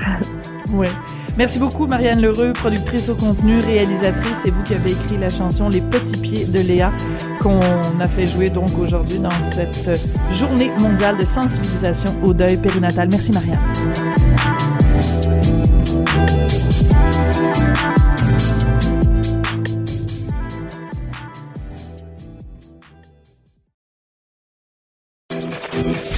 Oui. 0.72 0.88
Merci 1.36 1.60
beaucoup, 1.60 1.86
Marianne 1.86 2.20
Lheureux, 2.20 2.52
productrice 2.52 3.08
au 3.08 3.14
contenu, 3.14 3.58
réalisatrice. 3.58 4.40
C'est 4.42 4.50
vous 4.50 4.62
qui 4.62 4.74
avez 4.74 4.90
écrit 4.90 5.18
la 5.18 5.28
chanson 5.28 5.68
Les 5.68 5.82
Petits 5.82 6.20
Pieds 6.20 6.46
de 6.46 6.66
Léa, 6.66 6.90
qu'on 7.40 7.60
a 7.60 8.08
fait 8.08 8.26
jouer 8.26 8.50
donc 8.50 8.76
aujourd'hui 8.78 9.18
dans 9.18 9.30
cette 9.30 10.00
journée 10.32 10.70
mondiale 10.80 11.16
de 11.16 11.24
sensibilisation 11.24 12.10
au 12.24 12.32
deuil 12.32 12.56
périnatal. 12.56 13.08
Merci, 13.10 13.32
Marianne. 13.32 14.23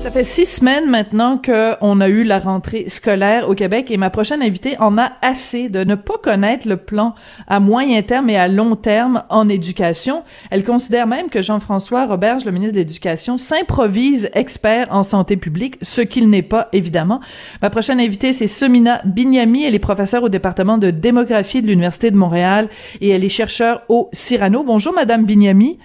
Ça 0.00 0.12
fait 0.12 0.24
six 0.24 0.46
semaines 0.46 0.88
maintenant 0.88 1.36
qu'on 1.36 2.00
a 2.00 2.08
eu 2.08 2.22
la 2.22 2.38
rentrée 2.38 2.88
scolaire 2.88 3.48
au 3.48 3.54
Québec 3.54 3.90
et 3.90 3.96
ma 3.96 4.10
prochaine 4.10 4.42
invitée 4.42 4.76
en 4.78 4.96
a 4.96 5.12
assez 5.22 5.68
de 5.68 5.84
ne 5.84 5.96
pas 5.96 6.16
connaître 6.22 6.66
le 6.66 6.78
plan 6.78 7.14
à 7.46 7.60
moyen 7.60 8.00
terme 8.02 8.30
et 8.30 8.36
à 8.36 8.48
long 8.48 8.74
terme 8.76 9.24
en 9.28 9.48
éducation. 9.48 10.22
Elle 10.50 10.64
considère 10.64 11.06
même 11.06 11.28
que 11.28 11.42
Jean-François 11.42 12.06
Roberge, 12.06 12.44
le 12.44 12.52
ministre 12.52 12.74
de 12.74 12.78
l'Éducation, 12.78 13.36
s'improvise 13.38 14.30
expert 14.34 14.86
en 14.90 15.02
santé 15.02 15.36
publique, 15.36 15.76
ce 15.82 16.00
qu'il 16.00 16.30
n'est 16.30 16.42
pas, 16.42 16.68
évidemment. 16.72 17.20
Ma 17.60 17.68
prochaine 17.68 18.00
invitée, 18.00 18.32
c'est 18.32 18.46
Semina 18.46 19.02
Binyami. 19.04 19.64
Elle 19.64 19.74
est 19.74 19.80
professeure 19.80 20.22
au 20.22 20.30
département 20.30 20.78
de 20.78 20.90
démographie 20.90 21.60
de 21.60 21.66
l'Université 21.66 22.10
de 22.10 22.16
Montréal 22.16 22.68
et 23.00 23.10
elle 23.10 23.24
est 23.24 23.28
chercheure 23.28 23.82
au 23.88 24.08
Cyrano. 24.12 24.62
Bonjour, 24.62 24.94
Madame 24.94 25.26
Binyami. 25.26 25.78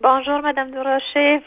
Bonjour, 0.00 0.42
Madame 0.42 0.70
Durocher. 0.70 1.42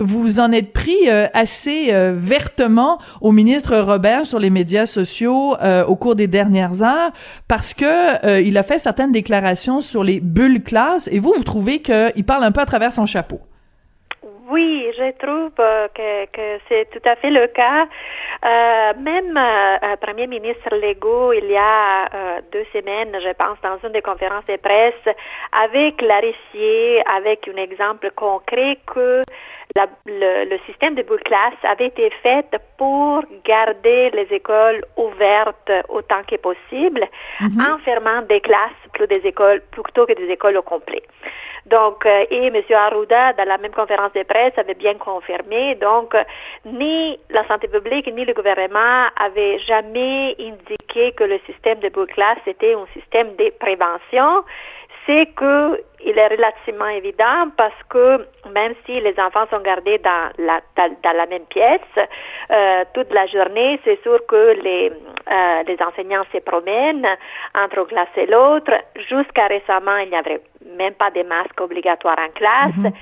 Vous 0.00 0.38
en 0.38 0.52
êtes 0.52 0.72
pris 0.72 1.08
euh, 1.08 1.26
assez 1.34 1.92
euh, 1.92 2.12
vertement 2.14 2.98
au 3.20 3.32
ministre 3.32 3.76
Robert 3.76 4.26
sur 4.26 4.38
les 4.38 4.50
médias 4.50 4.86
sociaux 4.86 5.56
euh, 5.60 5.84
au 5.84 5.96
cours 5.96 6.14
des 6.14 6.28
dernières 6.28 6.84
heures 6.84 7.10
parce 7.48 7.74
que 7.74 8.40
il 8.40 8.56
a 8.58 8.62
fait 8.62 8.78
certaines 8.78 9.12
déclarations 9.12 9.80
sur 9.80 10.04
les 10.04 10.20
bulles 10.20 10.62
classes 10.62 11.08
et 11.10 11.18
vous 11.18 11.32
vous 11.36 11.42
trouvez 11.42 11.80
qu'il 11.82 12.24
parle 12.24 12.44
un 12.44 12.52
peu 12.52 12.60
à 12.60 12.66
travers 12.66 12.92
son 12.92 13.06
chapeau. 13.06 13.40
Oui, 14.50 14.86
je 14.96 15.10
trouve 15.18 15.50
que, 15.94 16.24
que 16.26 16.60
c'est 16.68 16.88
tout 16.90 17.06
à 17.06 17.16
fait 17.16 17.30
le 17.30 17.48
cas. 17.48 17.86
Euh, 18.44 18.92
même 18.98 19.36
euh, 19.36 19.96
Premier 20.00 20.26
ministre 20.26 20.74
Legault, 20.74 21.32
il 21.32 21.50
y 21.50 21.56
a 21.56 22.40
deux 22.52 22.64
semaines, 22.72 23.14
je 23.20 23.32
pense, 23.34 23.58
dans 23.62 23.78
une 23.84 23.92
des 23.92 24.02
conférences 24.02 24.46
de 24.46 24.56
presse, 24.56 25.14
avait 25.52 25.92
clarifié 25.92 27.02
avec 27.06 27.48
un 27.48 27.56
exemple 27.56 28.10
concret 28.14 28.78
que 28.86 29.22
le, 30.06 30.58
système 30.66 30.94
de 30.94 31.02
boule 31.02 31.20
classe 31.20 31.54
avait 31.62 31.86
été 31.86 32.10
fait 32.22 32.46
pour 32.76 33.22
garder 33.44 34.10
les 34.10 34.26
écoles 34.30 34.84
ouvertes 34.96 35.70
autant 35.88 36.22
que 36.26 36.36
possible, 36.36 37.06
mhm. 37.40 37.60
en 37.60 37.78
fermant 37.78 38.22
des 38.22 38.40
classes 38.40 38.72
plutôt, 38.92 39.06
des 39.06 39.26
écoles, 39.26 39.62
plutôt 39.70 40.06
que 40.06 40.14
des 40.14 40.28
écoles 40.30 40.56
au 40.56 40.62
complet. 40.62 41.02
Donc, 41.66 42.06
euh, 42.06 42.24
et 42.30 42.46
M. 42.46 42.54
Arruda, 42.74 43.34
dans 43.34 43.46
la 43.46 43.58
même 43.58 43.72
conférence 43.72 44.12
de 44.14 44.22
presse, 44.22 44.52
avait 44.56 44.74
bien 44.74 44.94
confirmé. 44.94 45.74
Donc, 45.74 46.14
ni 46.64 47.18
la 47.30 47.46
santé 47.46 47.68
publique 47.68 48.10
ni 48.12 48.24
le 48.24 48.32
gouvernement 48.32 49.06
avaient 49.16 49.58
jamais 49.58 50.34
indiqué 50.40 51.12
que 51.12 51.24
le 51.24 51.38
système 51.46 51.78
de 51.80 51.88
boule 51.90 52.06
classe 52.06 52.38
était 52.46 52.74
un 52.74 52.86
système 52.94 53.36
de 53.36 53.52
prévention 53.58 54.44
c'est 55.08 55.26
qu'il 55.38 56.18
est 56.18 56.28
relativement 56.28 56.88
évident 56.88 57.48
parce 57.56 57.82
que 57.88 58.26
même 58.52 58.74
si 58.84 59.00
les 59.00 59.18
enfants 59.18 59.46
sont 59.50 59.60
gardés 59.60 59.98
dans 59.98 60.30
la, 60.38 60.60
dans, 60.76 61.16
la 61.16 61.26
même 61.26 61.46
pièce 61.46 61.80
euh, 62.50 62.84
toute 62.92 63.10
la 63.12 63.26
journée, 63.26 63.80
c'est 63.84 64.00
sûr 64.02 64.20
que 64.26 64.60
les, 64.62 64.90
euh, 64.90 65.62
les 65.66 65.78
enseignants 65.82 66.24
se 66.30 66.38
promènent 66.38 67.06
entre 67.54 67.84
classe 67.84 68.08
et 68.16 68.26
l'autre. 68.26 68.72
Jusqu'à 69.08 69.46
récemment, 69.46 69.96
il 69.96 70.10
n'y 70.10 70.16
avait 70.16 70.42
même 70.76 70.94
pas 70.94 71.10
de 71.10 71.22
masques 71.22 71.60
obligatoires 71.60 72.18
en 72.18 72.30
classe. 72.30 72.76
Mhm. 72.76 72.92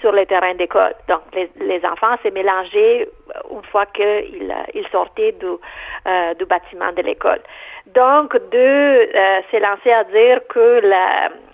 Sur 0.00 0.12
le 0.12 0.24
terrain 0.26 0.54
d'école. 0.54 0.94
Donc, 1.08 1.20
les, 1.34 1.50
les 1.60 1.84
enfants 1.84 2.16
s'est 2.22 2.30
mélangé 2.30 3.08
une 3.50 3.62
fois 3.64 3.86
qu'ils 3.86 4.54
ils 4.74 4.88
sortaient 4.88 5.32
du, 5.32 5.46
euh, 5.46 6.34
du 6.34 6.44
bâtiment 6.46 6.92
de 6.92 7.02
l'école. 7.02 7.40
Donc, 7.86 8.34
de 8.50 8.56
euh, 8.56 9.40
s'élancer 9.50 9.92
à 9.92 10.04
dire 10.04 10.40
que 10.48 10.80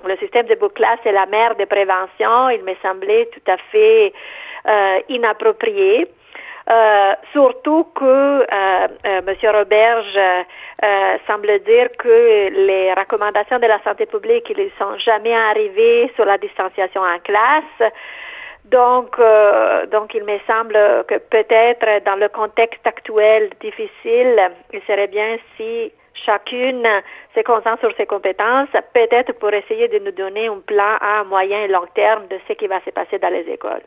le 0.04 0.16
système 0.18 0.46
de 0.46 0.54
classe 0.68 1.00
est 1.04 1.12
la 1.12 1.26
mère 1.26 1.56
de 1.56 1.64
prévention, 1.64 2.50
il 2.50 2.62
me 2.62 2.74
semblait 2.82 3.28
tout 3.32 3.50
à 3.50 3.56
fait 3.56 4.12
euh, 4.68 5.00
inapproprié. 5.08 6.06
Euh, 6.70 7.14
surtout 7.32 7.84
que 7.96 8.04
euh, 8.04 8.44
euh, 9.04 9.20
M. 9.26 9.34
Roberge 9.52 10.18
semble 11.26 11.58
dire 11.60 11.88
que 11.98 12.48
les 12.54 12.94
recommandations 12.94 13.58
de 13.58 13.66
la 13.66 13.82
santé 13.82 14.06
publique 14.06 14.56
ne 14.56 14.68
sont 14.78 14.96
jamais 14.98 15.34
arrivées 15.34 16.12
sur 16.14 16.24
la 16.24 16.38
distanciation 16.38 17.02
en 17.02 17.18
classe. 17.18 17.90
Donc, 18.66 19.16
il 20.14 20.24
me 20.24 20.38
semble 20.46 20.78
que 21.08 21.18
peut-être 21.18 22.04
dans 22.04 22.16
le 22.16 22.28
contexte 22.28 22.86
actuel 22.86 23.50
difficile, 23.60 24.50
il 24.72 24.80
serait 24.86 25.08
bien 25.08 25.38
si 25.56 25.92
chacune 26.14 26.86
se 27.34 27.40
concentre 27.40 27.80
sur 27.80 27.96
ses 27.96 28.06
compétences, 28.06 28.68
peut-être 28.94 29.32
pour 29.32 29.52
essayer 29.52 29.88
de 29.88 29.98
nous 29.98 30.12
donner 30.12 30.46
un 30.46 30.60
plan 30.60 30.96
à 31.00 31.24
moyen 31.24 31.64
et 31.64 31.68
long 31.68 31.86
terme 31.94 32.28
de 32.28 32.38
ce 32.46 32.52
qui 32.52 32.68
va 32.68 32.80
se 32.84 32.90
passer 32.90 33.18
dans 33.18 33.32
les 33.32 33.48
écoles. 33.50 33.82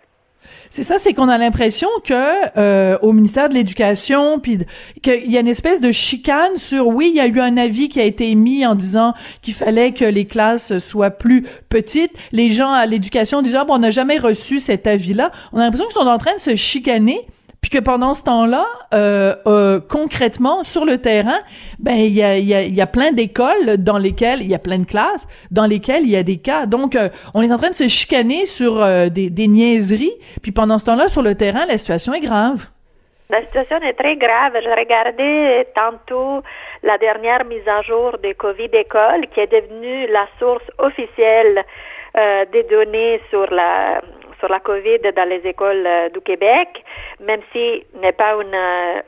C'est 0.70 0.84
ça, 0.84 0.98
c'est 0.98 1.14
qu'on 1.14 1.30
a 1.30 1.38
l'impression 1.38 1.88
que 2.04 2.14
euh, 2.58 2.98
au 3.02 3.14
ministère 3.14 3.50
de 3.50 3.54
l'Éducation, 3.54 4.40
puis 4.40 4.60
qu'il 5.02 5.32
y 5.32 5.38
a 5.38 5.40
une 5.40 5.48
espèce 5.48 5.82
de 5.82 5.92
chicane 5.92 6.58
sur 6.58 6.88
oui, 6.88 7.12
il 7.14 7.18
y 7.18 7.20
a 7.20 7.28
eu 7.28 7.40
un 7.40 7.58
avis 7.58 7.90
qui 7.90 8.00
a 8.00 8.04
été 8.04 8.30
émis 8.30 8.66
en 8.66 8.76
disant 8.76 9.14
qu'il 9.42 9.54
fallait 9.54 9.92
que 9.92 10.06
les 10.06 10.26
classes 10.26 10.78
soient 10.80 11.12
plus 11.12 11.44
petites. 11.70 12.14
Les 12.32 12.50
gens 12.50 12.72
à 12.72 12.86
l'éducation 12.86 13.42
disent 13.42 13.56
ah 13.56 13.66
bon, 13.66 13.76
on 13.76 13.80
n'a 13.80 13.92
jamais 13.92 14.18
reçu 14.18 14.60
cet 14.60 14.88
avis-là. 14.88 15.32
On 15.52 15.60
a 15.60 15.64
l'impression 15.64 15.86
qu'ils 15.86 16.02
sont 16.02 16.08
en 16.08 16.18
train 16.18 16.34
de 16.34 16.40
se 16.40 16.56
chicaner 16.56 17.22
puis 17.64 17.70
que 17.70 17.80
pendant 17.80 18.14
ce 18.14 18.24
temps-là, 18.24 18.66
euh, 18.94 19.34
euh, 19.48 19.80
concrètement, 19.80 20.66
sur 20.66 20.84
le 20.84 20.98
terrain, 20.98 21.40
ben 21.80 21.96
il 21.96 22.14
y 22.14 22.22
a, 22.22 22.38
y, 22.38 22.54
a, 22.54 22.62
y 22.64 22.82
a 22.82 22.88
plein 22.88 23.14
d'écoles 23.14 23.78
dans 23.78 23.98
lesquelles 23.98 24.42
il 24.42 24.52
y 24.52 24.54
a 24.54 24.60
plein 24.60 24.80
de 24.80 24.86
classes 24.86 25.28
dans 25.50 25.66
lesquelles 25.66 26.04
il 26.04 26.10
y 26.10 26.18
a 26.18 26.24
des 26.24 26.38
cas. 26.38 26.66
Donc, 26.66 26.98
euh, 26.98 27.08
on 27.34 27.42
est 27.42 27.52
en 27.54 27.58
train 27.58 27.70
de 27.70 27.76
se 27.76 27.88
chicaner 27.88 28.46
sur 28.46 28.84
euh, 28.84 29.08
des, 29.08 29.30
des 29.30 29.48
niaiseries. 29.48 30.14
Puis 30.42 30.52
pendant 30.52 30.78
ce 30.78 30.86
temps-là, 30.86 31.08
sur 31.08 31.22
le 31.22 31.36
terrain, 31.36 31.66
la 31.66 31.78
situation 31.78 32.14
est 32.14 32.20
grave. 32.20 32.68
La 33.30 33.40
situation 33.46 33.78
est 33.78 33.94
très 33.94 34.18
grave. 34.18 34.52
Je 34.62 34.70
regardais 34.70 35.66
tantôt 35.74 36.44
la 36.84 36.98
dernière 36.98 37.46
mise 37.46 37.66
à 37.66 37.82
jour 37.82 38.18
de 38.22 38.34
Covid 38.34 38.72
École, 38.74 39.28
qui 39.34 39.40
est 39.40 39.52
devenue 39.52 40.08
la 40.08 40.28
source 40.38 40.70
officielle 40.80 41.64
euh, 42.18 42.46
des 42.52 42.64
données 42.64 43.22
sur 43.30 43.50
la 43.52 44.02
sur 44.44 44.52
la 44.52 44.60
COVID 44.60 45.00
dans 45.16 45.30
les 45.30 45.42
écoles 45.48 45.86
euh, 45.88 46.10
du 46.10 46.20
Québec, 46.20 46.84
même 47.22 47.40
si 47.54 47.86
n'est 48.02 48.12
pas 48.12 48.34
une 48.34 48.54
euh, 48.54 49.02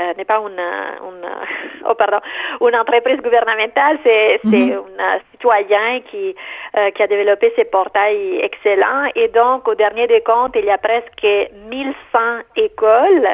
euh, 0.00 0.14
n'est 0.16 0.24
pas 0.24 0.38
une, 0.38 0.58
une, 0.58 1.28
oh 1.88 1.94
pardon, 1.94 2.20
une 2.62 2.74
entreprise 2.74 3.18
gouvernementale, 3.18 3.98
c'est 4.02 4.40
mm 4.42 4.72
un 4.98 5.18
citoyen 5.32 6.00
qui, 6.08 6.34
qui 6.94 7.02
a 7.02 7.06
développé 7.08 7.52
ces 7.56 7.64
portails 7.64 8.38
excellents. 8.40 9.10
Et 9.16 9.28
donc, 9.28 9.66
au 9.66 9.74
dernier 9.74 10.06
des 10.06 10.20
comptes, 10.20 10.54
il 10.54 10.64
y 10.64 10.70
a 10.70 10.78
presque 10.78 11.26
1100 11.68 11.92
écoles 12.54 13.28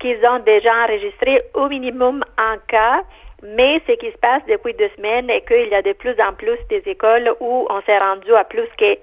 qui 0.00 0.16
ont 0.26 0.38
déjà 0.38 0.72
enregistré 0.84 1.42
au 1.54 1.68
minimum 1.68 2.24
un 2.38 2.56
cas. 2.68 3.02
Mais 3.42 3.80
ce 3.86 3.92
qui 3.92 4.10
se 4.10 4.18
passe 4.18 4.42
depuis 4.48 4.74
deux 4.74 4.90
semaines 4.96 5.30
est 5.30 5.42
qu'il 5.42 5.68
y 5.68 5.74
a 5.74 5.82
de 5.82 5.92
plus 5.92 6.16
en 6.20 6.32
plus 6.32 6.58
des 6.68 6.82
écoles 6.86 7.34
où 7.40 7.66
on 7.70 7.80
s'est 7.82 7.98
rendu 7.98 8.34
à 8.34 8.44
plus 8.44 8.68
que 8.78 8.96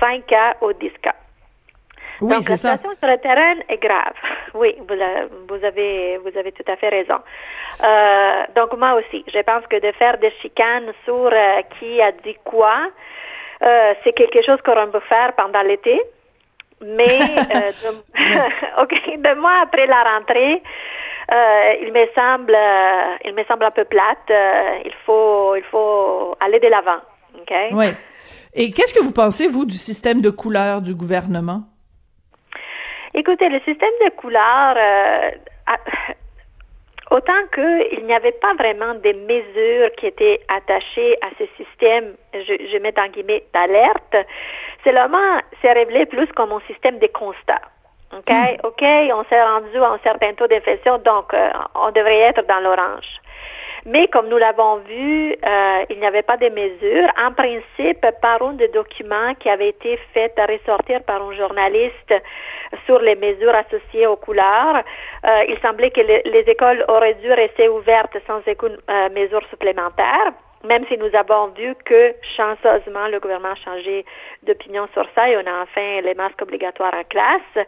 5 0.00 0.26
cas 0.26 0.56
ou 0.60 0.72
10 0.72 0.90
cas. 1.02 1.14
Oui, 2.20 2.34
Donc, 2.34 2.48
la 2.48 2.56
situation 2.56 2.90
sur 2.98 3.08
le 3.08 3.18
terrain 3.18 3.54
est 3.68 3.78
grave. 3.78 4.14
Oui, 4.54 4.74
vous, 4.88 5.64
avez, 5.64 6.16
vous 6.18 6.36
avez 6.36 6.50
tout 6.52 6.64
à 6.66 6.76
fait 6.76 6.88
raison. 6.88 7.18
Euh, 7.84 8.42
donc, 8.56 8.76
moi 8.76 8.94
aussi, 8.94 9.24
je 9.32 9.38
pense 9.40 9.64
que 9.68 9.76
de 9.78 9.92
faire 9.92 10.18
des 10.18 10.32
chicanes 10.42 10.90
sur 11.04 11.30
euh, 11.32 11.62
qui 11.78 12.00
a 12.00 12.12
dit 12.12 12.36
quoi, 12.44 12.90
Euh, 13.60 13.94
c'est 14.02 14.12
quelque 14.12 14.40
chose 14.46 14.60
qu'on 14.64 14.90
peut 14.90 15.06
faire 15.08 15.32
pendant 15.34 15.62
l'été. 15.62 16.00
Mais 16.80 17.18
de, 17.82 17.90
okay, 18.82 19.16
deux 19.18 19.34
mois 19.34 19.58
après 19.62 19.86
la 19.88 20.02
rentrée, 20.04 20.62
euh, 21.32 21.72
il 21.82 21.92
me 21.92 22.06
semble, 22.14 22.56
il 23.24 23.34
me 23.34 23.44
semble 23.48 23.64
un 23.64 23.72
peu 23.72 23.84
plate. 23.84 24.30
Il 24.84 24.94
faut, 25.04 25.56
il 25.56 25.64
faut 25.72 26.36
aller 26.40 26.60
de 26.60 26.68
l'avant. 26.68 27.00
Okay? 27.42 27.68
Oui. 27.72 27.88
Et 28.54 28.70
qu'est-ce 28.70 28.94
que 28.94 29.02
vous 29.02 29.12
pensez, 29.12 29.46
vous, 29.46 29.64
du 29.64 29.76
système 29.76 30.20
de 30.20 30.30
couleurs 30.30 30.80
du 30.80 30.94
gouvernement? 30.94 31.62
Écoutez, 33.14 33.48
le 33.48 33.58
système 33.60 33.92
de 34.04 34.10
couleurs, 34.10 34.74
euh, 34.76 35.30
autant 37.10 37.46
qu'il 37.54 38.04
n'y 38.04 38.14
avait 38.14 38.32
pas 38.32 38.54
vraiment 38.54 38.94
des 38.94 39.14
mesures 39.14 39.90
qui 39.96 40.06
étaient 40.06 40.40
attachées 40.48 41.16
à 41.22 41.28
ce 41.38 41.44
système, 41.56 42.14
je, 42.34 42.54
je 42.70 42.78
mets 42.78 42.98
en 42.98 43.08
guillemets, 43.08 43.44
d'alerte, 43.52 44.16
c'est 44.84 44.92
vraiment, 44.92 45.40
c'est 45.62 45.72
révélé 45.72 46.06
plus 46.06 46.26
comme 46.28 46.52
un 46.52 46.60
système 46.66 46.98
de 46.98 47.06
constat. 47.08 47.60
OK? 48.12 48.30
Mm. 48.30 48.56
OK, 48.64 48.82
on 48.82 49.24
s'est 49.24 49.42
rendu 49.42 49.76
à 49.78 49.90
un 49.90 49.98
certain 50.02 50.32
taux 50.34 50.46
d'infection, 50.46 50.98
donc 50.98 51.32
euh, 51.34 51.50
on 51.74 51.90
devrait 51.90 52.20
être 52.20 52.46
dans 52.46 52.60
l'orange. 52.60 53.20
Mais 53.88 54.06
comme 54.08 54.28
nous 54.28 54.36
l'avons 54.36 54.76
vu, 54.80 55.32
euh, 55.32 55.84
il 55.88 55.98
n'y 55.98 56.06
avait 56.06 56.22
pas 56.22 56.36
de 56.36 56.50
mesures. 56.50 57.08
En 57.18 57.32
principe, 57.32 58.06
par 58.20 58.42
un 58.42 58.52
des 58.52 58.68
documents 58.68 59.34
qui 59.40 59.48
avait 59.48 59.70
été 59.70 59.98
fait 60.12 60.30
ressortir 60.38 61.02
par 61.04 61.22
un 61.22 61.32
journaliste 61.32 62.14
sur 62.84 62.98
les 62.98 63.16
mesures 63.16 63.54
associées 63.54 64.06
aux 64.06 64.16
couleurs, 64.16 64.84
euh, 65.24 65.44
il 65.48 65.58
semblait 65.60 65.90
que 65.90 66.02
le, 66.02 66.20
les 66.30 66.44
écoles 66.46 66.84
auraient 66.88 67.14
dû 67.14 67.32
rester 67.32 67.70
ouvertes 67.70 68.18
sans 68.26 68.40
aucune 68.46 68.76
euh, 68.90 69.08
mesure 69.08 69.42
supplémentaire 69.48 70.32
même 70.64 70.84
si 70.88 70.98
nous 70.98 71.14
avons 71.14 71.48
vu 71.48 71.74
que 71.84 72.14
chanceusement 72.36 73.06
le 73.08 73.20
gouvernement 73.20 73.52
a 73.52 73.64
changé 73.64 74.04
d'opinion 74.42 74.88
sur 74.92 75.06
ça 75.14 75.30
et 75.30 75.36
on 75.36 75.46
a 75.46 75.62
enfin 75.62 76.00
les 76.02 76.14
masques 76.14 76.42
obligatoires 76.42 76.94
en 76.94 77.04
classe. 77.04 77.66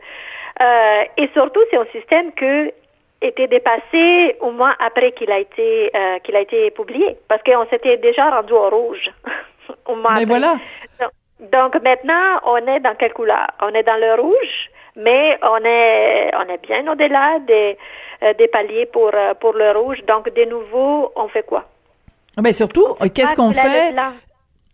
Euh, 0.61 1.05
et 1.17 1.29
surtout, 1.33 1.61
c'est 1.71 1.77
un 1.77 1.87
système 1.93 2.33
que 2.33 2.73
était 3.21 3.49
dépassé 3.49 4.37
au 4.41 4.51
moins 4.51 4.75
après 4.79 5.13
qu'il 5.13 5.31
a 5.31 5.39
été 5.39 5.91
euh, 5.95 6.19
qu'il 6.21 6.37
a 6.37 6.41
été 6.41 6.71
publié 6.71 7.17
parce 7.29 7.43
qu'on 7.43 7.67
s'était 7.69 7.99
déjà 7.99 8.31
rendu 8.31 8.53
au 8.53 8.71
rouge 8.71 9.11
au 9.87 9.97
mais 10.15 10.25
voilà. 10.25 10.57
Donc, 11.53 11.75
maintenant 11.83 12.41
on 12.45 12.59
est 12.67 12.81
dans 12.81 12.95
quelle 12.95 13.13
couleur? 13.15 13.47
On 13.63 13.69
est 13.69 13.83
dans 13.83 14.01
le 14.01 14.21
rouge 14.21 14.71
mais 14.97 15.39
on 15.43 15.59
est 15.65 16.31
on 16.35 16.53
est 16.53 16.63
bien 16.63 16.87
au-delà 16.91 17.39
des 17.41 17.79
euh, 18.23 18.35
des 18.35 18.49
paliers 18.49 18.87
pour 18.87 19.11
euh, 19.15 19.35
pour 19.35 19.53
le 19.53 19.71
rouge. 19.73 20.03
Donc 20.07 20.33
de 20.35 20.45
nouveau 20.45 21.13
on 21.17 21.29
fait 21.29 21.45
quoi? 21.45 21.65
Mais 22.41 22.53
surtout 22.53 22.95
qu'est-ce 23.15 23.35
qu'on 23.35 23.53
fait? 23.53 23.95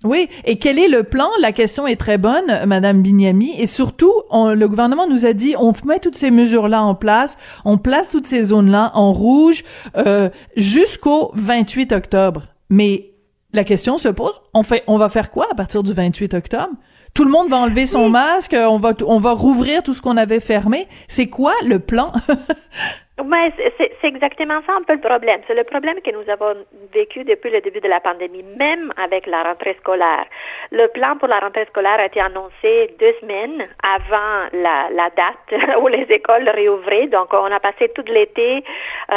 Oui, 0.05 0.29
et 0.45 0.59
quel 0.59 0.79
est 0.79 0.89
le 0.89 1.05
plan? 1.05 1.29
La 1.41 1.53
question 1.53 1.87
est 1.87 1.97
très 1.97 2.19
bonne, 2.19 2.67
Madame 2.67 3.03
Bignami, 3.03 3.55
et 3.59 3.67
surtout, 3.67 4.13
on, 4.31 4.53
le 4.53 4.69
gouvernement 4.69 5.09
nous 5.09 5.25
a 5.25 5.33
dit, 5.33 5.55
on 5.59 5.73
met 5.85 5.99
toutes 6.01 6.17
ces 6.17 6.31
mesures-là 6.31 6.83
en 6.83 6.95
place, 6.95 7.39
on 7.65 7.79
place 7.79 8.11
toutes 8.11 8.27
ces 8.27 8.45
zones-là 8.45 8.93
en 8.95 9.13
rouge 9.13 9.65
euh, 9.97 10.29
jusqu'au 10.57 11.33
28 11.35 11.93
octobre. 11.93 12.43
Mais 12.69 13.13
la 13.53 13.65
question 13.65 13.97
se 13.97 14.09
pose, 14.09 14.41
on 14.53 14.63
fait, 14.63 14.85
on 14.87 14.99
va 14.99 15.09
faire 15.09 15.31
quoi 15.31 15.47
à 15.51 15.55
partir 15.55 15.83
du 15.83 15.95
28 15.95 16.35
octobre? 16.35 16.75
Tout 17.15 17.25
le 17.25 17.31
monde 17.31 17.49
va 17.49 17.57
enlever 17.57 17.87
son 17.87 18.11
masque, 18.11 18.55
on 18.55 18.79
va, 18.79 18.93
on 19.07 19.19
va 19.19 19.33
rouvrir 19.33 19.83
tout 19.83 19.95
ce 19.95 20.03
qu'on 20.03 20.19
avait 20.19 20.41
fermé. 20.41 20.87
C'est 21.09 21.29
quoi 21.29 21.55
le 21.65 21.79
plan? 21.79 22.13
Oui, 23.19 23.51
c'est 23.79 24.05
exactement 24.05 24.61
ça 24.67 24.75
un 24.75 24.83
peu 24.83 24.93
le 24.93 25.01
problème. 25.01 25.41
C'est 25.47 25.55
le 25.55 25.65
problème 25.65 26.03
que 26.03 26.11
nous 26.11 26.29
avons 26.29 26.55
vécu 26.93 27.25
depuis 27.25 27.49
le 27.49 27.63
début 27.63 27.81
de 27.81 27.89
la 27.89 27.99
pandémie, 27.99 28.43
même 28.43 28.93
avec 28.99 29.27
la 29.27 29.43
rentrée 29.43 29.75
scolaire. 29.81 30.27
Le 30.71 30.87
plan 30.89 31.17
pour 31.17 31.29
la 31.29 31.39
rentrée 31.39 31.65
scolaire 31.65 31.99
a 31.99 32.05
été 32.05 32.21
annoncé 32.21 32.95
deux 33.01 33.15
semaines 33.23 33.67
avant 33.83 34.51
la, 34.53 34.91
la 34.91 35.09
date 35.17 35.79
où 35.81 35.89
les 35.89 36.07
écoles 36.11 36.47
réouvraient. 36.51 37.07
Donc, 37.07 37.33
on 37.33 37.51
a 37.51 37.59
passé 37.59 37.89
tout 37.95 38.05
l'été 38.07 38.59
euh, 38.59 39.13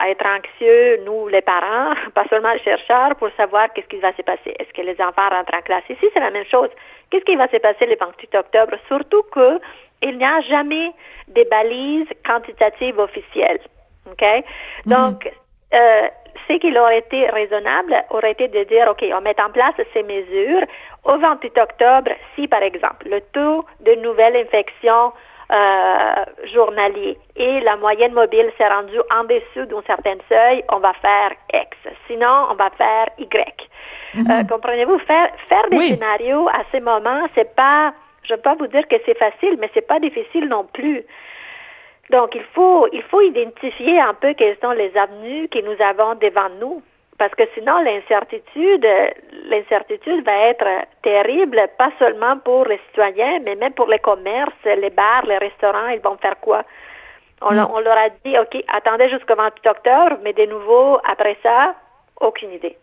à 0.00 0.08
être 0.08 0.24
anxieux, 0.24 1.02
nous, 1.04 1.28
les 1.28 1.42
parents, 1.42 1.92
pas 2.14 2.24
seulement 2.30 2.54
les 2.54 2.60
chercheurs, 2.60 3.16
pour 3.16 3.28
savoir 3.36 3.70
qu'est-ce 3.74 3.88
qui 3.88 3.98
va 3.98 4.14
se 4.14 4.22
passer. 4.22 4.54
Est-ce 4.58 4.72
que 4.72 4.80
les 4.80 4.98
enfants 4.98 5.28
rentrent 5.28 5.54
en 5.54 5.60
classe? 5.60 5.84
Ici, 5.90 6.06
c'est 6.14 6.20
la 6.20 6.30
même 6.30 6.46
chose. 6.46 6.70
Qu'est-ce 7.10 7.24
qui 7.24 7.36
va 7.36 7.48
se 7.48 7.58
passer 7.58 7.84
le 7.84 7.96
28 8.00 8.34
octobre? 8.34 8.76
Surtout 8.88 9.22
que 9.30 9.60
il 10.02 10.18
n'y 10.18 10.24
a 10.24 10.40
jamais 10.42 10.92
des 11.28 11.44
balises 11.44 12.08
quantitatives 12.24 12.98
officielles. 12.98 13.60
OK? 14.10 14.24
Donc, 14.86 15.30
euh, 15.74 16.08
ce 16.48 16.54
qui 16.54 16.78
aurait 16.78 16.98
été 16.98 17.28
raisonnable 17.28 18.04
aurait 18.10 18.32
été 18.32 18.48
de 18.48 18.64
dire, 18.64 18.88
OK, 18.90 19.04
on 19.12 19.20
met 19.20 19.40
en 19.40 19.50
place 19.50 19.74
ces 19.92 20.02
mesures 20.02 20.66
au 21.04 21.18
28 21.18 21.58
octobre 21.58 22.10
si, 22.34 22.46
par 22.46 22.62
exemple, 22.62 23.08
le 23.08 23.20
taux 23.32 23.64
de 23.80 23.94
nouvelles 23.96 24.36
infections 24.36 25.12
euh, 25.52 26.24
journalier 26.52 27.16
et 27.36 27.60
la 27.60 27.76
moyenne 27.76 28.12
mobile 28.12 28.50
s'est 28.58 28.66
rendue 28.66 28.98
en 29.16 29.22
dessous 29.24 29.66
d'un 29.66 29.82
certain 29.86 30.16
seuil, 30.28 30.64
on 30.72 30.78
va 30.78 30.92
faire 30.94 31.30
X. 31.52 31.76
Sinon, 32.08 32.48
on 32.50 32.54
va 32.54 32.70
faire 32.70 33.06
Y. 33.18 33.68
Euh, 34.16 34.44
comprenez-vous? 34.48 34.98
Faire, 35.00 35.28
faire 35.48 35.68
des 35.70 35.76
oui. 35.76 35.88
scénarios 35.90 36.48
à 36.48 36.62
ce 36.72 36.80
moment, 36.80 37.26
c'est 37.36 37.54
pas 37.54 37.92
je 38.26 38.32
ne 38.32 38.36
veux 38.36 38.42
pas 38.42 38.54
vous 38.54 38.66
dire 38.66 38.86
que 38.88 38.96
c'est 39.04 39.16
facile, 39.18 39.56
mais 39.58 39.70
c'est 39.74 39.86
pas 39.86 40.00
difficile 40.00 40.48
non 40.48 40.64
plus. 40.64 41.04
Donc, 42.10 42.34
il 42.34 42.44
faut, 42.54 42.86
il 42.92 43.02
faut 43.02 43.20
identifier 43.20 44.00
un 44.00 44.14
peu 44.14 44.34
quelles 44.34 44.56
sont 44.62 44.72
les 44.72 44.96
avenues 44.96 45.48
que 45.48 45.58
nous 45.60 45.80
avons 45.82 46.14
devant 46.14 46.48
nous. 46.60 46.82
Parce 47.18 47.34
que 47.34 47.44
sinon, 47.54 47.78
l'incertitude, 47.80 48.86
l'incertitude 49.48 50.24
va 50.24 50.36
être 50.48 50.66
terrible, 51.02 51.60
pas 51.78 51.90
seulement 51.98 52.36
pour 52.38 52.66
les 52.66 52.78
citoyens, 52.88 53.40
mais 53.44 53.54
même 53.54 53.72
pour 53.72 53.88
les 53.88 53.98
commerces, 53.98 54.52
les 54.64 54.90
bars, 54.90 55.24
les 55.26 55.38
restaurants, 55.38 55.88
ils 55.88 56.00
vont 56.00 56.18
faire 56.18 56.38
quoi? 56.40 56.62
On, 57.40 57.54
mm. 57.54 57.68
on 57.72 57.80
leur 57.80 57.96
a 57.96 58.10
dit, 58.24 58.38
OK, 58.38 58.62
attendez 58.68 59.08
jusqu'au 59.08 59.34
28 59.34 59.66
octobre, 59.66 60.18
mais 60.22 60.34
de 60.34 60.44
nouveau, 60.44 60.98
après 61.10 61.36
ça, 61.42 61.74
aucune 62.20 62.52
idée. 62.52 62.76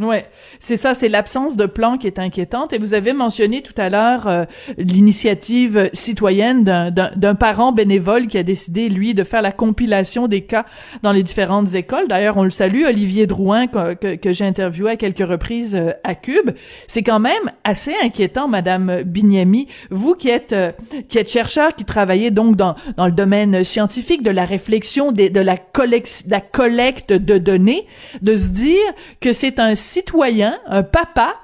Ouais, 0.00 0.26
c'est 0.60 0.76
ça, 0.76 0.94
c'est 0.94 1.08
l'absence 1.08 1.56
de 1.56 1.66
plan 1.66 1.98
qui 1.98 2.06
est 2.06 2.18
inquiétante. 2.18 2.72
Et 2.72 2.78
vous 2.78 2.94
avez 2.94 3.12
mentionné 3.12 3.62
tout 3.62 3.74
à 3.76 3.88
l'heure 3.88 4.28
euh, 4.28 4.44
l'initiative 4.76 5.90
citoyenne 5.92 6.62
d'un 6.64 7.34
parent 7.34 7.72
bénévole 7.72 8.28
qui 8.28 8.38
a 8.38 8.42
décidé, 8.42 8.88
lui, 8.88 9.14
de 9.14 9.24
faire 9.24 9.42
la 9.42 9.50
compilation 9.50 10.28
des 10.28 10.42
cas 10.42 10.66
dans 11.02 11.12
les 11.12 11.22
différentes 11.22 11.74
écoles. 11.74 12.06
D'ailleurs, 12.08 12.36
on 12.36 12.44
le 12.44 12.50
salue, 12.50 12.84
Olivier 12.86 13.26
Drouin, 13.26 13.66
que, 13.66 14.14
que, 14.14 14.32
j'ai 14.32 14.44
interviewé 14.44 14.92
à 14.92 14.96
quelques 14.96 15.26
reprises 15.26 15.74
euh, 15.74 15.92
à 16.04 16.14
Cube. 16.14 16.50
C'est 16.86 17.02
quand 17.02 17.20
même 17.20 17.50
assez 17.64 17.94
inquiétant, 18.02 18.46
Madame 18.46 19.02
Bignami, 19.04 19.66
vous 19.90 20.14
qui 20.14 20.28
êtes 20.28 20.52
euh, 20.52 20.70
qui 21.08 21.18
êtes 21.18 21.30
chercheur, 21.30 21.74
qui 21.74 21.84
travaillez 21.84 22.30
donc 22.30 22.56
dans 22.56 22.76
dans 22.96 23.06
le 23.06 23.12
domaine 23.12 23.64
scientifique 23.64 24.22
de 24.22 24.30
la 24.30 24.44
réflexion, 24.44 25.10
des, 25.10 25.30
de 25.30 25.40
la 25.40 25.56
collecte 25.56 27.12
de 27.12 27.38
données, 27.38 27.86
de 28.22 28.36
se 28.36 28.50
dire 28.50 28.76
que 29.20 29.32
c'est 29.32 29.47
un 29.58 29.74
citoyen, 29.74 30.58
un 30.66 30.82
papa, 30.82 31.34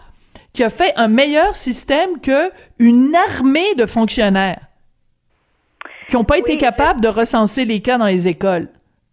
qui 0.52 0.62
a 0.62 0.70
fait 0.70 0.92
un 0.96 1.08
meilleur 1.08 1.54
système 1.54 2.20
que 2.20 2.50
une 2.78 3.14
armée 3.14 3.74
de 3.76 3.86
fonctionnaires 3.86 4.60
qui 6.08 6.16
n'ont 6.16 6.24
pas 6.24 6.34
oui, 6.34 6.40
été 6.40 6.56
capables 6.56 7.00
de 7.00 7.08
recenser 7.08 7.64
les 7.64 7.80
cas 7.80 7.98
dans 7.98 8.06
les 8.06 8.28
écoles. 8.28 8.68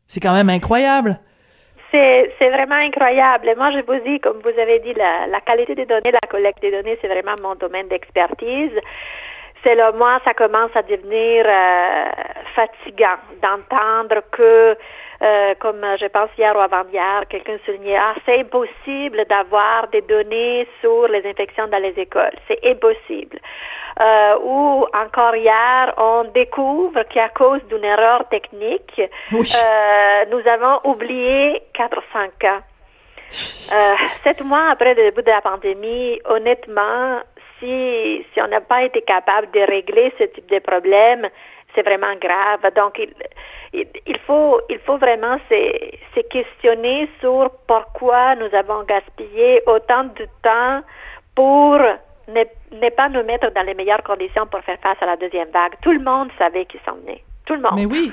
C'est 0.08 0.20
quand 0.20 0.34
même 0.34 0.50
incroyable. 0.50 1.20
C'est 1.92 2.30
vraiment 2.39 2.76
incroyable. 2.76 3.54
Moi, 3.58 3.72
je 3.72 3.80
vous 3.80 4.00
dis, 4.06 4.20
comme 4.22 4.39
vous 4.39 4.60
avez 4.60 4.80
dit, 4.80 4.94
la, 4.94 5.28
la 5.28 5.42
qualité 5.42 5.76
des 5.76 5.86
données, 5.86 6.12
la 6.12 6.30
collecte 6.30 6.62
des 6.62 6.72
données, 6.72 6.98
c'est 7.02 7.08
vraiment 7.08 7.36
mon 7.42 7.56
domaine 7.56 7.89
d'expertise. 7.89 8.72
C'est 9.64 9.76
là, 9.76 9.92
moi, 9.92 10.20
ça 10.24 10.34
commence 10.34 10.72
à 10.74 10.84
devenir 10.84 11.46
euh, 11.46 12.06
fatigant 12.56 13.20
d'entendre 13.42 14.22
que 14.32 14.78
euh, 15.22 15.54
comme 15.60 15.86
je 16.00 16.08
pense 16.08 16.30
hier 16.38 16.56
ou 16.56 16.60
avant-hier, 16.60 17.24
quelqu'un 17.30 17.58
soulignait, 17.66 17.98
ah, 17.98 18.16
c'est 18.26 18.40
impossible 18.40 19.24
d'avoir 19.30 19.88
des 19.90 20.02
données 20.02 20.68
sur 20.80 21.08
les 21.08 21.24
infections 21.30 21.68
dans 21.68 21.82
les 21.82 21.94
écoles. 21.98 22.34
C'est 22.48 22.60
impossible. 22.66 23.40
Euh, 24.00 24.38
ou 24.44 24.86
encore 24.94 25.36
hier, 25.36 25.94
on 25.98 26.24
découvre 26.34 27.04
qu'à 27.04 27.30
cause 27.30 27.62
d'une 27.70 27.84
erreur 27.84 28.28
technique, 28.30 29.02
oui. 29.32 29.52
euh, 29.56 30.26
nous 30.32 30.48
avons 30.48 30.80
oublié 30.86 31.62
400 31.74 32.02
cas. 32.40 32.62
Euh, 33.74 33.96
sept 34.24 34.42
mois 34.44 34.70
après 34.72 34.96
le 34.96 35.04
début 35.04 35.22
de 35.22 35.30
la 35.30 35.42
pandémie, 35.42 36.20
honnêtement, 36.26 37.20
si, 37.60 38.26
si 38.34 38.42
on 38.42 38.48
n'a 38.48 38.60
pas 38.60 38.84
été 38.84 39.02
capable 39.02 39.52
de 39.52 39.60
régler 39.60 40.12
ce 40.18 40.24
type 40.26 40.50
de 40.50 40.60
problème, 40.60 41.30
c'est 41.76 41.84
vraiment 41.84 42.16
grave. 42.20 42.72
Donc, 42.76 43.00
il, 43.00 43.86
il, 44.06 44.18
faut, 44.26 44.60
il 44.70 44.80
faut 44.80 44.98
vraiment 44.98 45.38
se, 45.50 45.72
se 46.16 46.22
questionner 46.28 47.10
sur 47.20 47.52
pourquoi 47.68 48.36
nous 48.36 48.54
avons 48.56 48.84
gaspillé 48.84 49.62
autant 49.66 50.04
de 50.04 50.28
temps 50.42 50.82
pour 51.36 51.78
ne, 52.28 52.44
ne, 52.80 52.90
pas 52.90 53.10
nous 53.10 53.24
mettre 53.24 53.52
dans 53.54 53.66
les 53.66 53.74
meilleures 53.74 54.04
conditions 54.04 54.46
pour 54.48 54.62
faire 54.62 54.80
face 54.82 54.98
à 55.02 55.06
la 55.06 55.18
deuxième 55.18 55.50
vague. 55.50 55.74
Tout 55.82 55.92
le 55.92 56.04
monde 56.04 56.30
savait 56.38 56.66
qu'il 56.66 56.80
s'en 56.86 56.96
venait. 56.96 57.24
Tout 57.46 57.56
le 57.56 57.62
monde. 57.62 57.74
Mais 57.76 57.86
oui. 57.86 58.12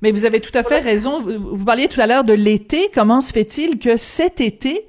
Mais 0.00 0.12
vous 0.12 0.24
avez 0.24 0.40
tout 0.40 0.56
à 0.56 0.62
fait 0.62 0.78
raison. 0.78 1.20
Vous 1.22 1.64
parliez 1.64 1.88
tout 1.88 2.00
à 2.00 2.06
l'heure 2.06 2.24
de 2.24 2.34
l'été. 2.34 2.90
Comment 2.94 3.20
se 3.20 3.32
fait-il 3.32 3.78
que 3.78 3.96
cet 3.96 4.40
été, 4.40 4.86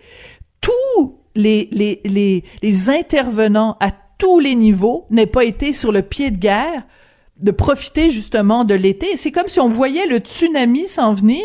tout 0.62 1.20
les, 1.36 1.68
les, 1.72 2.02
les, 2.06 2.44
les 2.62 2.90
intervenants 2.90 3.76
à 3.80 3.90
tous 4.20 4.40
les 4.40 4.54
niveaux 4.54 5.08
n'aient 5.10 5.26
pas 5.26 5.46
été 5.46 5.72
sur 5.72 5.92
le 5.92 6.02
pied 6.02 6.30
de 6.30 6.38
guerre 6.38 6.84
de 7.40 7.52
profiter 7.52 8.10
justement 8.10 8.66
de 8.66 8.74
l'été. 8.74 9.16
C'est 9.16 9.32
comme 9.32 9.48
si 9.48 9.60
on 9.60 9.70
voyait 9.70 10.08
le 10.08 10.18
tsunami 10.18 10.88
s'en 10.88 11.14
venir 11.14 11.44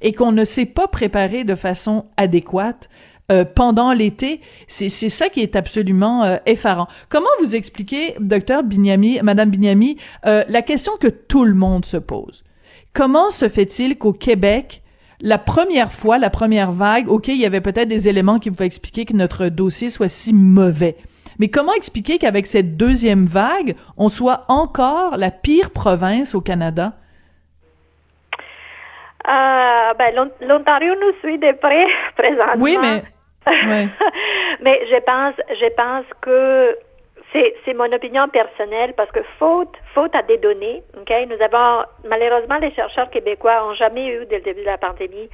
et 0.00 0.12
qu'on 0.12 0.32
ne 0.32 0.44
s'est 0.44 0.66
pas 0.66 0.88
préparé 0.88 1.44
de 1.44 1.54
façon 1.54 2.06
adéquate. 2.16 2.88
Euh, 3.32 3.46
pendant 3.46 3.92
l'été, 3.92 4.42
c'est 4.66 4.90
ça 4.90 5.30
qui 5.30 5.40
est 5.40 5.56
absolument 5.56 6.24
euh, 6.24 6.36
effarant. 6.44 6.88
Comment 7.08 7.26
vous 7.40 7.56
expliquez, 7.56 8.16
docteur 8.20 8.62
Bignami, 8.62 9.18
Madame 9.22 9.48
Bignami, 9.48 9.96
euh, 10.26 10.44
la 10.46 10.60
question 10.60 10.92
que 11.00 11.08
tout 11.08 11.46
le 11.46 11.54
monde 11.54 11.86
se 11.86 11.96
pose? 11.96 12.44
Comment 12.92 13.30
se 13.30 13.48
fait-il 13.48 13.96
qu'au 13.96 14.12
Québec, 14.12 14.82
la 15.20 15.38
première 15.38 15.90
fois, 15.90 16.18
la 16.18 16.28
première 16.28 16.70
vague, 16.70 17.08
ok, 17.08 17.28
il 17.28 17.38
y 17.38 17.46
avait 17.46 17.62
peut-être 17.62 17.88
des 17.88 18.10
éléments 18.10 18.38
qui 18.38 18.50
pouvaient 18.50 18.66
expliquer 18.66 19.06
que 19.06 19.14
notre 19.14 19.48
dossier 19.48 19.88
soit 19.88 20.08
si 20.08 20.34
mauvais. 20.34 20.98
Mais 21.38 21.48
comment 21.48 21.72
expliquer 21.74 22.18
qu'avec 22.18 22.46
cette 22.46 22.76
deuxième 22.76 23.24
vague, 23.24 23.74
on 23.96 24.08
soit 24.08 24.42
encore 24.48 25.16
la 25.16 25.30
pire 25.30 25.70
province 25.70 26.34
au 26.34 26.40
Canada? 26.40 26.92
Euh, 29.26 29.94
ben, 29.98 30.28
L'Ontario 30.42 30.94
nous 31.00 31.12
suit 31.20 31.38
de 31.38 31.52
près 31.52 31.86
présentement. 32.16 32.62
Oui, 32.62 32.76
mais. 32.80 33.02
mais 34.62 34.80
je 34.86 35.00
pense, 35.04 35.34
je 35.50 35.68
pense 35.74 36.04
que 36.22 36.76
c'est 37.34 37.74
mon 37.74 37.90
opinion 37.92 38.28
personnelle 38.28 38.94
parce 38.96 39.10
que 39.10 39.22
faute, 39.38 39.74
faute 39.92 40.14
à 40.14 40.22
des 40.22 40.38
données, 40.38 40.84
ok, 40.96 41.12
nous 41.28 41.42
avons 41.42 41.84
malheureusement 42.04 42.58
les 42.58 42.72
chercheurs 42.72 43.10
québécois 43.10 43.66
ont 43.66 43.74
jamais 43.74 44.06
eu 44.06 44.24
dès 44.26 44.36
le 44.36 44.42
début 44.42 44.60
de 44.60 44.66
la 44.66 44.78
pandémie 44.78 45.28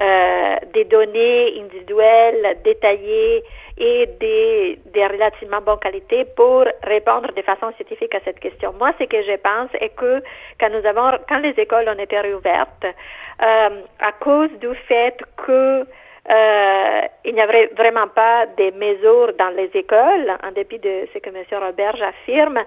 euh, 0.00 0.56
des 0.72 0.84
données 0.84 1.60
individuelles 1.60 2.58
détaillées 2.62 3.42
et 3.78 4.06
des, 4.20 4.78
relativement 4.94 5.60
bonne 5.60 5.80
qualité 5.80 6.24
pour 6.36 6.64
répondre 6.84 7.32
de 7.34 7.42
façon 7.42 7.72
scientifique 7.76 8.14
à 8.14 8.20
cette 8.24 8.38
question. 8.38 8.72
Moi, 8.78 8.92
ce 9.00 9.04
que 9.04 9.20
je 9.22 9.36
pense 9.36 9.70
est 9.80 9.94
que 9.96 10.22
quand 10.60 10.70
nous 10.70 10.86
avons, 10.86 11.18
quand 11.28 11.38
les 11.38 11.54
écoles 11.58 11.88
ont 11.88 11.98
été 11.98 12.20
réouvertes, 12.20 12.84
euh, 12.84 13.68
à 13.98 14.12
cause 14.12 14.50
du 14.60 14.72
fait 14.86 15.18
que 15.36 15.84
euh, 16.30 17.00
il 17.24 17.34
n'y 17.34 17.40
avait 17.40 17.70
vraiment 17.76 18.06
pas 18.08 18.46
de 18.46 18.70
mesures 18.76 19.32
dans 19.38 19.50
les 19.50 19.70
écoles, 19.74 20.36
en 20.44 20.52
dépit 20.52 20.78
de 20.78 21.08
ce 21.12 21.18
que 21.18 21.30
M. 21.30 21.44
Roberge 21.60 22.02
affirme. 22.02 22.58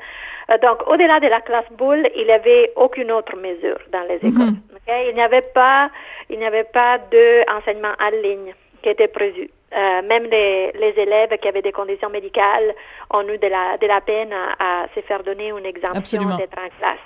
Euh, 0.50 0.58
donc, 0.58 0.88
au-delà 0.88 1.20
de 1.20 1.28
la 1.28 1.42
classe 1.42 1.72
boule, 1.72 2.10
il 2.16 2.26
n'y 2.26 2.32
avait 2.32 2.74
aucune 2.76 3.12
autre 3.12 3.36
mesure 3.38 3.80
dans 3.92 4.04
les 4.04 4.18
écoles. 4.18 4.54
Mhm. 4.54 4.62
Il 5.08 5.16
n'y 5.16 5.22
avait 5.22 5.48
pas, 5.54 5.90
il 6.30 6.40
n'y 6.40 6.46
avait 6.46 6.66
pas 6.66 6.98
d'enseignement 6.98 7.94
en 8.02 8.10
ligne 8.10 8.54
qui 8.82 8.90
était 8.90 9.08
prévu. 9.08 9.50
Euh, 9.76 10.02
même 10.04 10.26
les, 10.26 10.72
les, 10.74 10.94
élèves 11.02 11.36
qui 11.40 11.48
avaient 11.48 11.62
des 11.62 11.72
conditions 11.72 12.10
médicales 12.10 12.76
ont 13.10 13.28
eu 13.28 13.38
de 13.40 13.48
la, 13.48 13.78
de 13.78 13.88
la 13.88 14.02
peine 14.02 14.32
à, 14.60 14.86
se 14.94 15.00
faire 15.02 15.24
donner 15.24 15.50
une 15.50 15.66
exemption 15.66 16.22
d'être 16.36 16.58
en 16.60 16.70
classe. 16.78 17.00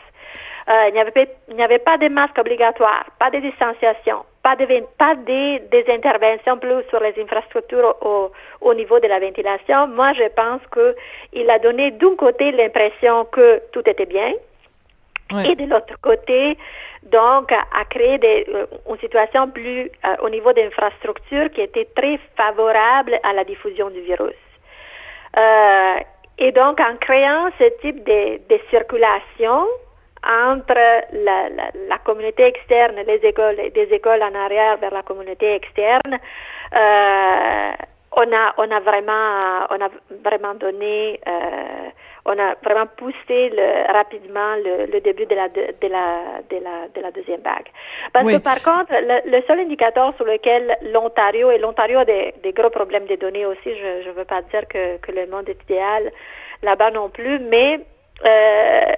Euh, 0.69 0.89
il 0.89 0.93
n'y 0.93 0.99
avait, 0.99 1.29
il 1.49 1.61
avait 1.61 1.79
pas 1.79 1.97
de 1.97 2.09
masques 2.09 2.37
obligatoires, 2.37 3.05
pas 3.19 3.29
de 3.29 3.39
distanciation, 3.39 4.25
pas, 4.47 4.55
de, 4.55 4.65
pas 4.97 5.15
de, 5.15 5.57
des 5.73 5.85
interventions 5.97 6.57
plus 6.57 6.81
sur 6.89 7.01
les 7.01 7.15
infrastructures 7.21 7.95
au, 8.01 8.31
au 8.61 8.73
niveau 8.73 8.97
de 8.99 9.07
la 9.07 9.19
ventilation. 9.19 9.87
Moi, 9.87 10.13
je 10.13 10.27
pense 10.41 10.61
qu'il 10.73 11.49
a 11.49 11.59
donné 11.59 11.91
d'un 11.91 12.15
côté 12.15 12.51
l'impression 12.53 13.25
que 13.25 13.61
tout 13.73 13.85
était 13.89 14.05
bien, 14.05 14.31
et 15.43 15.55
de 15.55 15.65
l'autre 15.65 15.95
côté, 16.01 16.57
donc, 17.03 17.51
a 17.51 17.83
créé 17.89 18.17
des, 18.17 18.45
euh, 18.47 18.65
une 18.89 18.99
situation 18.99 19.49
plus 19.49 19.81
euh, 20.05 20.15
au 20.25 20.29
niveau 20.29 20.53
d'infrastructures 20.53 21.49
qui 21.51 21.61
était 21.61 21.87
très 21.99 22.17
favorable 22.37 23.19
à 23.23 23.33
la 23.33 23.43
diffusion 23.43 23.89
du 23.89 23.99
virus. 24.11 24.41
Euh, 25.37 25.97
et 26.37 26.51
donc, 26.53 26.79
en 26.79 26.95
créant 27.07 27.49
ce 27.59 27.65
type 27.81 27.99
de, 28.05 28.37
de 28.51 28.57
circulation 28.69 29.67
entre 30.25 30.73
la, 31.13 31.49
la, 31.49 31.71
la, 31.87 31.97
communauté 31.99 32.45
externe, 32.45 32.95
les 33.05 33.19
écoles, 33.23 33.57
des 33.73 33.87
écoles 33.91 34.23
en 34.23 34.33
arrière 34.35 34.77
vers 34.77 34.93
la 34.93 35.03
communauté 35.03 35.55
externe, 35.55 36.19
euh, 36.73 37.71
on 38.11 38.33
a, 38.33 38.53
on 38.57 38.71
a 38.71 38.79
vraiment, 38.79 39.67
on 39.69 39.81
a 39.81 39.89
vraiment 40.23 40.55
donné 40.55 41.19
euh, 41.27 41.89
on 42.27 42.37
a 42.37 42.55
vraiment 42.61 42.87
poussé 42.97 43.49
le, 43.49 43.91
rapidement 43.93 44.55
le, 44.57 44.85
le, 44.91 44.99
début 44.99 45.25
de 45.25 45.33
la, 45.33 45.47
de, 45.47 45.61
la, 45.87 46.41
de, 46.49 46.57
la, 46.61 46.87
de 46.93 47.01
la 47.01 47.11
deuxième 47.11 47.39
vague. 47.41 47.69
Parce 48.11 48.25
que 48.25 48.37
par 48.37 48.61
contre, 48.61 48.91
le, 48.91 49.41
seul 49.47 49.61
indicateur 49.61 50.13
sur 50.17 50.25
lequel 50.25 50.77
l'Ontario, 50.91 51.49
et 51.51 51.57
l'Ontario 51.57 51.99
a 51.99 52.05
des, 52.05 52.33
des, 52.43 52.51
gros 52.51 52.69
problèmes 52.69 53.05
de 53.05 53.15
données 53.15 53.45
aussi, 53.45 53.73
je 53.73 54.09
ne 54.09 54.13
veux 54.13 54.25
pas 54.25 54.41
dire 54.41 54.67
que, 54.67 54.97
que 54.97 55.11
le 55.13 55.25
monde 55.27 55.47
est 55.47 55.63
idéal 55.63 56.11
là-bas 56.63 56.91
non 56.91 57.09
plus, 57.09 57.39
mais 57.39 57.79
euh, 58.25 58.93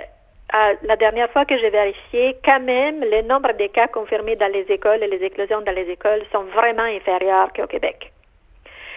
la 0.51 0.95
dernière 0.95 1.29
fois 1.31 1.45
que 1.45 1.57
j'ai 1.57 1.69
vérifié, 1.69 2.37
quand 2.43 2.59
même, 2.59 3.01
le 3.01 3.21
nombre 3.21 3.53
de 3.53 3.67
cas 3.67 3.87
confirmés 3.87 4.35
dans 4.35 4.51
les 4.51 4.65
écoles 4.69 5.03
et 5.03 5.07
les 5.07 5.23
éclosions 5.23 5.61
dans 5.61 5.75
les 5.75 5.89
écoles 5.89 6.23
sont 6.31 6.43
vraiment 6.43 6.83
inférieurs 6.83 7.53
qu'au 7.53 7.67
Québec. 7.67 8.11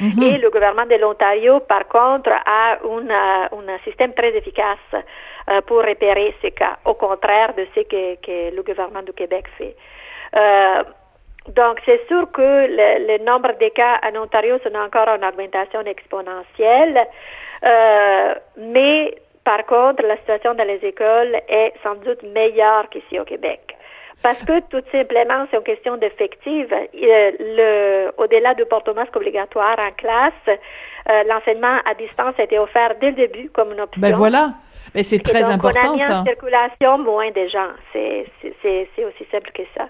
Mhm. 0.00 0.22
Et 0.22 0.38
le 0.38 0.50
gouvernement 0.50 0.86
de 0.86 0.96
l'Ontario, 0.96 1.60
par 1.60 1.86
contre, 1.86 2.30
a 2.30 2.78
un 2.82 3.78
système 3.84 4.12
très 4.14 4.36
efficace 4.36 4.78
euh, 5.50 5.60
pour 5.62 5.78
repérer 5.78 6.34
ces 6.42 6.50
cas, 6.50 6.78
au 6.84 6.94
contraire 6.94 7.54
de 7.54 7.66
ce 7.74 7.82
que, 7.82 8.54
le 8.54 8.62
gouvernement 8.62 9.02
du 9.02 9.12
Québec 9.12 9.44
fait. 9.58 9.76
Euh, 10.36 10.82
donc, 11.48 11.80
c'est 11.84 12.06
sûr 12.08 12.30
que 12.32 12.40
le, 12.40 13.24
nombre 13.24 13.52
de 13.60 13.68
cas 13.68 14.00
en 14.02 14.22
Ontario 14.22 14.58
sont 14.64 14.74
encore 14.74 15.08
en 15.08 15.28
augmentation 15.28 15.82
exponentielle, 15.82 17.06
euh, 17.64 18.34
mais 18.56 19.14
par 19.44 19.66
contre, 19.66 20.04
la 20.06 20.16
situation 20.18 20.54
dans 20.54 20.66
les 20.66 20.80
écoles 20.84 21.40
est 21.48 21.72
sans 21.82 21.94
doute 21.96 22.22
meilleure 22.22 22.88
qu'ici 22.90 23.18
au 23.18 23.24
Québec. 23.24 23.76
Parce 24.22 24.38
que 24.44 24.60
tout 24.70 24.84
simplement, 24.92 25.46
c'est 25.50 25.56
une 25.56 25.64
question 25.64 25.96
d'effectif. 25.96 26.66
Le, 26.94 28.10
au-delà 28.18 28.54
du 28.54 28.64
port-masque 28.66 29.16
obligatoire 29.16 29.76
en 29.78 29.90
classe, 29.92 30.58
euh, 31.08 31.24
l'enseignement 31.24 31.78
à 31.84 31.94
distance 31.94 32.34
a 32.38 32.44
été 32.44 32.58
offert 32.58 32.94
dès 33.00 33.10
le 33.10 33.16
début 33.16 33.50
comme 33.50 33.72
une 33.72 33.80
option. 33.80 34.00
Ben 34.00 34.12
voilà. 34.12 34.52
Mais 34.94 35.02
c'est 35.02 35.18
très 35.18 35.44
important, 35.44 35.80
on 35.84 35.92
a 35.92 35.94
mis 35.94 36.04
en 36.04 36.24
circulation 36.24 36.98
moins 36.98 37.30
de 37.30 37.46
gens. 37.48 37.70
C'est, 37.92 38.26
c'est, 38.62 38.88
c'est 38.94 39.04
aussi 39.04 39.26
simple 39.30 39.50
que 39.52 39.62
ça. 39.76 39.88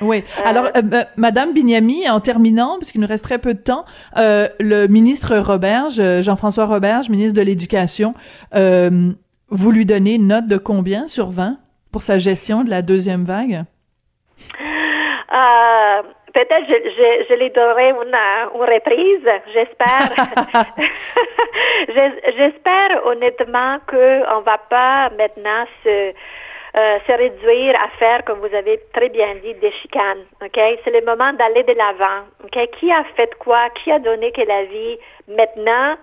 Oui. 0.00 0.24
Euh, 0.38 0.42
Alors, 0.44 0.68
euh, 0.76 1.04
Madame 1.16 1.52
Bignami, 1.52 2.08
en 2.08 2.20
terminant, 2.20 2.78
puisqu'il 2.78 3.00
nous 3.00 3.06
reste 3.06 3.24
très 3.24 3.38
peu 3.38 3.54
de 3.54 3.60
temps, 3.60 3.84
euh, 4.16 4.48
le 4.58 4.86
ministre 4.86 5.36
Roberge, 5.36 6.00
Jean-François 6.22 6.66
Roberge, 6.66 7.08
ministre 7.08 7.38
de 7.38 7.44
l'Éducation, 7.44 8.14
vous 8.52 9.72
lui 9.72 9.84
donnez 9.84 10.14
une 10.14 10.28
note 10.28 10.46
de 10.46 10.56
combien 10.56 11.06
sur 11.06 11.30
20 11.30 11.58
pour 11.92 12.02
sa 12.02 12.18
gestion 12.18 12.62
de 12.62 12.70
la 12.70 12.82
deuxième 12.82 13.24
vague? 13.24 13.64
Peut-être 16.32 16.64
je, 16.68 16.74
je, 16.74 17.24
je 17.28 17.34
lui 17.40 17.50
donnerai 17.50 17.90
une, 17.90 18.14
une 18.54 18.60
reprise, 18.60 19.28
j'espère. 19.52 20.10
j'espère 22.36 23.04
honnêtement 23.04 23.78
qu'on 23.88 23.96
ne 23.96 24.44
va 24.44 24.58
pas 24.58 25.10
maintenant 25.18 25.64
se 25.82 26.12
euh, 26.76 26.98
se 27.06 27.12
réduire 27.12 27.74
à 27.80 27.88
faire, 27.98 28.24
comme 28.24 28.38
vous 28.40 28.54
avez 28.54 28.80
très 28.92 29.08
bien 29.08 29.34
dit, 29.42 29.54
des 29.54 29.72
chicanes. 29.72 30.24
Ok, 30.42 30.58
c'est 30.84 30.90
le 30.90 31.04
moment 31.04 31.32
d'aller 31.32 31.64
de 31.64 31.72
l'avant. 31.72 32.26
Ok, 32.44 32.58
qui 32.78 32.92
a 32.92 33.04
fait 33.16 33.34
quoi, 33.38 33.70
qui 33.70 33.90
a 33.90 33.98
donné 33.98 34.30
quelle 34.32 34.50
avis. 34.50 34.98
Maintenant, 35.28 35.96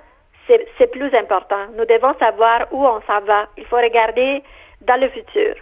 c'est 0.78 0.92
plus 0.92 1.14
important. 1.14 1.68
Nous 1.78 1.86
devons 1.86 2.14
savoir 2.20 2.68
où 2.72 2.86
on 2.86 3.02
s'en 3.02 3.22
va. 3.22 3.48
Il 3.58 3.66
faut 3.66 3.78
regarder 3.78 4.44
dans 4.82 5.00
le 5.00 5.10
futur. 5.10 5.56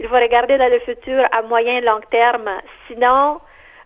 Il 0.00 0.08
faut 0.08 0.14
regarder 0.16 0.58
dans 0.58 0.70
le 0.70 0.78
futur 0.80 1.24
à 1.32 1.42
moyen 1.42 1.78
et 1.78 1.80
long 1.80 2.00
terme. 2.10 2.50
Sinon, 2.86 3.40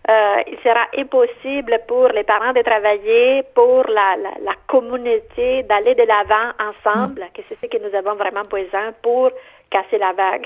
euh, 0.09 0.41
il 0.47 0.57
sera 0.59 0.85
impossible 0.97 1.79
pour 1.87 2.09
les 2.09 2.23
parents 2.23 2.51
de 2.51 2.61
travailler, 2.61 3.43
pour 3.55 3.85
la, 3.87 4.17
la, 4.17 4.31
la 4.43 4.53
communauté 4.67 5.63
d'aller 5.63 5.95
de 5.95 6.03
l'avant 6.03 6.51
ensemble, 6.59 7.21
mm. 7.21 7.31
que 7.33 7.41
c'est 7.47 7.57
ce 7.61 7.67
que 7.67 7.81
nous 7.81 7.95
avons 7.95 8.15
vraiment 8.15 8.43
besoin 8.43 8.91
pour 9.01 9.31
casser 9.73 9.97
la 9.97 10.13
vague. 10.13 10.45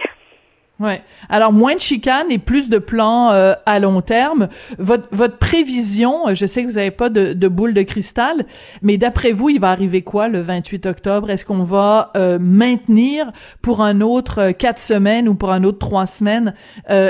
Ouais. 0.80 1.02
Alors 1.28 1.54
moins 1.54 1.74
de 1.74 1.80
chicanes 1.80 2.30
et 2.30 2.38
plus 2.38 2.70
de 2.70 2.78
plans 2.78 3.32
euh, 3.32 3.54
à 3.66 3.80
long 3.80 4.02
terme. 4.02 4.48
Votre 4.78 5.08
votre 5.12 5.38
prévision, 5.38 6.36
je 6.36 6.46
sais 6.46 6.62
que 6.64 6.68
vous 6.68 6.76
n'avez 6.76 6.92
pas 6.92 7.10
de, 7.10 7.34
de, 7.34 7.48
boule 7.48 7.74
de 7.74 7.82
cristal, 7.82 8.46
mais 8.84 8.98
d'après 8.98 9.32
vous, 9.32 9.50
il 9.50 9.60
va 9.60 9.72
arriver 9.72 10.04
quoi 10.04 10.28
le 10.28 10.40
28 10.40 10.86
octobre? 10.86 11.32
Est-ce 11.32 11.46
qu'on 11.46 11.64
va 11.64 12.12
euh, 12.16 12.38
maintenir 12.40 13.32
pour 13.64 13.82
un 13.82 14.02
autre 14.02 14.40
euh, 14.40 14.52
quatre 14.52 14.78
semaines 14.78 15.28
ou 15.28 15.34
pour 15.34 15.52
un 15.52 15.64
autre 15.64 15.80
trois 15.80 16.06
semaines 16.06 16.54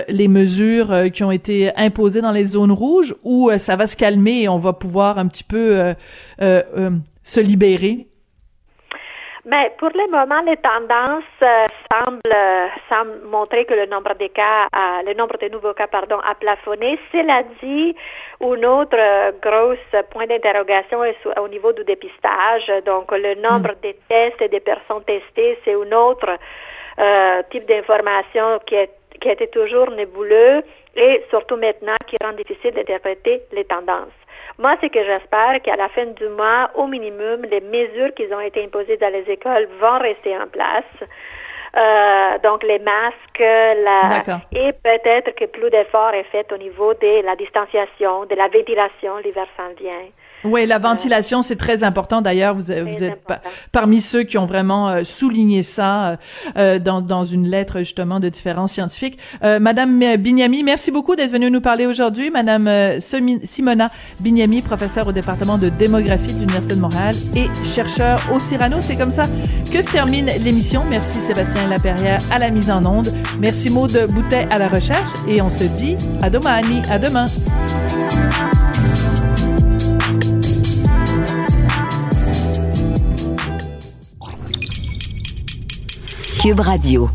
les 0.09 0.27
mesures 0.27 1.11
qui 1.13 1.23
ont 1.23 1.31
été 1.31 1.75
imposées 1.75 2.21
dans 2.21 2.31
les 2.31 2.45
zones 2.45 2.71
rouges, 2.71 3.15
ou 3.23 3.51
ça 3.57 3.75
va 3.75 3.87
se 3.87 3.97
calmer 3.97 4.43
et 4.43 4.49
on 4.49 4.57
va 4.57 4.73
pouvoir 4.73 5.17
un 5.19 5.27
petit 5.27 5.43
peu 5.43 5.93
se 6.39 7.39
libérer? 7.39 8.07
Mais 9.47 9.71
pour 9.77 9.89
le 9.95 10.11
moment, 10.11 10.41
les 10.41 10.57
tendances 10.57 11.23
euh, 11.41 11.65
semble, 11.89 12.35
semble 12.89 13.21
montrer 13.29 13.63
que 13.63 13.73
le 13.73 13.85
nombre 13.85 14.13
de 14.15 14.27
cas, 14.27 14.67
le 15.05 15.13
nombre 15.13 15.37
de 15.37 15.47
nouveaux 15.47 15.73
cas, 15.73 15.87
pardon, 15.87 16.19
a 16.19 16.35
plafonné. 16.35 16.99
Cela 17.13 17.43
dit, 17.63 17.95
une 18.41 18.65
autre 18.65 18.97
grosse 19.41 20.03
point 20.11 20.27
d'interrogation 20.27 21.01
est 21.05 21.15
au 21.39 21.47
niveau 21.47 21.71
du 21.71 21.85
dépistage. 21.85 22.71
Donc, 22.85 23.09
le 23.13 23.35
nombre 23.35 23.71
mm. 23.71 23.87
de 23.87 23.95
tests 24.09 24.41
et 24.41 24.49
des 24.49 24.59
personnes 24.59 25.03
testées, 25.05 25.57
c'est 25.63 25.71
une 25.71 25.93
autre 25.93 26.37
euh, 26.99 27.41
type 27.49 27.65
d'information 27.67 28.59
qui, 28.65 28.75
est, 28.75 28.91
qui 29.21 29.29
était 29.29 29.47
toujours 29.47 29.89
nébuleux 29.91 30.61
et 30.93 31.23
surtout 31.29 31.55
maintenant 31.55 31.95
qui 32.05 32.17
rend 32.21 32.33
difficile 32.33 32.73
d'interpréter 32.73 33.43
les 33.53 33.63
tendances. 33.63 34.17
Moi, 34.59 34.75
c'est 34.81 34.89
que 34.89 35.03
j'espère 35.03 35.61
qu'à 35.61 35.75
la 35.75 35.87
fin 35.89 36.05
du 36.05 36.27
mois, 36.29 36.71
au 36.75 36.87
minimum, 36.87 37.43
les 37.43 37.61
mesures 37.61 38.13
qui 38.15 38.25
ont 38.33 38.39
été 38.39 38.63
imposées 38.63 38.97
dans 38.97 39.11
les 39.11 39.29
écoles 39.29 39.67
vont 39.79 39.99
rester 39.99 40.35
en 40.37 40.47
place. 40.47 40.83
Euh, 41.75 42.39
donc 42.39 42.63
les 42.63 42.79
masques, 42.79 43.39
la, 43.39 44.23
et 44.51 44.71
peut-être 44.73 45.35
que 45.35 45.45
plus 45.45 45.69
d'efforts 45.69 46.13
est 46.13 46.23
fait 46.23 46.51
au 46.51 46.57
niveau 46.57 46.93
de 46.95 47.23
la 47.23 47.35
distanciation, 47.35 48.25
de 48.25 48.35
la 48.35 48.47
ventilation, 48.47 49.17
l'hiver 49.17 49.45
s'en 49.55 49.73
vient. 49.79 50.07
Oui, 50.47 50.65
la 50.65 50.79
ventilation, 50.79 51.41
c'est 51.41 51.55
très 51.55 51.83
important. 51.83 52.21
D'ailleurs, 52.21 52.55
vous, 52.55 52.65
vous 52.65 53.03
êtes 53.03 53.21
parmi 53.71 54.01
ceux 54.01 54.23
qui 54.23 54.37
ont 54.37 54.45
vraiment 54.45 54.89
euh, 54.89 55.03
souligné 55.03 55.63
ça 55.63 56.07
euh, 56.07 56.15
euh, 56.57 56.79
dans, 56.79 57.01
dans 57.01 57.23
une 57.23 57.47
lettre 57.47 57.79
justement 57.79 58.19
de 58.19 58.29
différents 58.29 58.67
scientifiques. 58.67 59.17
Madame 59.43 60.17
Bignami, 60.17 60.63
merci 60.63 60.91
beaucoup 60.91 61.15
d'être 61.15 61.31
venue 61.31 61.49
nous 61.51 61.61
parler 61.61 61.85
aujourd'hui. 61.85 62.29
Madame 62.31 62.69
Simona 62.99 63.89
Bignami, 64.19 64.61
professeure 64.61 65.07
au 65.07 65.11
département 65.11 65.57
de 65.57 65.69
démographie 65.69 66.33
de 66.33 66.39
l'Université 66.39 66.75
de 66.75 66.81
Montréal 66.81 67.15
et 67.35 67.47
chercheur 67.65 68.19
au 68.33 68.39
Cyrano. 68.39 68.77
C'est 68.81 68.97
comme 68.97 69.11
ça 69.11 69.23
que 69.71 69.81
se 69.81 69.91
termine 69.91 70.27
l'émission. 70.43 70.83
Merci 70.89 71.19
Sébastien 71.19 71.67
Laperrière 71.67 72.21
à 72.31 72.39
la 72.39 72.49
mise 72.49 72.71
en 72.71 72.83
onde. 72.85 73.13
Merci 73.39 73.69
Maude 73.69 74.07
Boutet 74.09 74.47
à 74.51 74.57
la 74.57 74.67
recherche 74.67 75.09
et 75.27 75.41
on 75.41 75.49
se 75.49 75.63
dit 75.63 75.97
à 76.21 76.29
demain. 76.29 76.61
À 76.89 76.99
demain. 76.99 77.25
Radio. 86.55 87.09